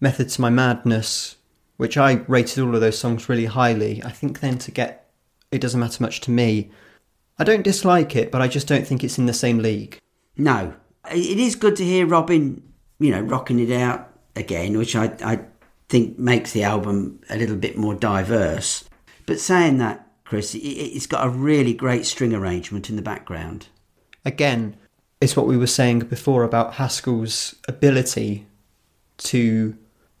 [0.00, 1.36] Method to My Madness,
[1.76, 5.10] which I rated all of those songs really highly, I think then to get
[5.50, 6.70] It Doesn't Matter Much to Me,
[7.38, 9.98] I don't dislike it, but I just don't think it's in the same league.
[10.36, 10.74] No.
[11.10, 12.62] It is good to hear Robin,
[12.98, 15.40] you know, rocking it out again, which I, I
[15.88, 18.84] think makes the album a little bit more diverse.
[19.26, 23.68] But saying that, Chris, it, it's got a really great string arrangement in the background.
[24.24, 24.76] Again,
[25.20, 28.46] it's what we were saying before about Haskell's ability
[29.18, 29.76] to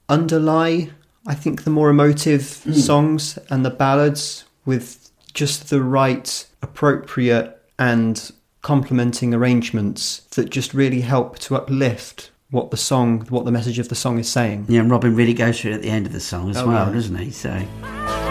[0.08, 0.90] underlie,
[1.26, 2.72] I think, the more emotive hmm.
[2.72, 11.02] songs and the ballads with just the right, appropriate, and complementing arrangements that just really
[11.02, 14.66] help to uplift what the song, what the message of the song is saying.
[14.68, 16.68] Yeah, and Robin really goes through it at the end of the song as Oh,
[16.68, 16.94] well, yeah.
[16.94, 17.30] doesn't he?
[17.32, 18.25] So.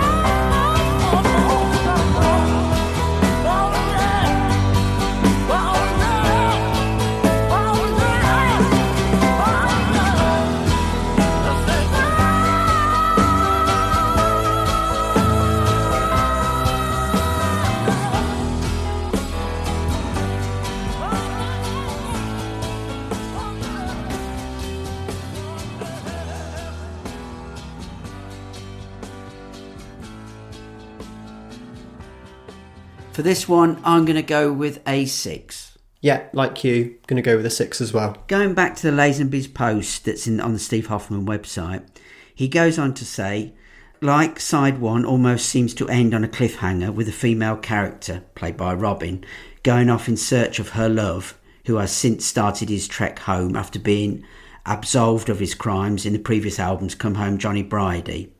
[33.15, 35.77] For this one, I'm going to go with a six.
[36.01, 38.17] Yeah, like you, going to go with a six as well.
[38.27, 41.87] Going back to the Lazenby's post that's in on the Steve Hoffman website,
[42.35, 43.53] he goes on to say,
[44.01, 48.57] like side one almost seems to end on a cliffhanger with a female character, played
[48.57, 49.23] by Robin,
[49.63, 53.79] going off in search of her love, who has since started his trek home after
[53.79, 54.25] being
[54.65, 58.33] absolved of his crimes in the previous album's Come Home Johnny Bridie.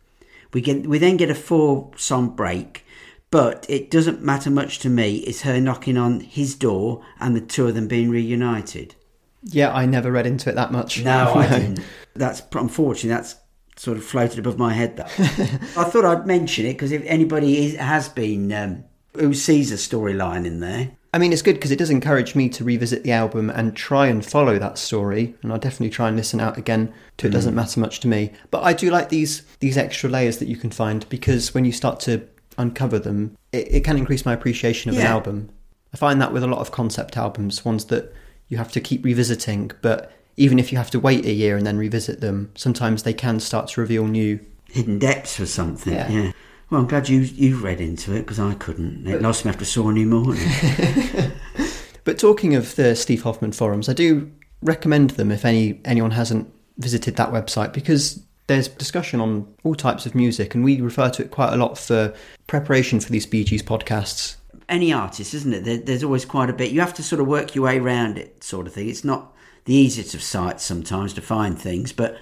[0.52, 2.85] We get we then get a four song break,
[3.32, 5.18] but it doesn't matter much to me.
[5.18, 8.96] It's her knocking on his door and the two of them being reunited.
[9.44, 11.04] Yeah, I never read into it that much.
[11.04, 11.80] No, I didn't.
[12.14, 13.36] That's unfortunately that's
[13.78, 14.98] sort of floated above my head.
[14.98, 15.08] That
[15.78, 19.76] I thought I'd mention it because if anybody is, has been um, who sees a
[19.76, 23.14] storyline in there, I mean, it's good because it does encourage me to revisit the
[23.14, 25.34] album and try and follow that story.
[25.42, 28.34] And I'll definitely try and listen out again to It Doesn't Matter Much to Me.
[28.52, 31.72] But I do like these these extra layers that you can find because when you
[31.72, 32.28] start to
[32.58, 35.50] uncover them, it, it can increase my appreciation of an album.
[35.94, 38.14] I find that with a lot of concept albums, ones that
[38.48, 41.66] you have to keep revisiting, but even if you have to wait a year and
[41.66, 45.94] then revisit them, sometimes they can start to reveal new hidden depths or something.
[45.94, 46.10] Yeah.
[46.10, 46.32] Yeah.
[46.70, 49.08] Well, I'm glad you you read into it because I couldn't.
[49.08, 50.48] It lost me after Saw New Morning.
[52.06, 56.50] But talking of the Steve Hoffman forums, I do recommend them if any anyone hasn't
[56.78, 61.24] visited that website because there's discussion on all types of music, and we refer to
[61.24, 62.14] it quite a lot for
[62.48, 64.36] preparation for these Bee Gees podcasts.
[64.70, 65.64] Any artist, isn't it?
[65.64, 66.72] There, there's always quite a bit.
[66.72, 68.90] You have to sort of work your way around it, sort of thing.
[68.90, 69.34] It's not
[69.66, 72.18] the easiest of sites sometimes to find things, but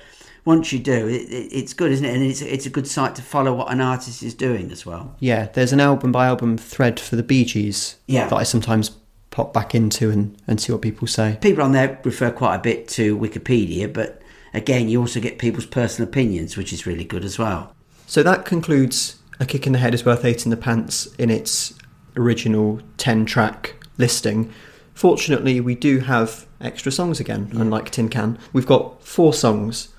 [0.46, 2.14] once you do, it, it, it's good, isn't it?
[2.14, 5.16] And it's it's a good site to follow what an artist is doing as well.
[5.20, 8.28] Yeah, there's an album by album thread for the Bee Gees Yeah.
[8.28, 8.92] that I sometimes
[9.30, 11.38] pop back into and, and see what people say.
[11.42, 14.22] People on there refer quite a bit to Wikipedia, but
[14.54, 17.76] again, you also get people's personal opinions, which is really good as well.
[18.08, 21.30] So that concludes A Kick in the Head is Worth Eight in the Pants in
[21.30, 21.74] its
[22.16, 24.52] original 10 track listing.
[24.94, 28.38] Fortunately, we do have extra songs again, unlike Tin Can.
[28.52, 29.90] We've got four songs.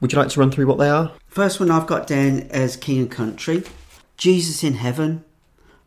[0.00, 1.12] Would you like to run through what they are?
[1.28, 3.62] First one I've got down as King and Country,
[4.16, 5.24] Jesus in Heaven,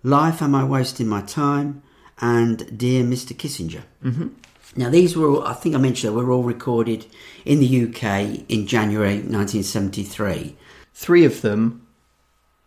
[0.03, 1.83] Life Am I Wasting My Time,
[2.19, 3.35] and Dear Mr.
[3.35, 3.83] Kissinger.
[4.03, 4.29] Mm-hmm.
[4.77, 7.07] Now, these were all, I think I mentioned they were all recorded
[7.45, 10.55] in the UK in January 1973.
[10.93, 11.85] Three of them,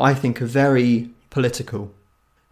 [0.01, 1.95] I think, are very political.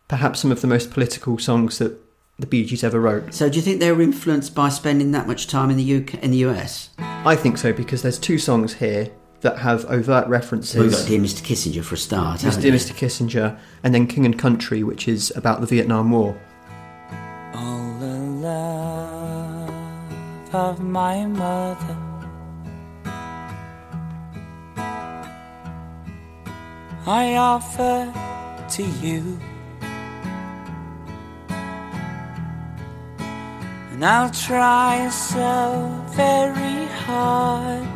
[0.07, 2.01] Perhaps some of the most political songs that
[2.39, 3.35] the Bee Gees ever wrote.
[3.35, 6.15] So, do you think they were influenced by spending that much time in the UK,
[6.23, 6.91] in the US?
[6.99, 9.11] I think so because there's two songs here
[9.41, 10.81] that have overt references.
[10.81, 11.43] We've got Dear Mr.
[11.43, 12.43] Kissinger for a start.
[12.43, 12.73] haven't Mr.
[12.73, 12.95] Mr.
[12.95, 16.41] Kissinger, and then King and Country, which is about the Vietnam War.
[17.55, 19.08] All the love
[20.55, 21.97] of my mother.
[27.07, 28.13] I offer
[28.71, 29.39] to you.
[33.93, 37.89] And I'll try so very hard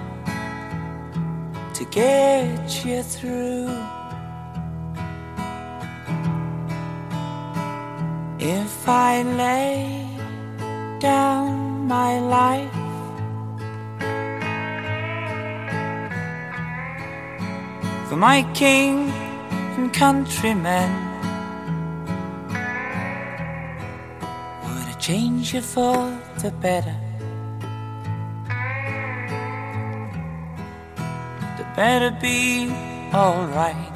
[1.74, 3.68] to get you through.
[8.38, 10.08] If I lay
[10.98, 12.72] down my life
[18.08, 19.10] for my king
[19.76, 20.90] and countrymen,
[24.62, 25.96] would I change you for
[26.38, 26.96] the better?
[31.58, 32.70] The better be
[33.14, 33.92] alright.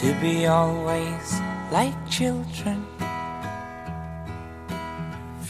[0.00, 2.86] to be always like children,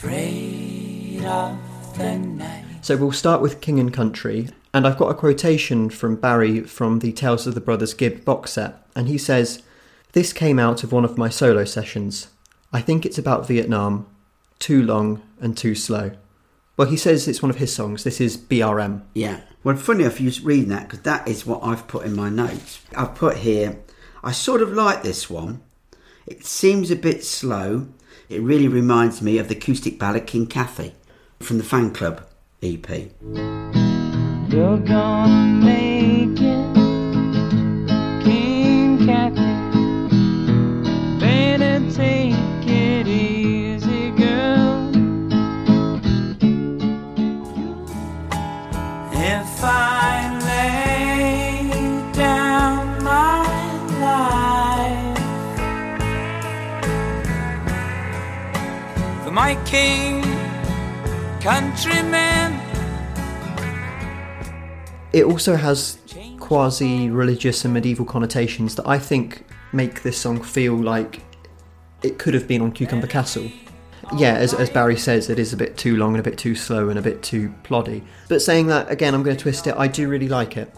[0.01, 1.59] afraid of
[1.99, 2.65] the night.
[2.81, 7.01] So we'll start with King and Country, and I've got a quotation from Barry from
[7.01, 9.63] the Tales of the Brothers Gibb box set, and he says,
[10.13, 12.29] This came out of one of my solo sessions.
[12.73, 14.07] I think it's about Vietnam,
[14.59, 16.13] too long and too slow.
[16.79, 18.03] Well, he says it's one of his songs.
[18.03, 19.03] This is BRM.
[19.13, 19.41] Yeah.
[19.63, 22.81] Well, funny if you reading that because that is what I've put in my notes.
[22.97, 23.81] I've put here.
[24.25, 25.61] I sort of like this one.
[26.27, 27.89] It seems a bit slow.
[28.31, 30.95] It really reminds me of the acoustic ballad King Cathy
[31.41, 32.25] from the Fan Club
[32.63, 32.87] EP.
[59.51, 60.23] My king,
[61.41, 62.61] countrymen.
[65.13, 65.99] It also has
[66.39, 71.25] quasi religious and medieval connotations that I think make this song feel like
[72.05, 73.51] it could have been on Cucumber Castle.
[74.17, 76.55] Yeah, as, as Barry says, it is a bit too long and a bit too
[76.55, 78.05] slow and a bit too ploddy.
[78.29, 80.73] But saying that, again, I'm going to twist it, I do really like it.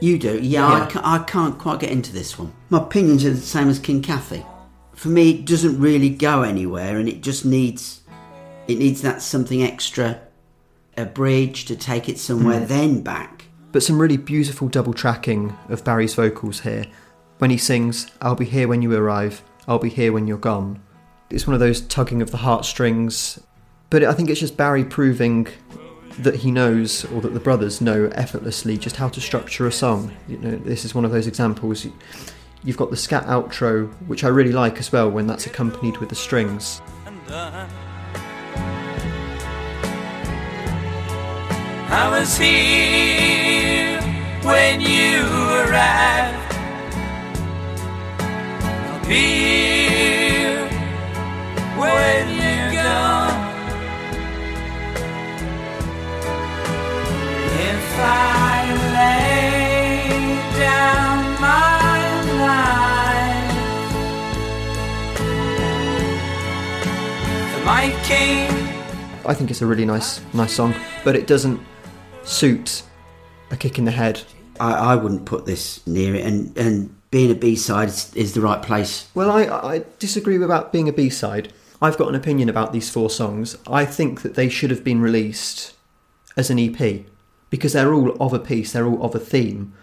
[0.00, 0.38] You do?
[0.38, 2.52] Yeah, I, ca- I can't quite get into this one.
[2.70, 4.46] My opinions are the same as King Cathy.
[4.94, 8.01] For me, it doesn't really go anywhere, and it just needs
[8.68, 10.20] it needs that something extra,
[10.96, 12.66] a bridge to take it somewhere, hmm.
[12.66, 13.46] then back.
[13.72, 16.84] But some really beautiful double tracking of Barry's vocals here.
[17.38, 20.82] When he sings, I'll be here when you arrive, I'll be here when you're gone.
[21.30, 23.40] It's one of those tugging of the heartstrings.
[23.90, 25.48] But I think it's just Barry proving
[26.18, 30.14] that he knows, or that the brothers know effortlessly, just how to structure a song.
[30.28, 31.86] You know, this is one of those examples.
[32.64, 36.10] You've got the scat outro, which I really like as well, when that's accompanied with
[36.10, 36.80] the strings.
[41.94, 44.00] I was here
[44.42, 45.26] when you
[45.60, 46.54] arrived.
[48.88, 50.68] I'll be here
[51.76, 53.40] when you're gone.
[57.60, 60.08] If I lay
[60.58, 61.76] down my
[62.48, 63.52] life
[67.52, 68.48] for my king.
[69.26, 70.74] I think it's a really nice, nice song,
[71.04, 71.60] but it doesn't
[72.24, 72.82] suit
[73.50, 74.22] a kick in the head.
[74.60, 78.34] I, I wouldn't put this near it, and, and being a B side is, is
[78.34, 79.08] the right place.
[79.14, 81.52] Well, I, I disagree about being a B side.
[81.80, 83.56] I've got an opinion about these four songs.
[83.66, 85.74] I think that they should have been released
[86.36, 87.04] as an EP
[87.50, 89.74] because they're all of a piece, they're all of a theme.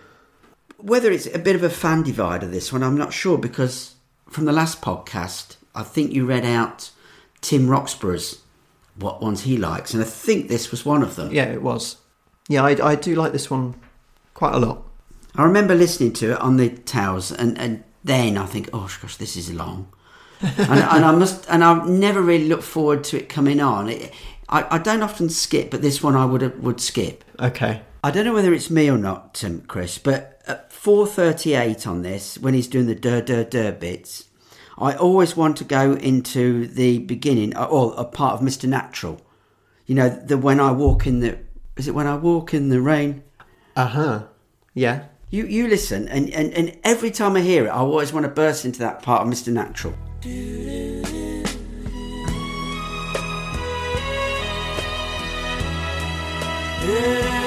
[0.78, 3.96] Whether it's a bit of a fan divide of this one, I'm not sure because
[4.30, 6.92] from the last podcast, I think you read out
[7.42, 8.42] Tim Roxburgh's
[8.96, 11.32] what ones he likes, and I think this was one of them.
[11.32, 11.98] Yeah, it was.
[12.50, 13.76] Yeah, I, I do like this one
[14.34, 14.84] quite a lot.
[15.36, 19.16] I remember listening to it on the Tales, and, and then I think, oh gosh,
[19.16, 19.88] this is long.
[20.42, 23.88] and, and I must, and I've never really looked forward to it coming on.
[23.88, 24.12] It,
[24.50, 27.24] I, I don't often skip, but this one I would would skip.
[27.40, 27.82] Okay.
[28.04, 32.40] I don't know whether it's me or not, um, Chris, but at 4:38 on this,
[32.40, 34.26] when he's doing the der der der bits,
[34.78, 38.68] I always want to go into the beginning uh, or a part of Mr.
[38.68, 39.22] Natural.
[39.86, 41.38] You know, the when I walk in the
[41.80, 43.24] is it when I walk in the rain?
[43.76, 44.24] Uh huh.
[44.74, 45.06] Yeah.
[45.30, 48.32] You you listen, and, and, and every time I hear it, I always want to
[48.32, 49.54] burst into that part of Mr.
[49.54, 49.94] Natural.
[56.82, 57.39] When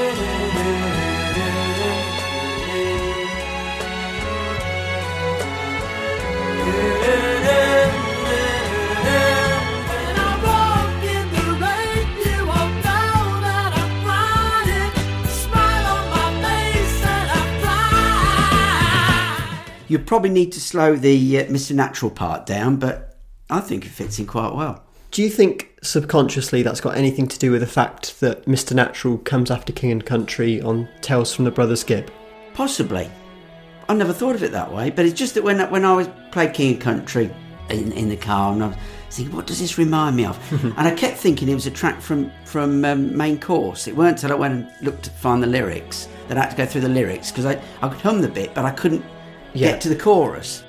[19.93, 21.73] You probably need to slow the uh, Mr.
[21.75, 23.19] Natural part down, but
[23.51, 24.83] I think it fits in quite well.
[25.11, 28.73] Do you think subconsciously that's got anything to do with the fact that Mr.
[28.73, 32.11] Natural comes after King and Country on Tales from the Brothers Gibb?
[32.55, 33.11] Possibly.
[33.87, 36.09] I never thought of it that way, but it's just that when when I was
[36.31, 37.31] played King and Country
[37.69, 38.77] in, in the car, and I was
[39.11, 40.39] thinking, what does this remind me of?
[40.65, 43.89] and I kept thinking it was a track from from um, Main Course.
[43.89, 46.57] It weren't until I went and looked to find the lyrics that I had to
[46.57, 49.05] go through the lyrics because I I could hum the bit, but I couldn't
[49.55, 49.73] Yeah.
[49.73, 50.65] get to the chorus.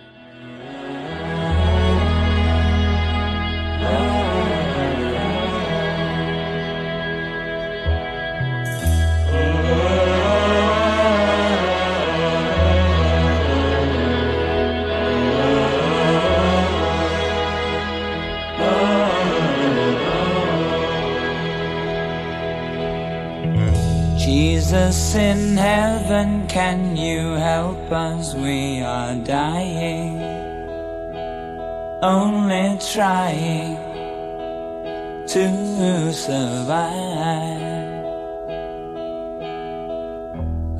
[24.18, 26.83] Jesus in heaven, can
[27.92, 28.34] us?
[28.34, 30.22] We are dying,
[32.02, 33.78] only trying
[35.28, 37.74] to survive.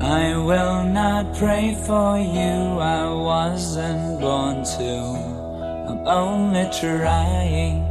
[0.00, 5.44] I will not pray for you, I wasn't born to.
[5.88, 7.84] I'm only trying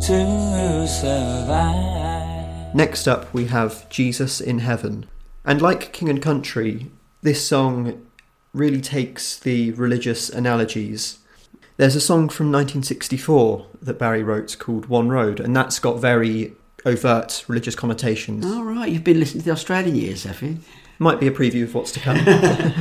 [0.00, 2.74] to survive.
[2.74, 5.06] Next up, we have Jesus in Heaven.
[5.44, 6.90] And like King and Country,
[7.22, 8.06] this song
[8.52, 11.18] really takes the religious analogies.
[11.76, 16.52] There's a song from 1964 that Barry wrote called One Road, and that's got very
[16.84, 18.44] overt religious connotations.
[18.46, 20.58] All right, you've been listening to the Australian years, have you?
[20.98, 22.18] Might be a preview of what's to come.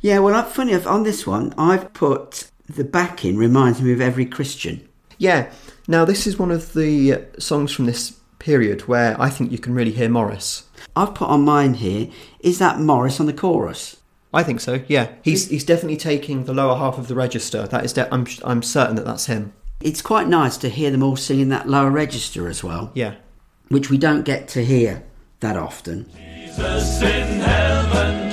[0.00, 4.02] Yeah, well, I- funny enough, on this one, I've put the backing reminds me of
[4.02, 4.86] every Christian.
[5.16, 5.50] yeah,
[5.88, 9.74] now this is one of the songs from this period where I think you can
[9.74, 10.64] really hear Maurice.
[10.94, 12.08] I've put on mine here.
[12.40, 13.96] Is that Morris on the chorus?
[14.34, 14.82] I think so.
[14.86, 17.66] Yeah, he's he's definitely taking the lower half of the register.
[17.66, 19.52] That is, de- I'm I'm certain that that's him.
[19.80, 23.14] It's quite nice to hear them all singing that lower register as well, Yeah.
[23.68, 25.02] which we don't get to hear
[25.40, 26.06] that often.
[26.14, 28.23] Jesus in heaven,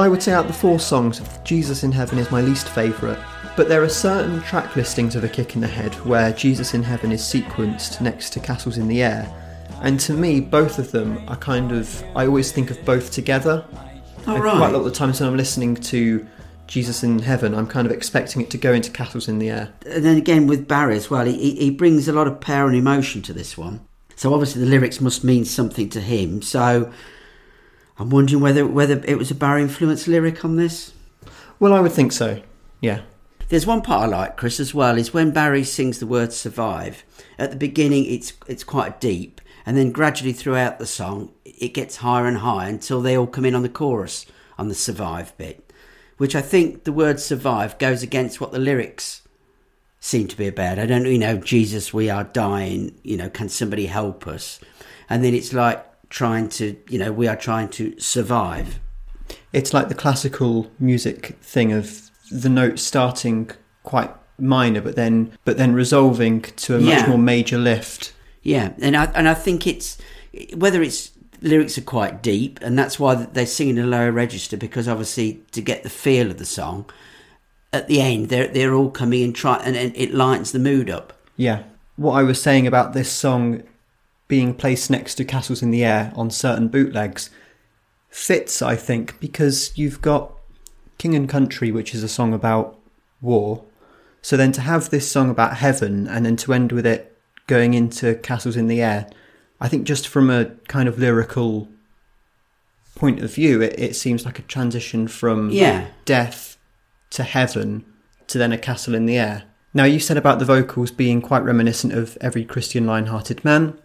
[0.00, 3.18] I would say out of the four songs, Jesus in Heaven is my least favourite.
[3.54, 6.82] But there are certain track listings of A Kick in the Head where Jesus in
[6.82, 9.30] Heaven is sequenced next to Castles in the Air.
[9.82, 12.02] And to me, both of them are kind of.
[12.16, 13.62] I always think of both together.
[14.26, 14.56] Oh, right.
[14.56, 16.26] Quite a lot of the times when I'm listening to
[16.66, 19.70] Jesus in Heaven, I'm kind of expecting it to go into Castles in the Air.
[19.84, 22.68] And then again with Barry as well, he, he- he brings a lot of power
[22.68, 23.86] and emotion to this one.
[24.16, 26.40] So obviously the lyrics must mean something to him.
[26.40, 26.90] So
[28.00, 30.92] I'm wondering whether whether it was a Barry influenced lyric on this.
[31.60, 32.42] Well, I would think so.
[32.80, 33.02] Yeah.
[33.50, 37.04] There's one part I like, Chris, as well, is when Barry sings the word survive.
[37.38, 41.74] At the beginning, it's it's quite deep, and and then gradually throughout the song, it
[41.74, 44.26] gets higher and higher until they all come in on the chorus
[44.58, 45.72] on the survive bit,
[46.16, 49.22] which I think the word survive goes against what the lyrics
[50.00, 50.78] seem to be about.
[50.78, 52.98] I don't, you know, Jesus, we are dying.
[53.04, 54.58] You know, can somebody help us?
[55.08, 58.78] And then it's like trying to, you know, we are trying to survive.
[59.52, 63.50] It's like the classical music thing of the note starting
[63.82, 67.08] quite minor, but then but then resolving to a much Yeah.
[67.08, 68.12] more major lift.
[68.42, 69.98] Yeah, and I and I think it's
[70.54, 71.10] whether it's
[71.42, 75.42] lyrics are quite deep, and that's why they sing in a lower register because obviously
[75.52, 76.86] to get the feel of the song,
[77.72, 80.88] at the end they're they're all coming and try and, and it lightens the mood
[80.90, 81.12] up.
[81.36, 81.62] Yeah.
[81.96, 83.62] What I was saying about this song
[84.30, 87.28] being placed next to Castles in the Air on certain bootlegs
[88.08, 90.32] fits, I think, because you've got
[90.96, 92.78] King and Country, which is a song about
[93.20, 93.64] war.
[94.22, 97.16] So then to have this song about heaven and then to end with it
[97.46, 99.08] going into Castles in the Air,
[99.60, 101.68] I think just from a kind of lyrical
[102.94, 105.86] point of view, it, it seems like a transition from Yeah.
[106.04, 106.56] death
[107.10, 107.84] to heaven
[108.28, 109.44] to then a castle in the air.
[109.72, 113.78] Now, you said about the vocals being quite reminiscent of every Christian lion hearted man,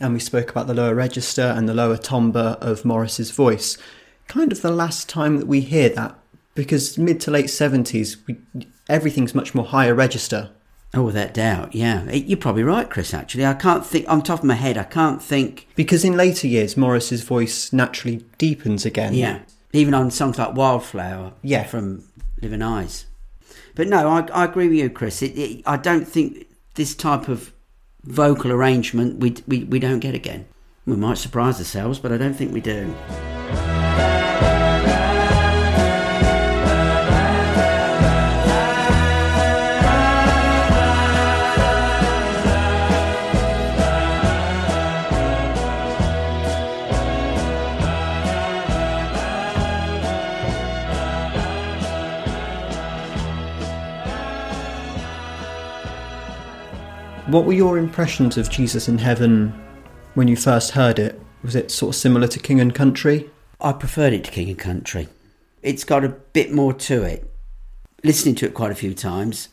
[0.00, 3.76] and we spoke about the lower register and the lower timbre of Maurice's voice.
[4.28, 6.18] Kind of the last time that we hear that,
[6.54, 8.36] because mid to late 70s, we,
[8.88, 10.50] everything's much more higher register.
[10.92, 12.04] Oh, without doubt, yeah.
[12.08, 13.14] Eh, You're probably right, Chris.
[13.14, 14.76] Actually, I can't think on top of my head.
[14.76, 15.68] I can't think.
[15.76, 19.14] Because in later years, Maurice's voice naturally deepens again.
[19.14, 19.40] Yeah,
[19.72, 21.34] even on songs like Wildflower.
[21.42, 21.62] Yeah.
[21.64, 22.04] from
[22.42, 23.06] Living Eyes.
[23.76, 25.22] But no, I, I agree with you, Chris.
[25.22, 27.52] It, it, I don't think this type of
[28.04, 30.46] vocal arrangement we, we we don't get again.
[30.86, 32.94] We might surprise ourselves, but I don't think we do.
[57.30, 59.54] What were your impressions of Jesus in Heaven
[60.14, 61.22] when you first heard it?
[61.44, 63.30] Was it sort of similar to King and Country?
[63.60, 65.06] I preferred it to King and Country.
[65.62, 67.32] It's got a bit more to it.
[68.02, 69.48] Listening to it quite a few times,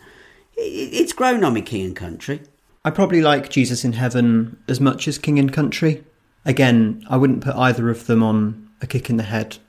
[0.55, 2.41] it's grown on me, King and Country.
[2.83, 6.03] I probably like Jesus in Heaven as much as King and Country.
[6.45, 9.59] Again, I wouldn't put either of them on a kick in the head.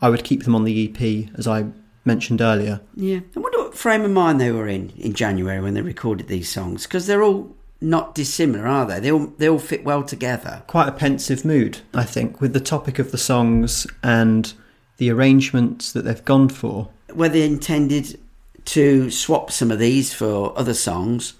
[0.00, 1.66] I would keep them on the EP, as I
[2.06, 2.80] mentioned earlier.
[2.94, 6.28] Yeah, I wonder what frame of mind they were in in January when they recorded
[6.28, 9.00] these songs because they're all not dissimilar, are they?
[9.00, 10.62] They all they all fit well together.
[10.66, 14.52] Quite a pensive mood, I think, with the topic of the songs and
[14.96, 16.88] the arrangements that they've gone for.
[17.14, 18.18] Were they intended
[18.66, 21.34] to swap some of these for other songs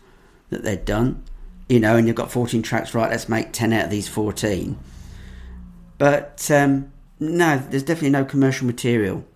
[0.50, 1.22] that they'd done,
[1.68, 3.10] you know, and you've got 14 tracks, right?
[3.10, 4.78] Let's make 10 out of these 14.
[5.98, 6.90] But um,
[7.20, 9.26] no, there's definitely no commercial material,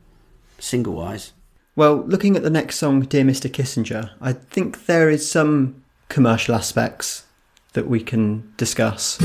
[0.58, 1.32] single wise.
[1.76, 3.50] Well, looking at the next song, Dear Mr.
[3.50, 5.81] Kissinger, I think there is some
[6.12, 7.24] commercial aspects
[7.72, 9.18] that we can discuss.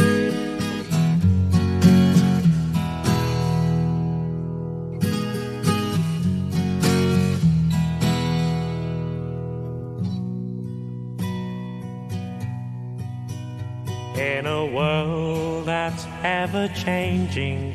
[14.15, 17.73] In a world that's ever changing,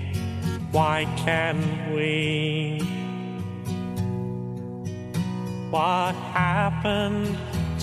[0.70, 2.78] why can't we?
[5.70, 7.36] What happened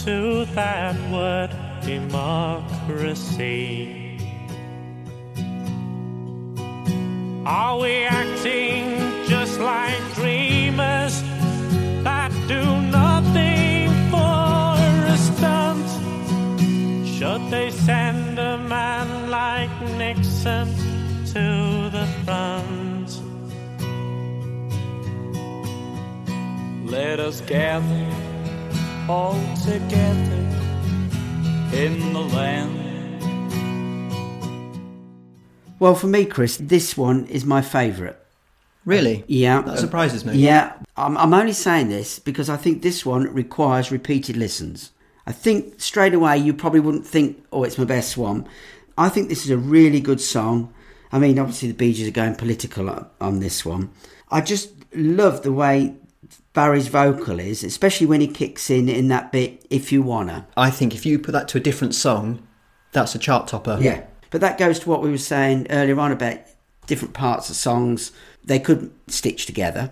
[0.06, 1.50] to that word
[1.82, 3.38] democracy?
[7.46, 11.22] Are we acting just like dreamers
[12.04, 12.64] that do
[13.00, 14.78] nothing for
[15.14, 15.88] a stunt?
[17.08, 20.68] Should they send a man like Nixon
[21.34, 23.10] to the front?
[26.90, 28.28] Let us gather
[29.10, 30.45] all together
[31.73, 32.76] in the land.
[35.80, 38.18] Well, for me, Chris, this one is my favourite.
[38.86, 39.22] Really?
[39.22, 39.61] Uh, yeah.
[39.61, 40.36] That surprises me.
[40.36, 40.73] Yeah.
[40.95, 44.91] I'm, I'm only saying this because I think this one requires repeated listens.
[45.26, 48.48] I think straight away you probably wouldn't think, oh, it's my best one.
[48.95, 50.72] I think this is a really good song.
[51.11, 53.90] I mean, obviously the Bee Gees are going political on, on this one.
[54.30, 55.95] I just love the way
[56.54, 60.48] Barry's vocal is, especially when he kicks in in that bit, if you wanna.
[60.58, 62.46] I think if you put that to a different song,
[62.92, 63.78] that's a chart topper.
[63.80, 64.04] Yeah.
[64.32, 66.40] But that goes to what we were saying earlier on about
[66.88, 68.12] different parts of songs.
[68.44, 69.92] They could stitch together,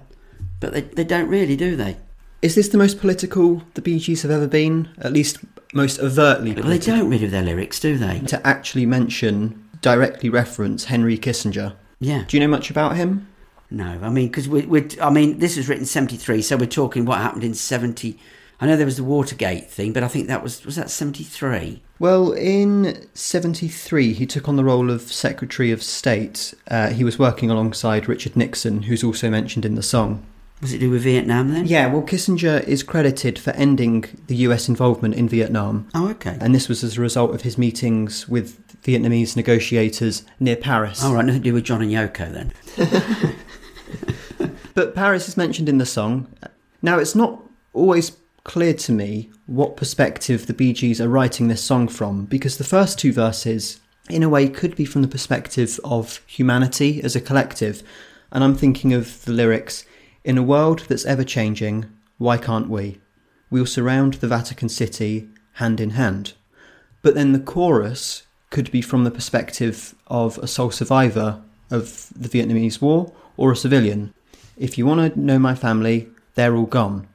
[0.59, 1.97] but they, they don't really, do they?
[2.41, 4.89] Is this the most political the Bee Gees have ever been?
[4.99, 5.39] At least
[5.73, 8.19] most overtly Well, they don't really with their lyrics, do they?
[8.19, 11.75] To actually mention directly reference Henry Kissinger.
[11.99, 12.25] Yeah.
[12.27, 13.27] Do you know much about him?
[13.69, 16.67] No, I mean, because we, we, I mean, this was written seventy three, so we're
[16.67, 18.17] talking what happened in seventy.
[18.59, 21.23] I know there was the Watergate thing, but I think that was was that seventy
[21.23, 21.81] three.
[21.99, 26.53] Well, in 73, he took on the role of Secretary of State.
[26.69, 30.23] Uh, he was working alongside Richard Nixon, who's also mentioned in the song.
[30.61, 31.67] Was it do with Vietnam then?
[31.67, 35.87] Yeah, well, Kissinger is credited for ending the US involvement in Vietnam.
[35.93, 36.37] Oh, okay.
[36.39, 41.03] And this was as a result of his meetings with Vietnamese negotiators near Paris.
[41.03, 42.53] All right, nothing to do with John and Yoko then.
[44.77, 46.27] But Paris is mentioned in the song.
[46.83, 47.41] Now, it's not
[47.73, 52.57] always clear to me what perspective the Bee Gees are writing this song from, because
[52.57, 57.15] the first two verses, in a way, could be from the perspective of humanity as
[57.15, 57.81] a collective.
[58.31, 59.83] And I'm thinking of the lyrics
[60.23, 61.85] In a world that's ever changing,
[62.19, 62.99] why can't we?
[63.49, 66.33] We'll surround the Vatican City hand in hand.
[67.01, 71.41] But then the chorus could be from the perspective of a sole survivor
[71.71, 74.13] of the Vietnamese War or a civilian.
[74.57, 77.07] If you want to know my family, they're all gone.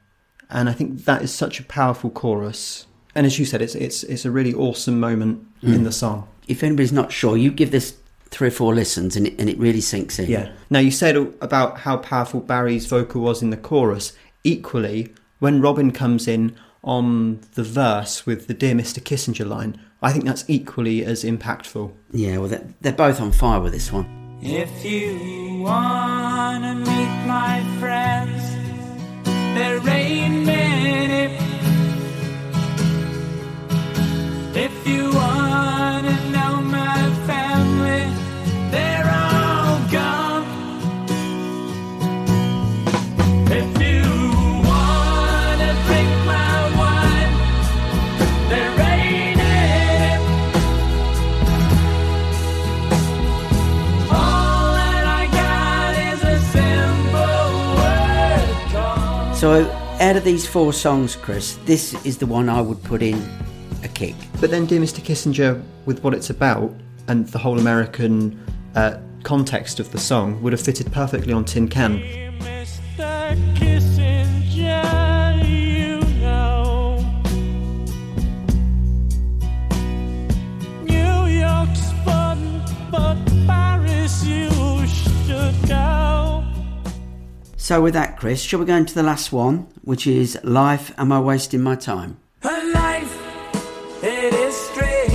[0.48, 2.86] And I think that is such a powerful chorus.
[3.14, 5.84] And as you said, it's it's it's a really awesome moment in Mm.
[5.84, 6.28] the song.
[6.48, 7.96] If anybody's not sure, you give this
[8.30, 10.30] three or four listens, and it, and it really sinks in.
[10.30, 10.48] Yeah.
[10.70, 14.12] Now you said about how powerful Barry's vocal was in the chorus.
[14.44, 19.00] Equally, when Robin comes in on the verse with the "Dear Mr.
[19.02, 21.92] Kissinger" line, I think that's equally as impactful.
[22.12, 24.06] Yeah, well, they're, they're both on fire with this one.
[24.44, 28.42] If you wanna meet my friends,
[29.54, 29.78] there
[59.42, 63.20] So, out of these four songs, Chris, this is the one I would put in
[63.82, 64.14] a kick.
[64.40, 65.00] But then, Dear Mr.
[65.00, 66.72] Kissinger, with what it's about
[67.08, 68.40] and the whole American
[68.76, 71.98] uh, context of the song, would have fitted perfectly on Tin Can.
[87.72, 91.10] So, with that, Chris, shall we go into the last one, which is Life Am
[91.10, 92.18] I Wasting My Time?
[92.44, 95.14] Life, it is strange.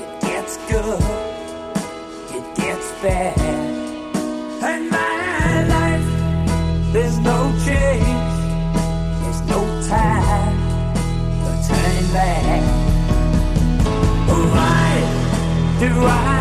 [0.00, 1.02] It gets good,
[2.34, 3.38] it gets bad.
[4.62, 8.32] And my life, there's no change,
[9.20, 10.56] there's no time
[11.42, 12.62] for turning back.
[14.54, 16.37] Why do I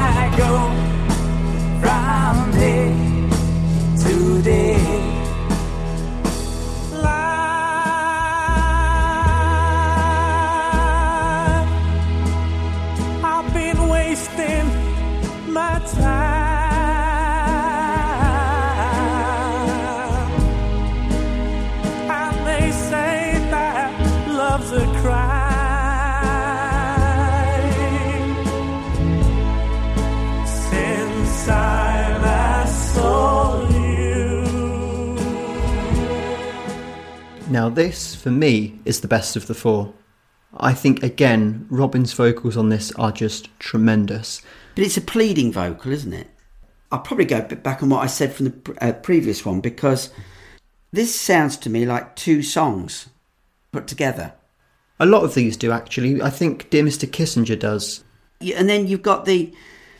[37.67, 39.93] Now, this, for me, is the best of the four.
[40.55, 44.41] I think, again, Robin's vocals on this are just tremendous.
[44.73, 46.29] But it's a pleading vocal, isn't it?
[46.93, 49.59] I'll probably go a bit back on what I said from the uh, previous one
[49.59, 50.11] because
[50.93, 53.09] this sounds to me like two songs
[53.73, 54.31] put together.
[54.97, 56.21] A lot of these do, actually.
[56.21, 57.05] I think Dear Mr.
[57.05, 58.05] Kissinger does.
[58.39, 59.53] Yeah, And then you've got the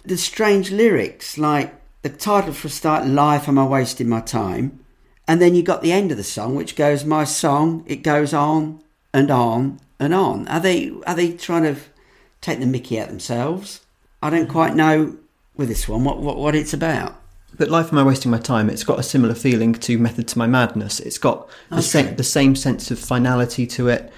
[0.05, 4.79] the strange lyrics, like the title for a start, "Life Am I Wasting My Time,"
[5.27, 8.33] and then you got the end of the song, which goes, "My song, it goes
[8.33, 8.81] on
[9.13, 11.79] and on and on." Are they are they trying to
[12.41, 13.81] take the Mickey out themselves?
[14.21, 15.17] I don't quite know
[15.55, 17.15] with this one what what, what it's about.
[17.57, 20.37] But Life Am I Wasting My Time, it's got a similar feeling to Method to
[20.37, 20.99] My Madness.
[20.99, 24.11] It's got the, same, the same sense of finality to it.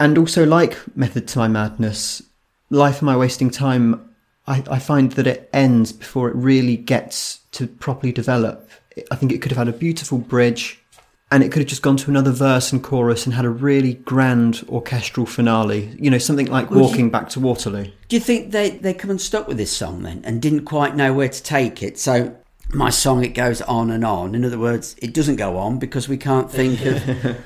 [0.00, 2.22] And also, like Method to My Madness,
[2.70, 4.08] Life Am I Wasting Time,
[4.46, 8.70] I, I find that it ends before it really gets to properly develop.
[9.10, 10.80] I think it could have had a beautiful bridge
[11.30, 13.94] and it could have just gone to another verse and chorus and had a really
[13.94, 15.94] grand orchestral finale.
[15.98, 17.90] You know, something like Well, Walking Back to Waterloo.
[18.08, 20.96] Do you think they they come and stuck with this song then and didn't quite
[20.96, 21.98] know where to take it?
[21.98, 22.36] So
[22.72, 24.34] my song it goes on and on.
[24.34, 27.08] In other words, it doesn't go on because we can't think of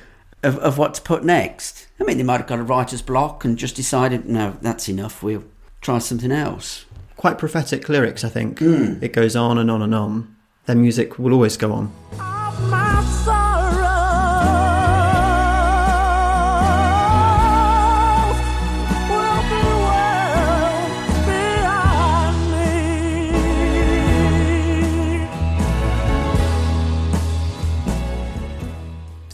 [0.43, 1.87] of, of what to put next.
[2.01, 5.23] I mean, they might have got a writer's block and just decided, no, that's enough.
[5.23, 5.45] We'll
[5.81, 6.85] try something else.
[7.17, 8.59] quite prophetic lyrics, I think.
[8.59, 8.99] Hmm.
[9.01, 10.37] It goes on and on and on.
[10.67, 11.93] Their music will always go on.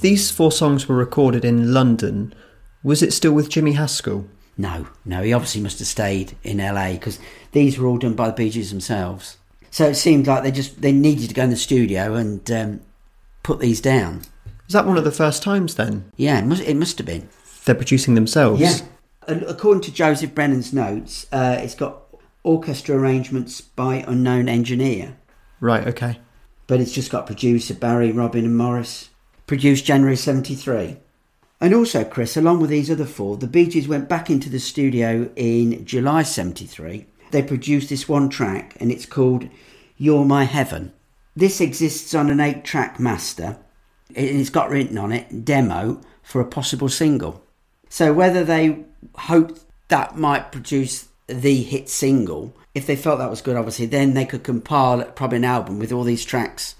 [0.00, 2.32] These four songs were recorded in London.
[2.84, 4.28] Was it still with Jimmie Haskell?
[4.56, 7.18] No, no, he obviously must have stayed in LA because
[7.50, 9.37] these were all done by the Bee Gees themselves.
[9.78, 12.80] So it seemed like they just they needed to go in the studio and um,
[13.44, 14.22] put these down.
[14.66, 16.10] Was that one of the first times then?
[16.16, 17.28] Yeah, it must, it must have been.
[17.64, 18.60] They're producing themselves?
[18.60, 18.78] Yeah.
[19.28, 22.02] And according to Joseph Brennan's notes, uh, it's got
[22.42, 25.16] orchestra arrangements by unknown engineer,
[25.60, 26.18] Right, okay.
[26.66, 29.10] but it's just got producer Barry, Robin, and Maurice.
[29.46, 30.96] Produced January 73.
[31.60, 34.58] And also, Chris, along with these other four, the Bee Gees went back into the
[34.58, 37.06] studio in July 73.
[37.30, 39.48] They produced this one track, and it's called
[39.96, 40.92] You're My Heaven.
[41.36, 43.58] This exists on an eight track master,
[44.14, 47.44] and it's got written on it demo for a possible single.
[47.88, 48.84] So, whether they
[49.14, 54.14] hoped that might produce the hit single, if they felt that was good, obviously, then
[54.14, 56.74] they could compile probably an album with all these tracks.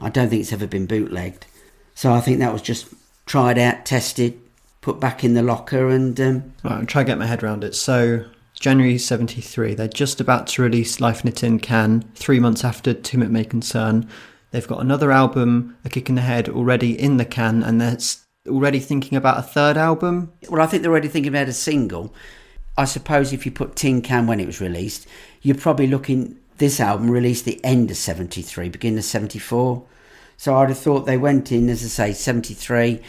[0.00, 1.46] I don't think it's ever been bootlegged.
[1.94, 2.86] So, I think that was just
[3.26, 4.40] tried out, tested,
[4.80, 7.62] put back in the locker, and um, Right, I'll try to get my head around
[7.64, 7.74] it.
[7.74, 8.24] So,
[8.62, 12.92] January 73, they're just about to release Life in a Tin Can, three months after
[12.92, 14.08] Whom It May Concern.
[14.52, 17.98] They've got another album, A Kick in the Head, already in the can, and they're
[18.46, 20.32] already thinking about a third album.
[20.48, 22.14] Well, I think they're already thinking about a single.
[22.78, 25.08] I suppose if you put Tin Can when it was released,
[25.40, 29.84] you're probably looking this album released the end of 73, beginning of 74.
[30.36, 33.02] So I'd have thought they went in, as I say, 73.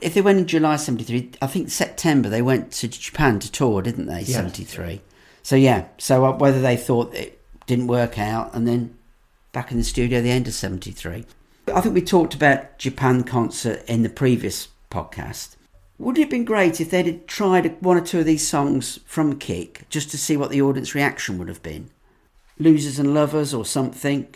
[0.00, 3.80] If they went in July 73, I think September they went to Japan to tour,
[3.80, 4.20] didn't they?
[4.20, 4.36] Yeah.
[4.36, 5.00] 73.
[5.42, 8.96] So yeah, so uh, whether they thought it didn't work out and then
[9.52, 11.24] back in the studio at the end of 73.
[11.72, 15.56] I think we talked about Japan concert in the previous podcast.
[15.98, 18.98] Would it have been great if they'd have tried one or two of these songs
[19.06, 21.90] from Kick just to see what the audience reaction would have been?
[22.58, 24.34] Losers and Lovers or something?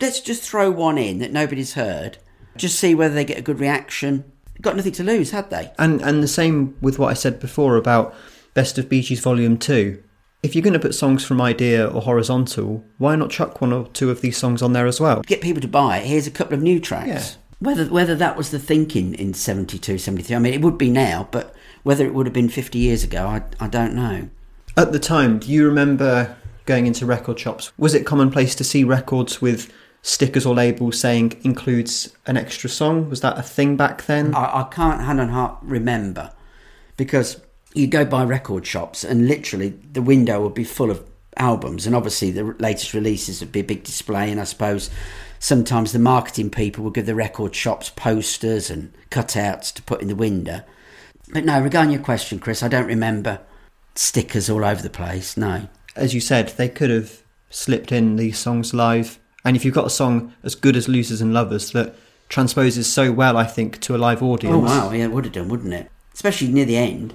[0.00, 2.18] Let's just throw one in that nobody's heard.
[2.56, 4.32] Just see whether they get a good reaction.
[4.60, 5.72] Got nothing to lose, had they?
[5.78, 8.14] And and the same with what I said before about
[8.54, 10.02] Best of Bee Gees Volume 2.
[10.42, 13.88] If you're going to put songs from Idea or Horizontal, why not chuck one or
[13.88, 15.22] two of these songs on there as well?
[15.22, 16.06] Get people to buy it.
[16.06, 17.08] Here's a couple of new tracks.
[17.08, 17.24] Yeah.
[17.60, 21.28] Whether whether that was the thinking in 72, 73, I mean, it would be now,
[21.30, 24.28] but whether it would have been 50 years ago, I, I don't know.
[24.76, 26.36] At the time, do you remember
[26.66, 27.72] going into record shops?
[27.78, 29.72] Was it commonplace to see records with
[30.04, 33.08] stickers or labels saying includes an extra song?
[33.08, 34.34] Was that a thing back then?
[34.34, 36.30] I, I can't hand on heart remember
[36.98, 37.40] because
[37.72, 41.02] you go by record shops and literally the window would be full of
[41.38, 44.90] albums and obviously the latest releases would be a big display and I suppose
[45.38, 50.08] sometimes the marketing people would give the record shops posters and cutouts to put in
[50.08, 50.60] the window.
[51.32, 53.40] But no, regarding your question, Chris, I don't remember
[53.94, 55.38] stickers all over the place.
[55.38, 55.68] No.
[55.96, 59.18] As you said, they could have slipped in these songs live.
[59.44, 61.94] And if you've got a song as good as Losers and Lovers that
[62.28, 64.54] transposes so well, I think, to a live audience.
[64.54, 65.90] Oh wow, yeah, it would have done, wouldn't it?
[66.14, 67.12] Especially near the end.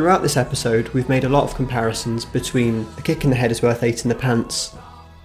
[0.00, 3.52] Throughout this episode, we've made a lot of comparisons between A Kick in the Head
[3.52, 4.74] is Worth Eight in the Pants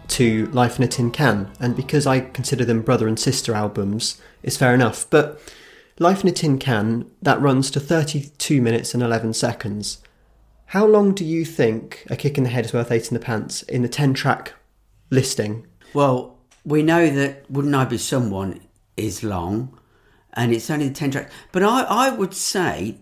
[0.09, 4.21] to Life in a Tin Can, and because I consider them brother and sister albums,
[4.43, 5.09] it's fair enough.
[5.09, 5.39] But
[5.97, 10.03] Life in a Tin Can, that runs to 32 minutes and 11 seconds.
[10.65, 13.23] How long do you think A Kick in the Head is Worth Eight in the
[13.23, 14.55] Pants in the 10 track
[15.09, 15.65] listing?
[15.93, 18.59] Well, we know that Wouldn't I Be Someone
[18.97, 19.79] is long,
[20.33, 21.33] and it's only 10 tracks.
[21.53, 22.97] But I, I would say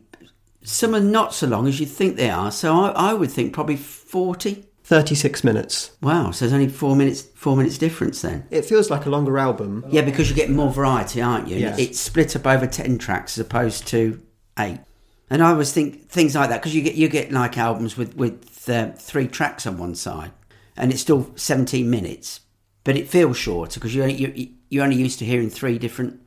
[0.64, 2.52] some are not so long as you think they are.
[2.52, 4.66] So I, I would think probably 40.
[4.86, 5.92] 36 minutes.
[6.02, 8.46] Wow, so there's only four minutes four minutes difference then.
[8.52, 9.86] It feels like a longer album.
[9.88, 11.58] Yeah, because you get more variety, aren't you?
[11.58, 11.76] Yeah.
[11.78, 14.22] It's split up over 10 tracks as opposed to
[14.60, 14.80] eight.
[15.30, 18.16] And I always think things like that because you get you get like albums with
[18.16, 20.32] with uh, three tracks on one side,
[20.76, 22.42] and it's still 17 minutes,
[22.84, 26.22] but it feels shorter because you you you're only used to hearing three different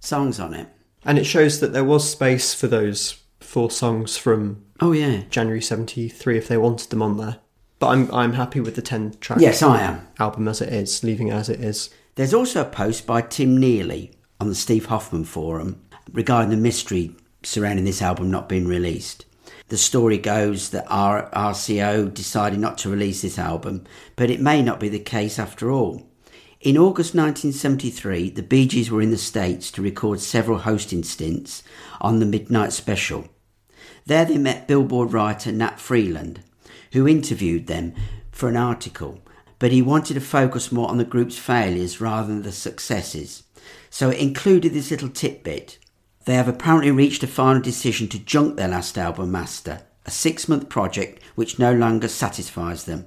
[0.00, 0.68] songs on it.
[1.04, 5.22] And it shows that there was space for those four songs from Oh yeah.
[5.30, 7.38] January 73 if they wanted them on there.
[7.78, 10.06] But I'm I'm happy with the 10 track Yes, I am.
[10.18, 11.90] album as it is, leaving it as it is.
[12.14, 15.82] There's also a post by Tim Neely on the Steve Hoffman forum
[16.12, 19.24] regarding the mystery surrounding this album not being released.
[19.68, 23.84] The story goes that R- RSO decided not to release this album,
[24.14, 26.08] but it may not be the case after all.
[26.66, 31.62] In August 1973, the Bee Gees were in the States to record several hosting stints
[32.00, 33.28] on the Midnight Special.
[34.06, 36.40] There they met Billboard writer Nat Freeland,
[36.90, 37.94] who interviewed them
[38.32, 39.20] for an article,
[39.60, 43.44] but he wanted to focus more on the group's failures rather than the successes.
[43.88, 45.78] So it included this little tidbit.
[46.24, 50.48] They have apparently reached a final decision to junk their last album, Master, a six
[50.48, 53.06] month project which no longer satisfies them.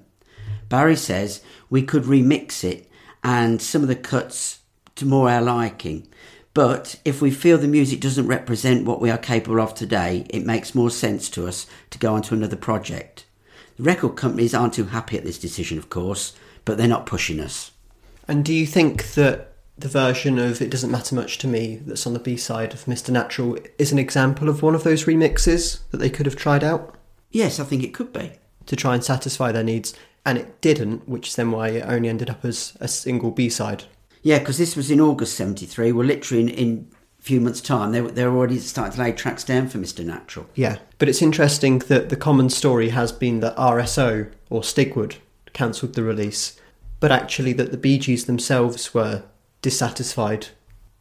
[0.69, 2.88] Barry says we could remix it
[3.23, 4.59] and some of the cuts
[4.95, 6.07] to more our liking.
[6.53, 10.45] But if we feel the music doesn't represent what we are capable of today, it
[10.45, 13.25] makes more sense to us to go on to another project.
[13.77, 16.35] The record companies aren't too happy at this decision, of course,
[16.65, 17.71] but they're not pushing us.
[18.27, 22.05] And do you think that the version of It Doesn't Matter Much to Me that's
[22.05, 23.09] on the B side of Mr.
[23.11, 26.95] Natural is an example of one of those remixes that they could have tried out
[27.31, 28.33] Yes, I think it could be.
[28.65, 29.93] to try and satisfy their needs?
[30.25, 33.49] And it didn't, which is then why it only ended up as a single B
[33.49, 33.85] side.
[34.21, 35.91] Yeah, because this was in August 73.
[35.93, 36.87] Well, literally in, in
[37.19, 39.77] a few months' time, they, were- they were already starting to lay tracks down for
[39.77, 40.05] Mr.
[40.05, 40.45] Natural.
[40.55, 45.15] Yeah, but it's interesting that the common story has been that RSO or Stigwood
[45.53, 46.59] cancelled the release,
[46.99, 49.23] but actually that the Bee Gees themselves were
[49.61, 50.47] dissatisfied.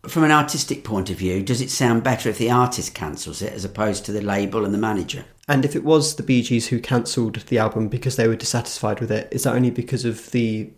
[0.07, 3.53] From an artistic point of view, does it sound better if the artist cancels it
[3.53, 5.25] as opposed to the label and the manager?
[5.49, 9.01] And if it was the Bee Gees who cancelled the album because they were dissatisfied
[9.01, 10.71] with it, is that only because of the,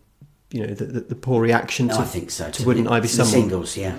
[0.50, 2.50] you know, the, the, the poor reaction No, to, I think so.
[2.50, 3.48] to Wouldn't the, I Be to the Someone?
[3.48, 3.94] singles, yeah.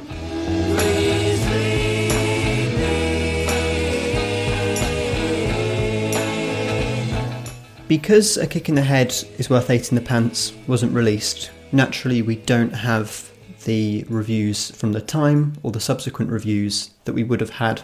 [7.87, 12.21] Because A Kick in the Head is Worth Eight in the Pants wasn't released, naturally
[12.21, 13.30] we don't have
[13.65, 17.83] the reviews from the time or the subsequent reviews that we would have had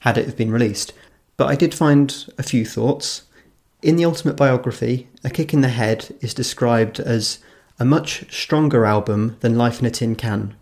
[0.00, 0.92] had it have been released.
[1.36, 3.22] But I did find a few thoughts.
[3.82, 7.38] In the Ultimate Biography, A Kick in the Head is described as
[7.78, 10.56] a much stronger album than Life in a Tin Can,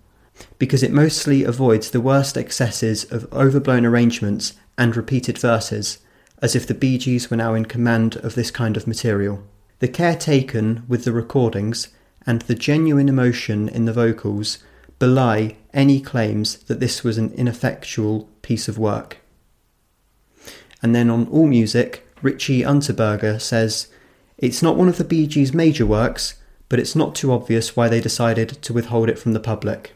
[0.58, 5.98] because it mostly avoids the worst excesses of overblown arrangements and repeated verses,
[6.42, 9.42] as if the Bee Gees were now in command of this kind of material.
[9.78, 11.88] The care taken with the recordings
[12.26, 14.58] and the genuine emotion in the vocals
[14.98, 19.18] belie any claims that this was an ineffectual piece of work.
[20.82, 23.88] And then on All Music, Richie Unterberger says,
[24.38, 27.88] It's not one of the Bee Gees' major works, but it's not too obvious why
[27.88, 29.94] they decided to withhold it from the public.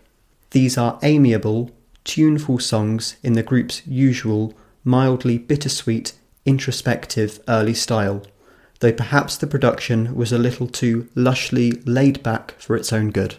[0.51, 1.71] These are amiable,
[2.05, 4.55] tuneful songs in the group's usual,
[4.85, 6.13] mildly bittersweet,
[6.45, 8.23] introspective early style,
[8.81, 13.37] though perhaps the production was a little too lushly laid back for its own good.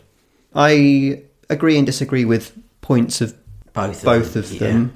[0.55, 3.35] I agree and disagree with points of
[3.73, 4.59] Both of both them, of yeah.
[4.59, 4.93] them.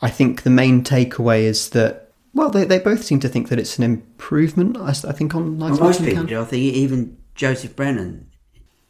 [0.00, 3.58] I think the main takeaway is that, well, they, they both seem to think that
[3.58, 6.40] it's an improvement, I think, on Life Well, most people do.
[6.40, 8.28] I think even Joseph Brennan.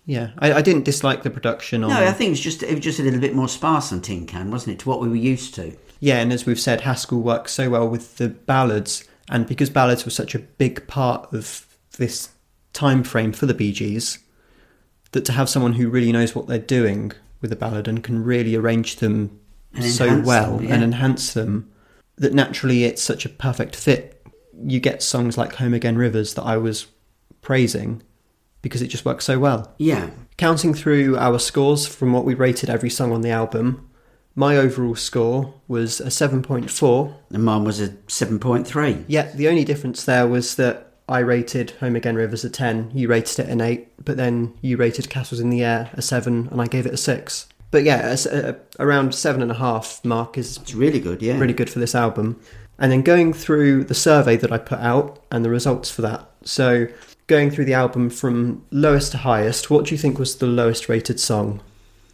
[0.05, 1.91] Yeah, I, I didn't dislike the production on.
[1.91, 4.01] No, I think it was just it was just a little bit more sparse on
[4.01, 5.77] Tin Can, wasn't it, to what we were used to?
[6.01, 10.05] Yeah, and as we've said, Haskell works so well with the ballads, and because ballads
[10.05, 11.67] were such a big part of
[11.99, 12.31] this
[12.73, 14.19] time frame for the Bee Gees,
[15.13, 18.25] that to have someone who really knows what they're doing with a ballad and can
[18.25, 19.39] really arrange them
[19.75, 20.75] And so well them, yeah.
[20.75, 21.71] and enhance them,
[22.17, 24.25] that naturally it's such a perfect fit.
[24.65, 26.87] You get songs like Home Again Rivers that I was
[27.41, 28.03] praising
[28.61, 29.75] because it just works so well.
[29.79, 30.11] Yeah.
[30.37, 33.89] Counting through our scores from what we rated every song on the album,
[34.35, 37.15] my overall score was a 7.4.
[37.31, 39.05] And mine was a 7.3.
[39.07, 43.09] Yeah, the only difference there was that I rated Home Again Rivers a 10, you
[43.09, 46.61] rated it an 8, but then you rated Castles in the Air a 7, and
[46.61, 47.49] I gave it a 6.
[47.71, 51.39] But yeah, a a- around 7.5 mark is It's really good, yeah.
[51.39, 52.39] really good for this album.
[52.79, 56.31] And then going through the survey that I put out and the results for that.
[56.45, 56.87] So,
[57.27, 60.89] going through the album from lowest to highest, what do you think was the lowest
[60.89, 61.61] rated song?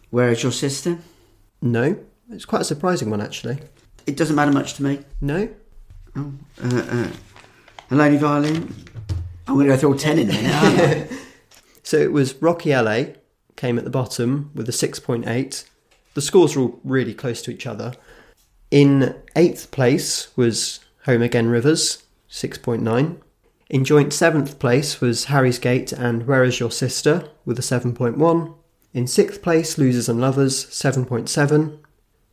[0.09, 0.99] Where is your sister?
[1.61, 1.97] No,
[2.31, 3.59] it's quite a surprising one actually.
[4.05, 4.99] It doesn't matter much to me.
[5.21, 5.49] No,
[6.15, 6.33] Oh,
[6.63, 7.07] uh, uh,
[7.91, 8.73] a lady violin.
[9.47, 11.11] I'm going to go through all 10 in there, aren't
[11.83, 13.03] so it was Rocky LA
[13.55, 15.65] came at the bottom with a 6.8.
[16.13, 17.93] The scores were all really close to each other.
[18.71, 23.17] In eighth place was Home Again Rivers, 6.9.
[23.69, 28.55] In joint seventh place was Harry's Gate and Where Is Your Sister with a 7.1.
[28.93, 31.79] In sixth place, Losers and Lovers, 7.7.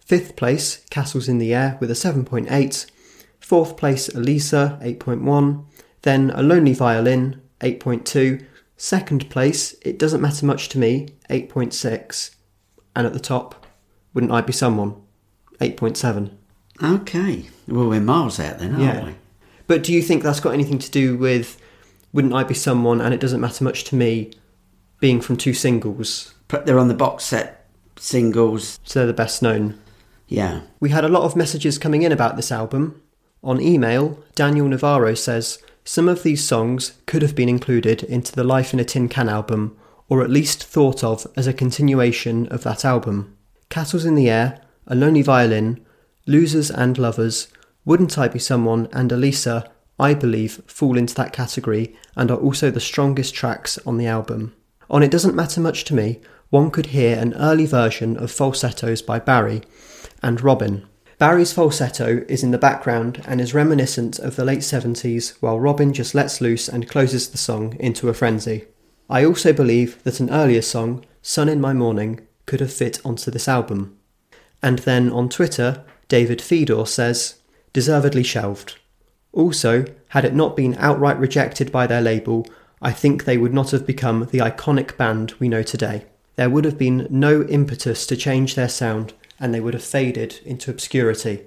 [0.07, 2.87] Fifth place, Castles in the Air with a 7.8.
[3.41, 5.65] Fourth place, Elisa, 8.1.
[6.03, 8.45] Then A Lonely Violin, 8.2.
[8.77, 12.37] Second place, It Doesn't Matter Much to Me, 8.6.
[12.95, 13.67] And at the top,
[14.15, 14.95] Wouldn't I Be Someone,
[15.61, 16.31] 8.7.
[16.81, 17.47] Okay.
[17.67, 19.05] Well, we're miles out then, aren't Yeah.
[19.07, 19.15] we?
[19.67, 21.61] But do you think that's got anything to do with
[22.13, 24.31] Wouldn't I Be Someone and It Doesn't Matter Much to Me
[25.01, 26.33] being from two singles?
[26.47, 27.67] But they're on the box set
[27.97, 28.79] singles.
[28.85, 29.81] So they're the best known.
[30.29, 30.63] Yeah.
[30.81, 33.01] We had a lot of messages coming in about this album.
[33.43, 38.43] On email, Daniel Navarro says some of these songs could have been included into the
[38.43, 39.77] Life in a Tin Can album,
[40.09, 43.37] or at least thought of as a continuation of that album.
[43.69, 45.85] Castles in the Air, A Lonely Violin,
[46.27, 47.49] Losers and Lovers,
[47.85, 52.71] Wouldn't I Be Someone, and Elisa, I believe, fall into that category and are also
[52.71, 54.55] the strongest tracks on the album.
[54.91, 56.21] On It Doesn't Matter Much to Me,
[56.51, 59.63] one could hear an early version of falsettos by Barry
[60.27, 60.85] and Robin.
[61.19, 65.93] Barry's falsetto is in the background and is reminiscent of the late 70s, while Robin
[65.93, 68.65] just lets loose and closes the song into a frenzy.
[69.09, 73.31] I also believe that an earlier song, Sun in My Morning, could have fit onto
[73.31, 73.97] this album.
[74.61, 77.37] And then on Twitter, David Fedor says,
[77.73, 78.77] deservedly shelved.
[79.33, 82.47] Also, had it not been outright rejected by their label,
[82.83, 86.05] I think they would not have become the iconic band we know today.
[86.35, 90.41] There would have been no impetus to change their sound, and they would have faded
[90.45, 91.45] into obscurity.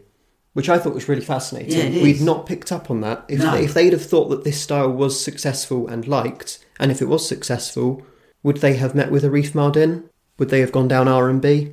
[0.53, 1.93] Which I thought was really fascinating.
[1.93, 3.23] Yeah, We'd not picked up on that.
[3.27, 3.55] If, No.
[3.55, 7.27] if they'd have thought that this style was successful and liked, and if it was
[7.27, 8.03] successful,
[8.43, 10.03] would they have met with Arif Mardin?
[10.37, 11.71] Would they have gone down R&B?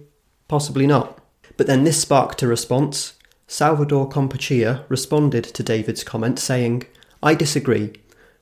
[0.48, 1.18] Possibly not.
[1.56, 3.14] But then this sparked a response.
[3.48, 6.84] Salvador Compachia responded to David's comment saying,
[7.22, 7.93] I disagree.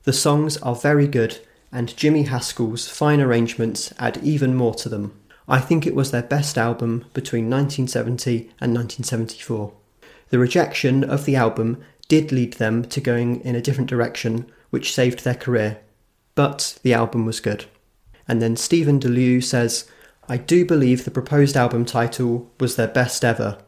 [0.03, 1.39] The songs are very good,
[1.71, 5.13] and Jimmie Haskell's fine arrangements add even more to them.
[5.47, 9.73] I think it was their best album between 1970 and 1974.
[10.29, 14.93] The rejection of the album did lead them to going in a different direction, which
[14.93, 15.79] saved their career.
[16.33, 17.65] But the album was good.
[18.27, 19.89] And then Stephen DeLue says,
[20.27, 23.59] I do believe the proposed album title was their best ever.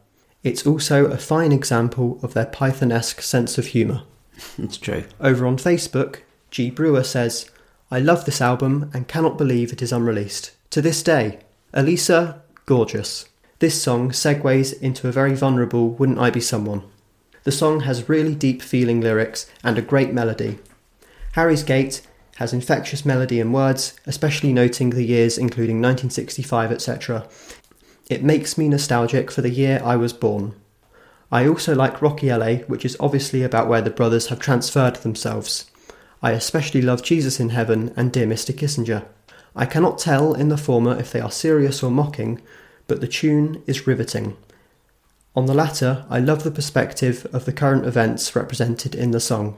[0.43, 4.03] It's also a fine example of their Pythonesque sense of humour.
[4.57, 5.03] It's true.
[5.19, 6.17] Over on Facebook,
[6.51, 6.69] G.
[6.69, 7.49] Brewer says,
[7.89, 10.51] I love this album and cannot believe it is unreleased.
[10.71, 11.39] To this day,
[11.73, 13.27] Elisa, gorgeous.
[13.59, 16.83] This song segues into a very vulnerable Wouldn't I Be Someone.
[17.43, 20.59] The song has really deep feeling lyrics and a great melody.
[21.33, 22.07] Harry's Gate
[22.37, 27.27] has infectious melody and words, especially noting the years including 1965, etc.
[28.09, 30.55] It makes me nostalgic for the year I was born.
[31.33, 35.69] I also like Rocky LA, which is obviously about where the brothers have transferred themselves.
[36.23, 38.55] I especially love Jesus in Heaven and Dear Mr.
[38.55, 39.05] Kissinger.
[39.55, 42.41] I cannot tell in the former if they are serious or mocking,
[42.87, 44.37] but the tune is riveting.
[45.35, 49.57] On the latter, I love the perspective of the current events represented in the song.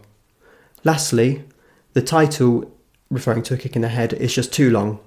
[0.84, 1.46] Lastly,
[1.94, 2.72] the title,
[3.10, 5.00] referring to a kick in the head, is just too long.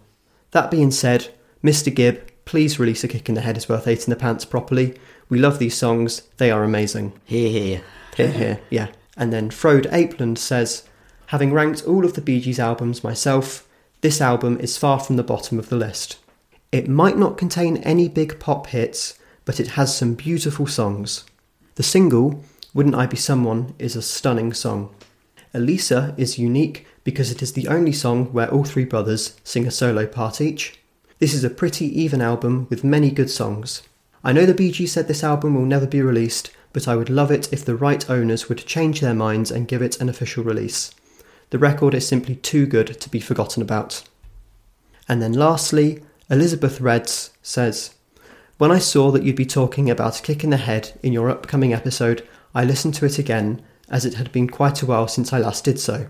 [0.52, 1.28] That being said,
[1.62, 1.94] Mr.
[1.94, 4.94] Gibb, please release a kick in the head is worth eight in the pants properly.
[5.28, 7.12] We love these songs, they are amazing.
[7.24, 7.82] Here, here.
[8.16, 8.88] Here, here, yeah.
[9.16, 10.88] And then Frode Apeland says,
[11.26, 13.66] having ranked all of the Bee Gees albums myself,
[14.03, 16.19] this album is far from the bottom of the list.
[16.73, 21.24] It might not contain any big pop hits, but it has some beautiful songs.
[21.77, 22.43] The single,
[22.74, 24.93] Wouldn't I Be Someone, is a stunning song.
[25.55, 29.70] Elisa is unique because it is the only song where all three brothers sing a
[29.70, 30.81] solo part each.
[31.20, 33.83] This is a pretty even album with many good songs.
[34.24, 37.11] I know the Bee Gees said this album will never be released, but I would
[37.11, 40.43] love it if the right owners would change their minds and give it an official
[40.43, 40.93] release.
[41.53, 44.05] The record is simply too good to be forgotten about.
[45.07, 47.95] And then lastly, Elizabeth Reds says,
[48.57, 51.29] When I saw that you'd be talking about a kick in the head in your
[51.29, 53.61] upcoming episode, I listened to it again,
[53.91, 56.09] as it had been quite a while since I last did so.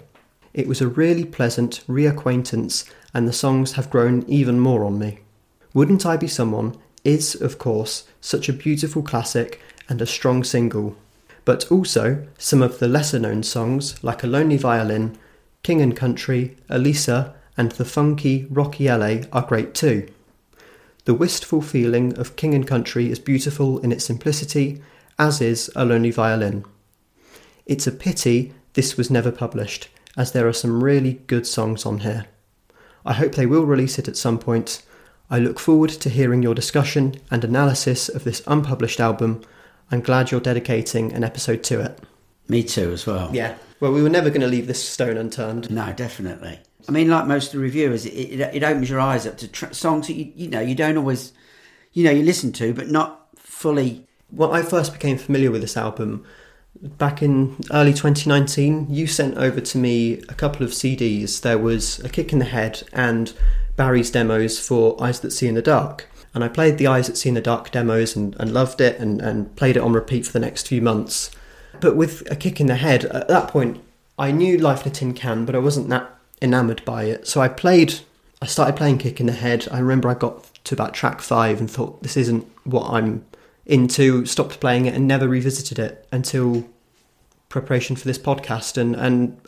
[0.55, 5.19] It was a really pleasant reacquaintance, and the songs have grown even more on me.
[5.75, 10.95] Wouldn't I Be Someone is, of course, such a beautiful classic and a strong single,
[11.45, 15.19] but also some of the lesser known songs like A Lonely Violin,
[15.63, 20.09] King and Country, Elisa, and the funky Rocky LA are great too.
[21.05, 24.83] The wistful feeling of King and Country is beautiful in its simplicity,
[25.19, 26.65] as is A Lonely Violin.
[27.65, 32.01] It's a pity this was never published, as there are some really good songs on
[32.01, 32.27] here.
[33.05, 34.83] I hope they will release it at some point.
[35.31, 39.43] I look forward to hearing your discussion and analysis of this unpublished album.
[39.91, 42.01] I'm glad you're dedicating an episode to it.
[42.49, 43.31] Me too, as well.
[43.33, 43.57] Yeah.
[43.81, 45.71] Well, we were never going to leave this stone unturned.
[45.71, 46.61] No, definitely.
[46.89, 49.49] I mean, like most of the reviewers, it, it, it opens your eyes up to
[49.49, 51.33] tr- songs that you, you know you don't always,
[51.93, 54.07] you know, you listen to, but not fully.
[54.31, 56.25] When I first became familiar with this album,
[56.81, 61.41] back in early 2019, you sent over to me a couple of CDs.
[61.41, 63.33] There was A Kick in the Head and
[63.77, 66.09] Barry's demos for Eyes That See in the Dark.
[66.35, 68.99] And I played the Eyes That See in the Dark demos and, and loved it
[68.99, 71.31] and, and played it on repeat for the next few months.
[71.83, 73.83] But with A Kick in the Head, at that point,
[74.17, 76.09] I knew Life in a Tin Can, but I wasn't that
[76.41, 77.27] enamoured by it.
[77.27, 77.99] So I played,
[78.41, 79.67] I started playing Kick in the Head.
[79.69, 83.27] I remember I got to about track five and thought, this isn't what I'm
[83.67, 86.65] into, stopped playing it and never revisited it until
[87.49, 88.79] preparation for this podcast.
[88.79, 89.41] And, and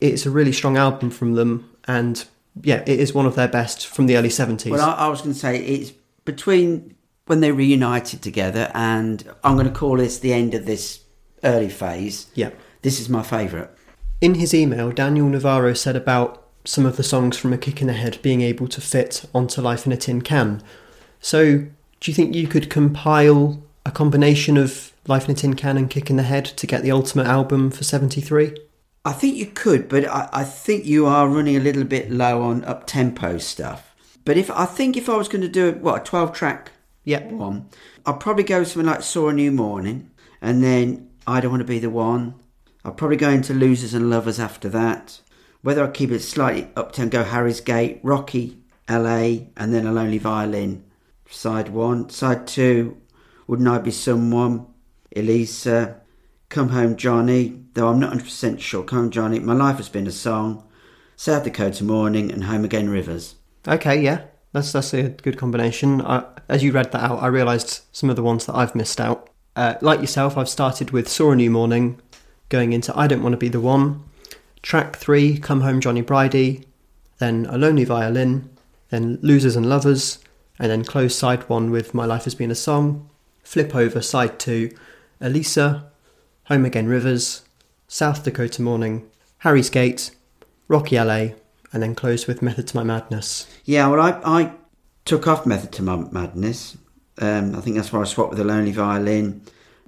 [0.00, 1.70] it's a really strong album from them.
[1.86, 2.24] And
[2.62, 4.70] yeah, it is one of their best from the early 70s.
[4.70, 5.90] Well, I, I was going to say it's
[6.24, 6.96] between
[7.26, 11.01] when they reunited together, and I'm going to call this the end of this
[11.44, 12.26] early phase.
[12.34, 12.50] Yeah.
[12.82, 13.70] This is my favourite.
[14.20, 17.88] In his email, Daniel Navarro said about some of the songs from A Kick in
[17.88, 20.62] the Head being able to fit onto Life in a Tin Can.
[21.20, 21.58] So,
[22.00, 25.90] do you think you could compile a combination of Life in a Tin Can and
[25.90, 28.56] Kick in the Head to get the ultimate album for 73?
[29.04, 32.42] I think you could, but I, I think you are running a little bit low
[32.42, 33.94] on up tempo stuff.
[34.24, 36.70] But if I think if I was going to do what a twelve track
[37.02, 37.68] yeah one,
[38.06, 40.10] I'd probably go something like Saw a New Morning,
[40.40, 42.34] and then I Don't Want to Be the One.
[42.84, 45.22] I'll probably go into Losers and Lovers after that.
[45.62, 50.18] Whether I keep it slightly up tempo, Harry's Gate, Rocky, L.A., and then a Lonely
[50.18, 50.84] Violin.
[51.30, 52.98] Side one, side two,
[53.46, 54.66] Wouldn't I Be Someone,
[55.16, 56.02] Elisa,
[56.50, 58.84] Come Home Johnny, though I'm not 100% sure.
[58.84, 60.68] Come Home Johnny, My Life Has Been a Song,
[61.16, 63.36] South Dakota Morning, and Home Again Rivers.
[63.66, 66.02] Okay, yeah, that's that's a good combination.
[66.02, 69.00] I, as you read that out, I realised some of the ones that I've missed
[69.00, 69.30] out.
[69.54, 72.00] Uh, like yourself, I've started with Saw a New Morning,
[72.48, 74.02] going into I Don't Want to Be the One,
[74.62, 76.64] track three, Come Home Johnny Bridie,
[77.18, 78.48] then A Lonely Violin,
[78.88, 80.18] then Losers and Lovers,
[80.58, 83.10] and then close side one with My Life Has Been a Song,
[83.42, 84.74] flip over side two,
[85.20, 85.90] Elisa,
[86.44, 87.42] Home Again Rivers,
[87.88, 89.08] South Dakota Morning,
[89.38, 90.12] Harry's Gate,
[90.66, 91.28] Rocky LA,
[91.72, 93.46] and then close with Method to My Madness.
[93.64, 94.52] Yeah, well, I, I
[95.04, 96.78] took off Method to My Madness.
[97.22, 99.42] Um, I think that's why I swapped with the Lonely Violin.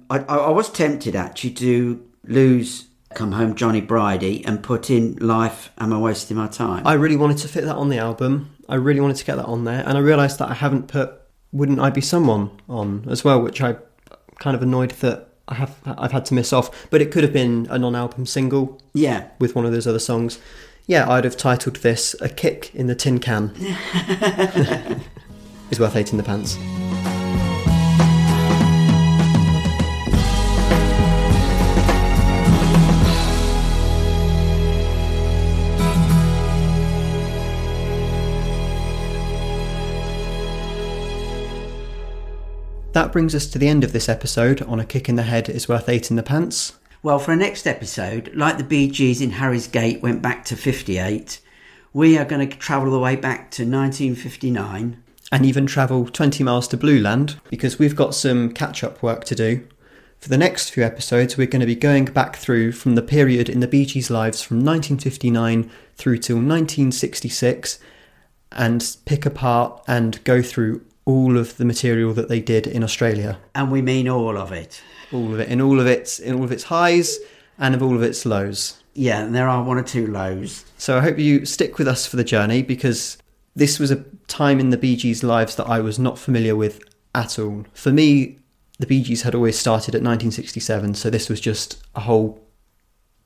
[0.09, 5.17] I, I, I was tempted actually to lose Come Home Johnny Bridie and put in
[5.17, 6.87] Life Am I Wasting My Time?
[6.87, 8.55] I really wanted to fit that on the album.
[8.69, 11.13] I really wanted to get that on there, and I realised that I haven't put
[11.51, 13.75] Wouldn't I Be Someone on as well, which I
[14.39, 16.89] kind of annoyed that I have I've had to miss off.
[16.89, 18.81] But it could have been a non-album single.
[18.93, 19.27] Yeah.
[19.39, 20.39] With one of those other songs.
[20.87, 23.51] Yeah, I'd have titled this "A Kick in the Tin Can."
[25.69, 26.57] is worth eight in the pants.
[42.95, 45.49] That brings us to the end of this episode on A Kick in the Head
[45.49, 46.77] is Worth Eight in the Pants.
[47.03, 50.55] Well, for our next episode, like the Bee Gees in Harry's Gate went back to
[50.55, 51.41] 58,
[51.91, 55.03] we are going to travel the way back to 1959.
[55.29, 59.35] And even travel 20 miles to Blueland because we've got some catch up work to
[59.35, 59.67] do.
[60.19, 63.49] For the next few episodes, we're going to be going back through from the period
[63.49, 67.77] in the Bee Gees' lives from 1959 through till 1966
[68.53, 73.37] and pick apart and go through all of the material that they did in Australia.
[73.53, 74.81] And we mean all of it.
[75.11, 77.19] All of it, in all of its, in all of its highs
[77.57, 78.81] and of all of its lows.
[78.93, 80.65] Yeah, and there are one or two lows.
[80.77, 83.17] So I hope you stick with us for the journey because
[83.55, 86.81] this was a time in the Bee Gees' lives that I was not familiar with
[87.13, 87.65] at all.
[87.73, 88.39] For me,
[88.79, 92.41] the Bee Gees had always started at 1967, so this was just a whole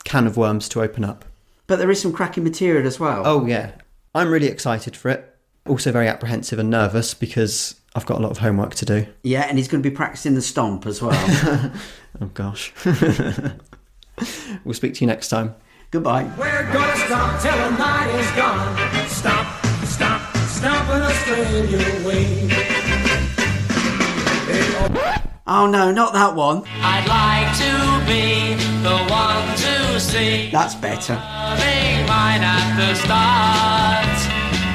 [0.03, 1.25] can of worms to open up.
[1.67, 3.23] But there is some cracking material as well.
[3.25, 3.71] Oh, yeah.
[4.13, 5.28] I'm really excited for it.
[5.69, 9.05] Also, very apprehensive and nervous because I've got a lot of homework to do.
[9.21, 11.13] Yeah, and he's going to be practicing the stomp as well.
[12.21, 12.73] oh, gosh.
[14.65, 15.53] we'll speak to you next time.
[15.91, 16.23] Goodbye.
[16.37, 19.07] We're gonna stomp till the night is gone.
[19.07, 19.47] Stomp,
[19.85, 22.49] stomp, stomp in Australia way.
[25.47, 26.63] Oh no, not that one.
[26.67, 30.51] I'd like to be the one to see.
[30.51, 31.19] That's better.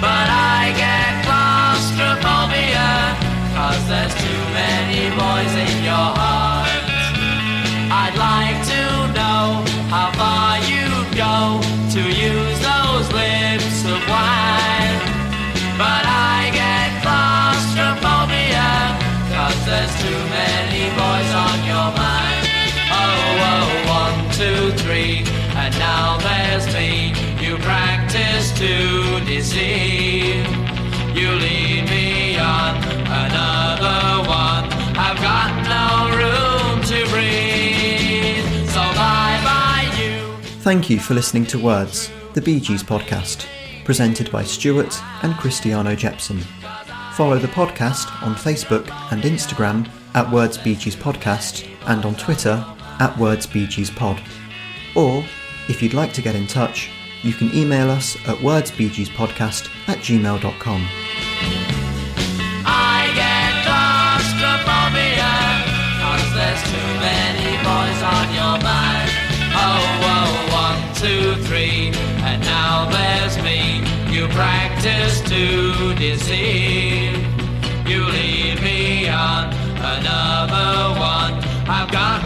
[0.01, 2.89] But I get claustrophobia.
[3.55, 6.83] Cause there's too many boys in your heart.
[8.03, 8.83] I'd like to
[9.15, 9.63] know
[9.95, 11.63] how far you'd go
[11.95, 14.99] to use those lips of wine.
[15.79, 18.69] But I get claustrophobia.
[19.35, 22.43] Cause there's too many boys on your mind.
[22.91, 23.67] Oh, oh,
[24.01, 25.25] one, two, three.
[25.55, 27.24] And now there's me.
[28.65, 29.05] Too.
[29.27, 30.47] deceive.
[31.15, 32.77] You lead me on
[33.07, 34.65] another one.
[34.97, 38.69] I've got no room to breathe.
[38.69, 40.35] So bye bye, you.
[40.63, 43.47] Thank you for listening to Words, the Bee Gees podcast,
[43.85, 46.41] presented by Stuart and Cristiano Jepson.
[47.13, 52.65] Follow the podcast on Facebook and Instagram at Words Bee Gees Podcast and on Twitter
[52.99, 54.23] at Words Bee Gees Pod.
[54.97, 55.23] Or,
[55.69, 56.91] if you'd like to get in touch,
[57.25, 60.89] you can email us at wordsbgspodcast at gmail.com.
[62.67, 65.33] I get claustrophobia
[66.05, 69.11] Cause there's too many boys on your mind
[69.57, 69.81] Oh,
[70.13, 70.31] oh,
[70.63, 71.93] one, two, three
[72.23, 73.81] And now there's me.
[74.13, 77.17] You practice to deceive.
[77.89, 81.35] You lead me on another one.
[81.67, 82.25] I've got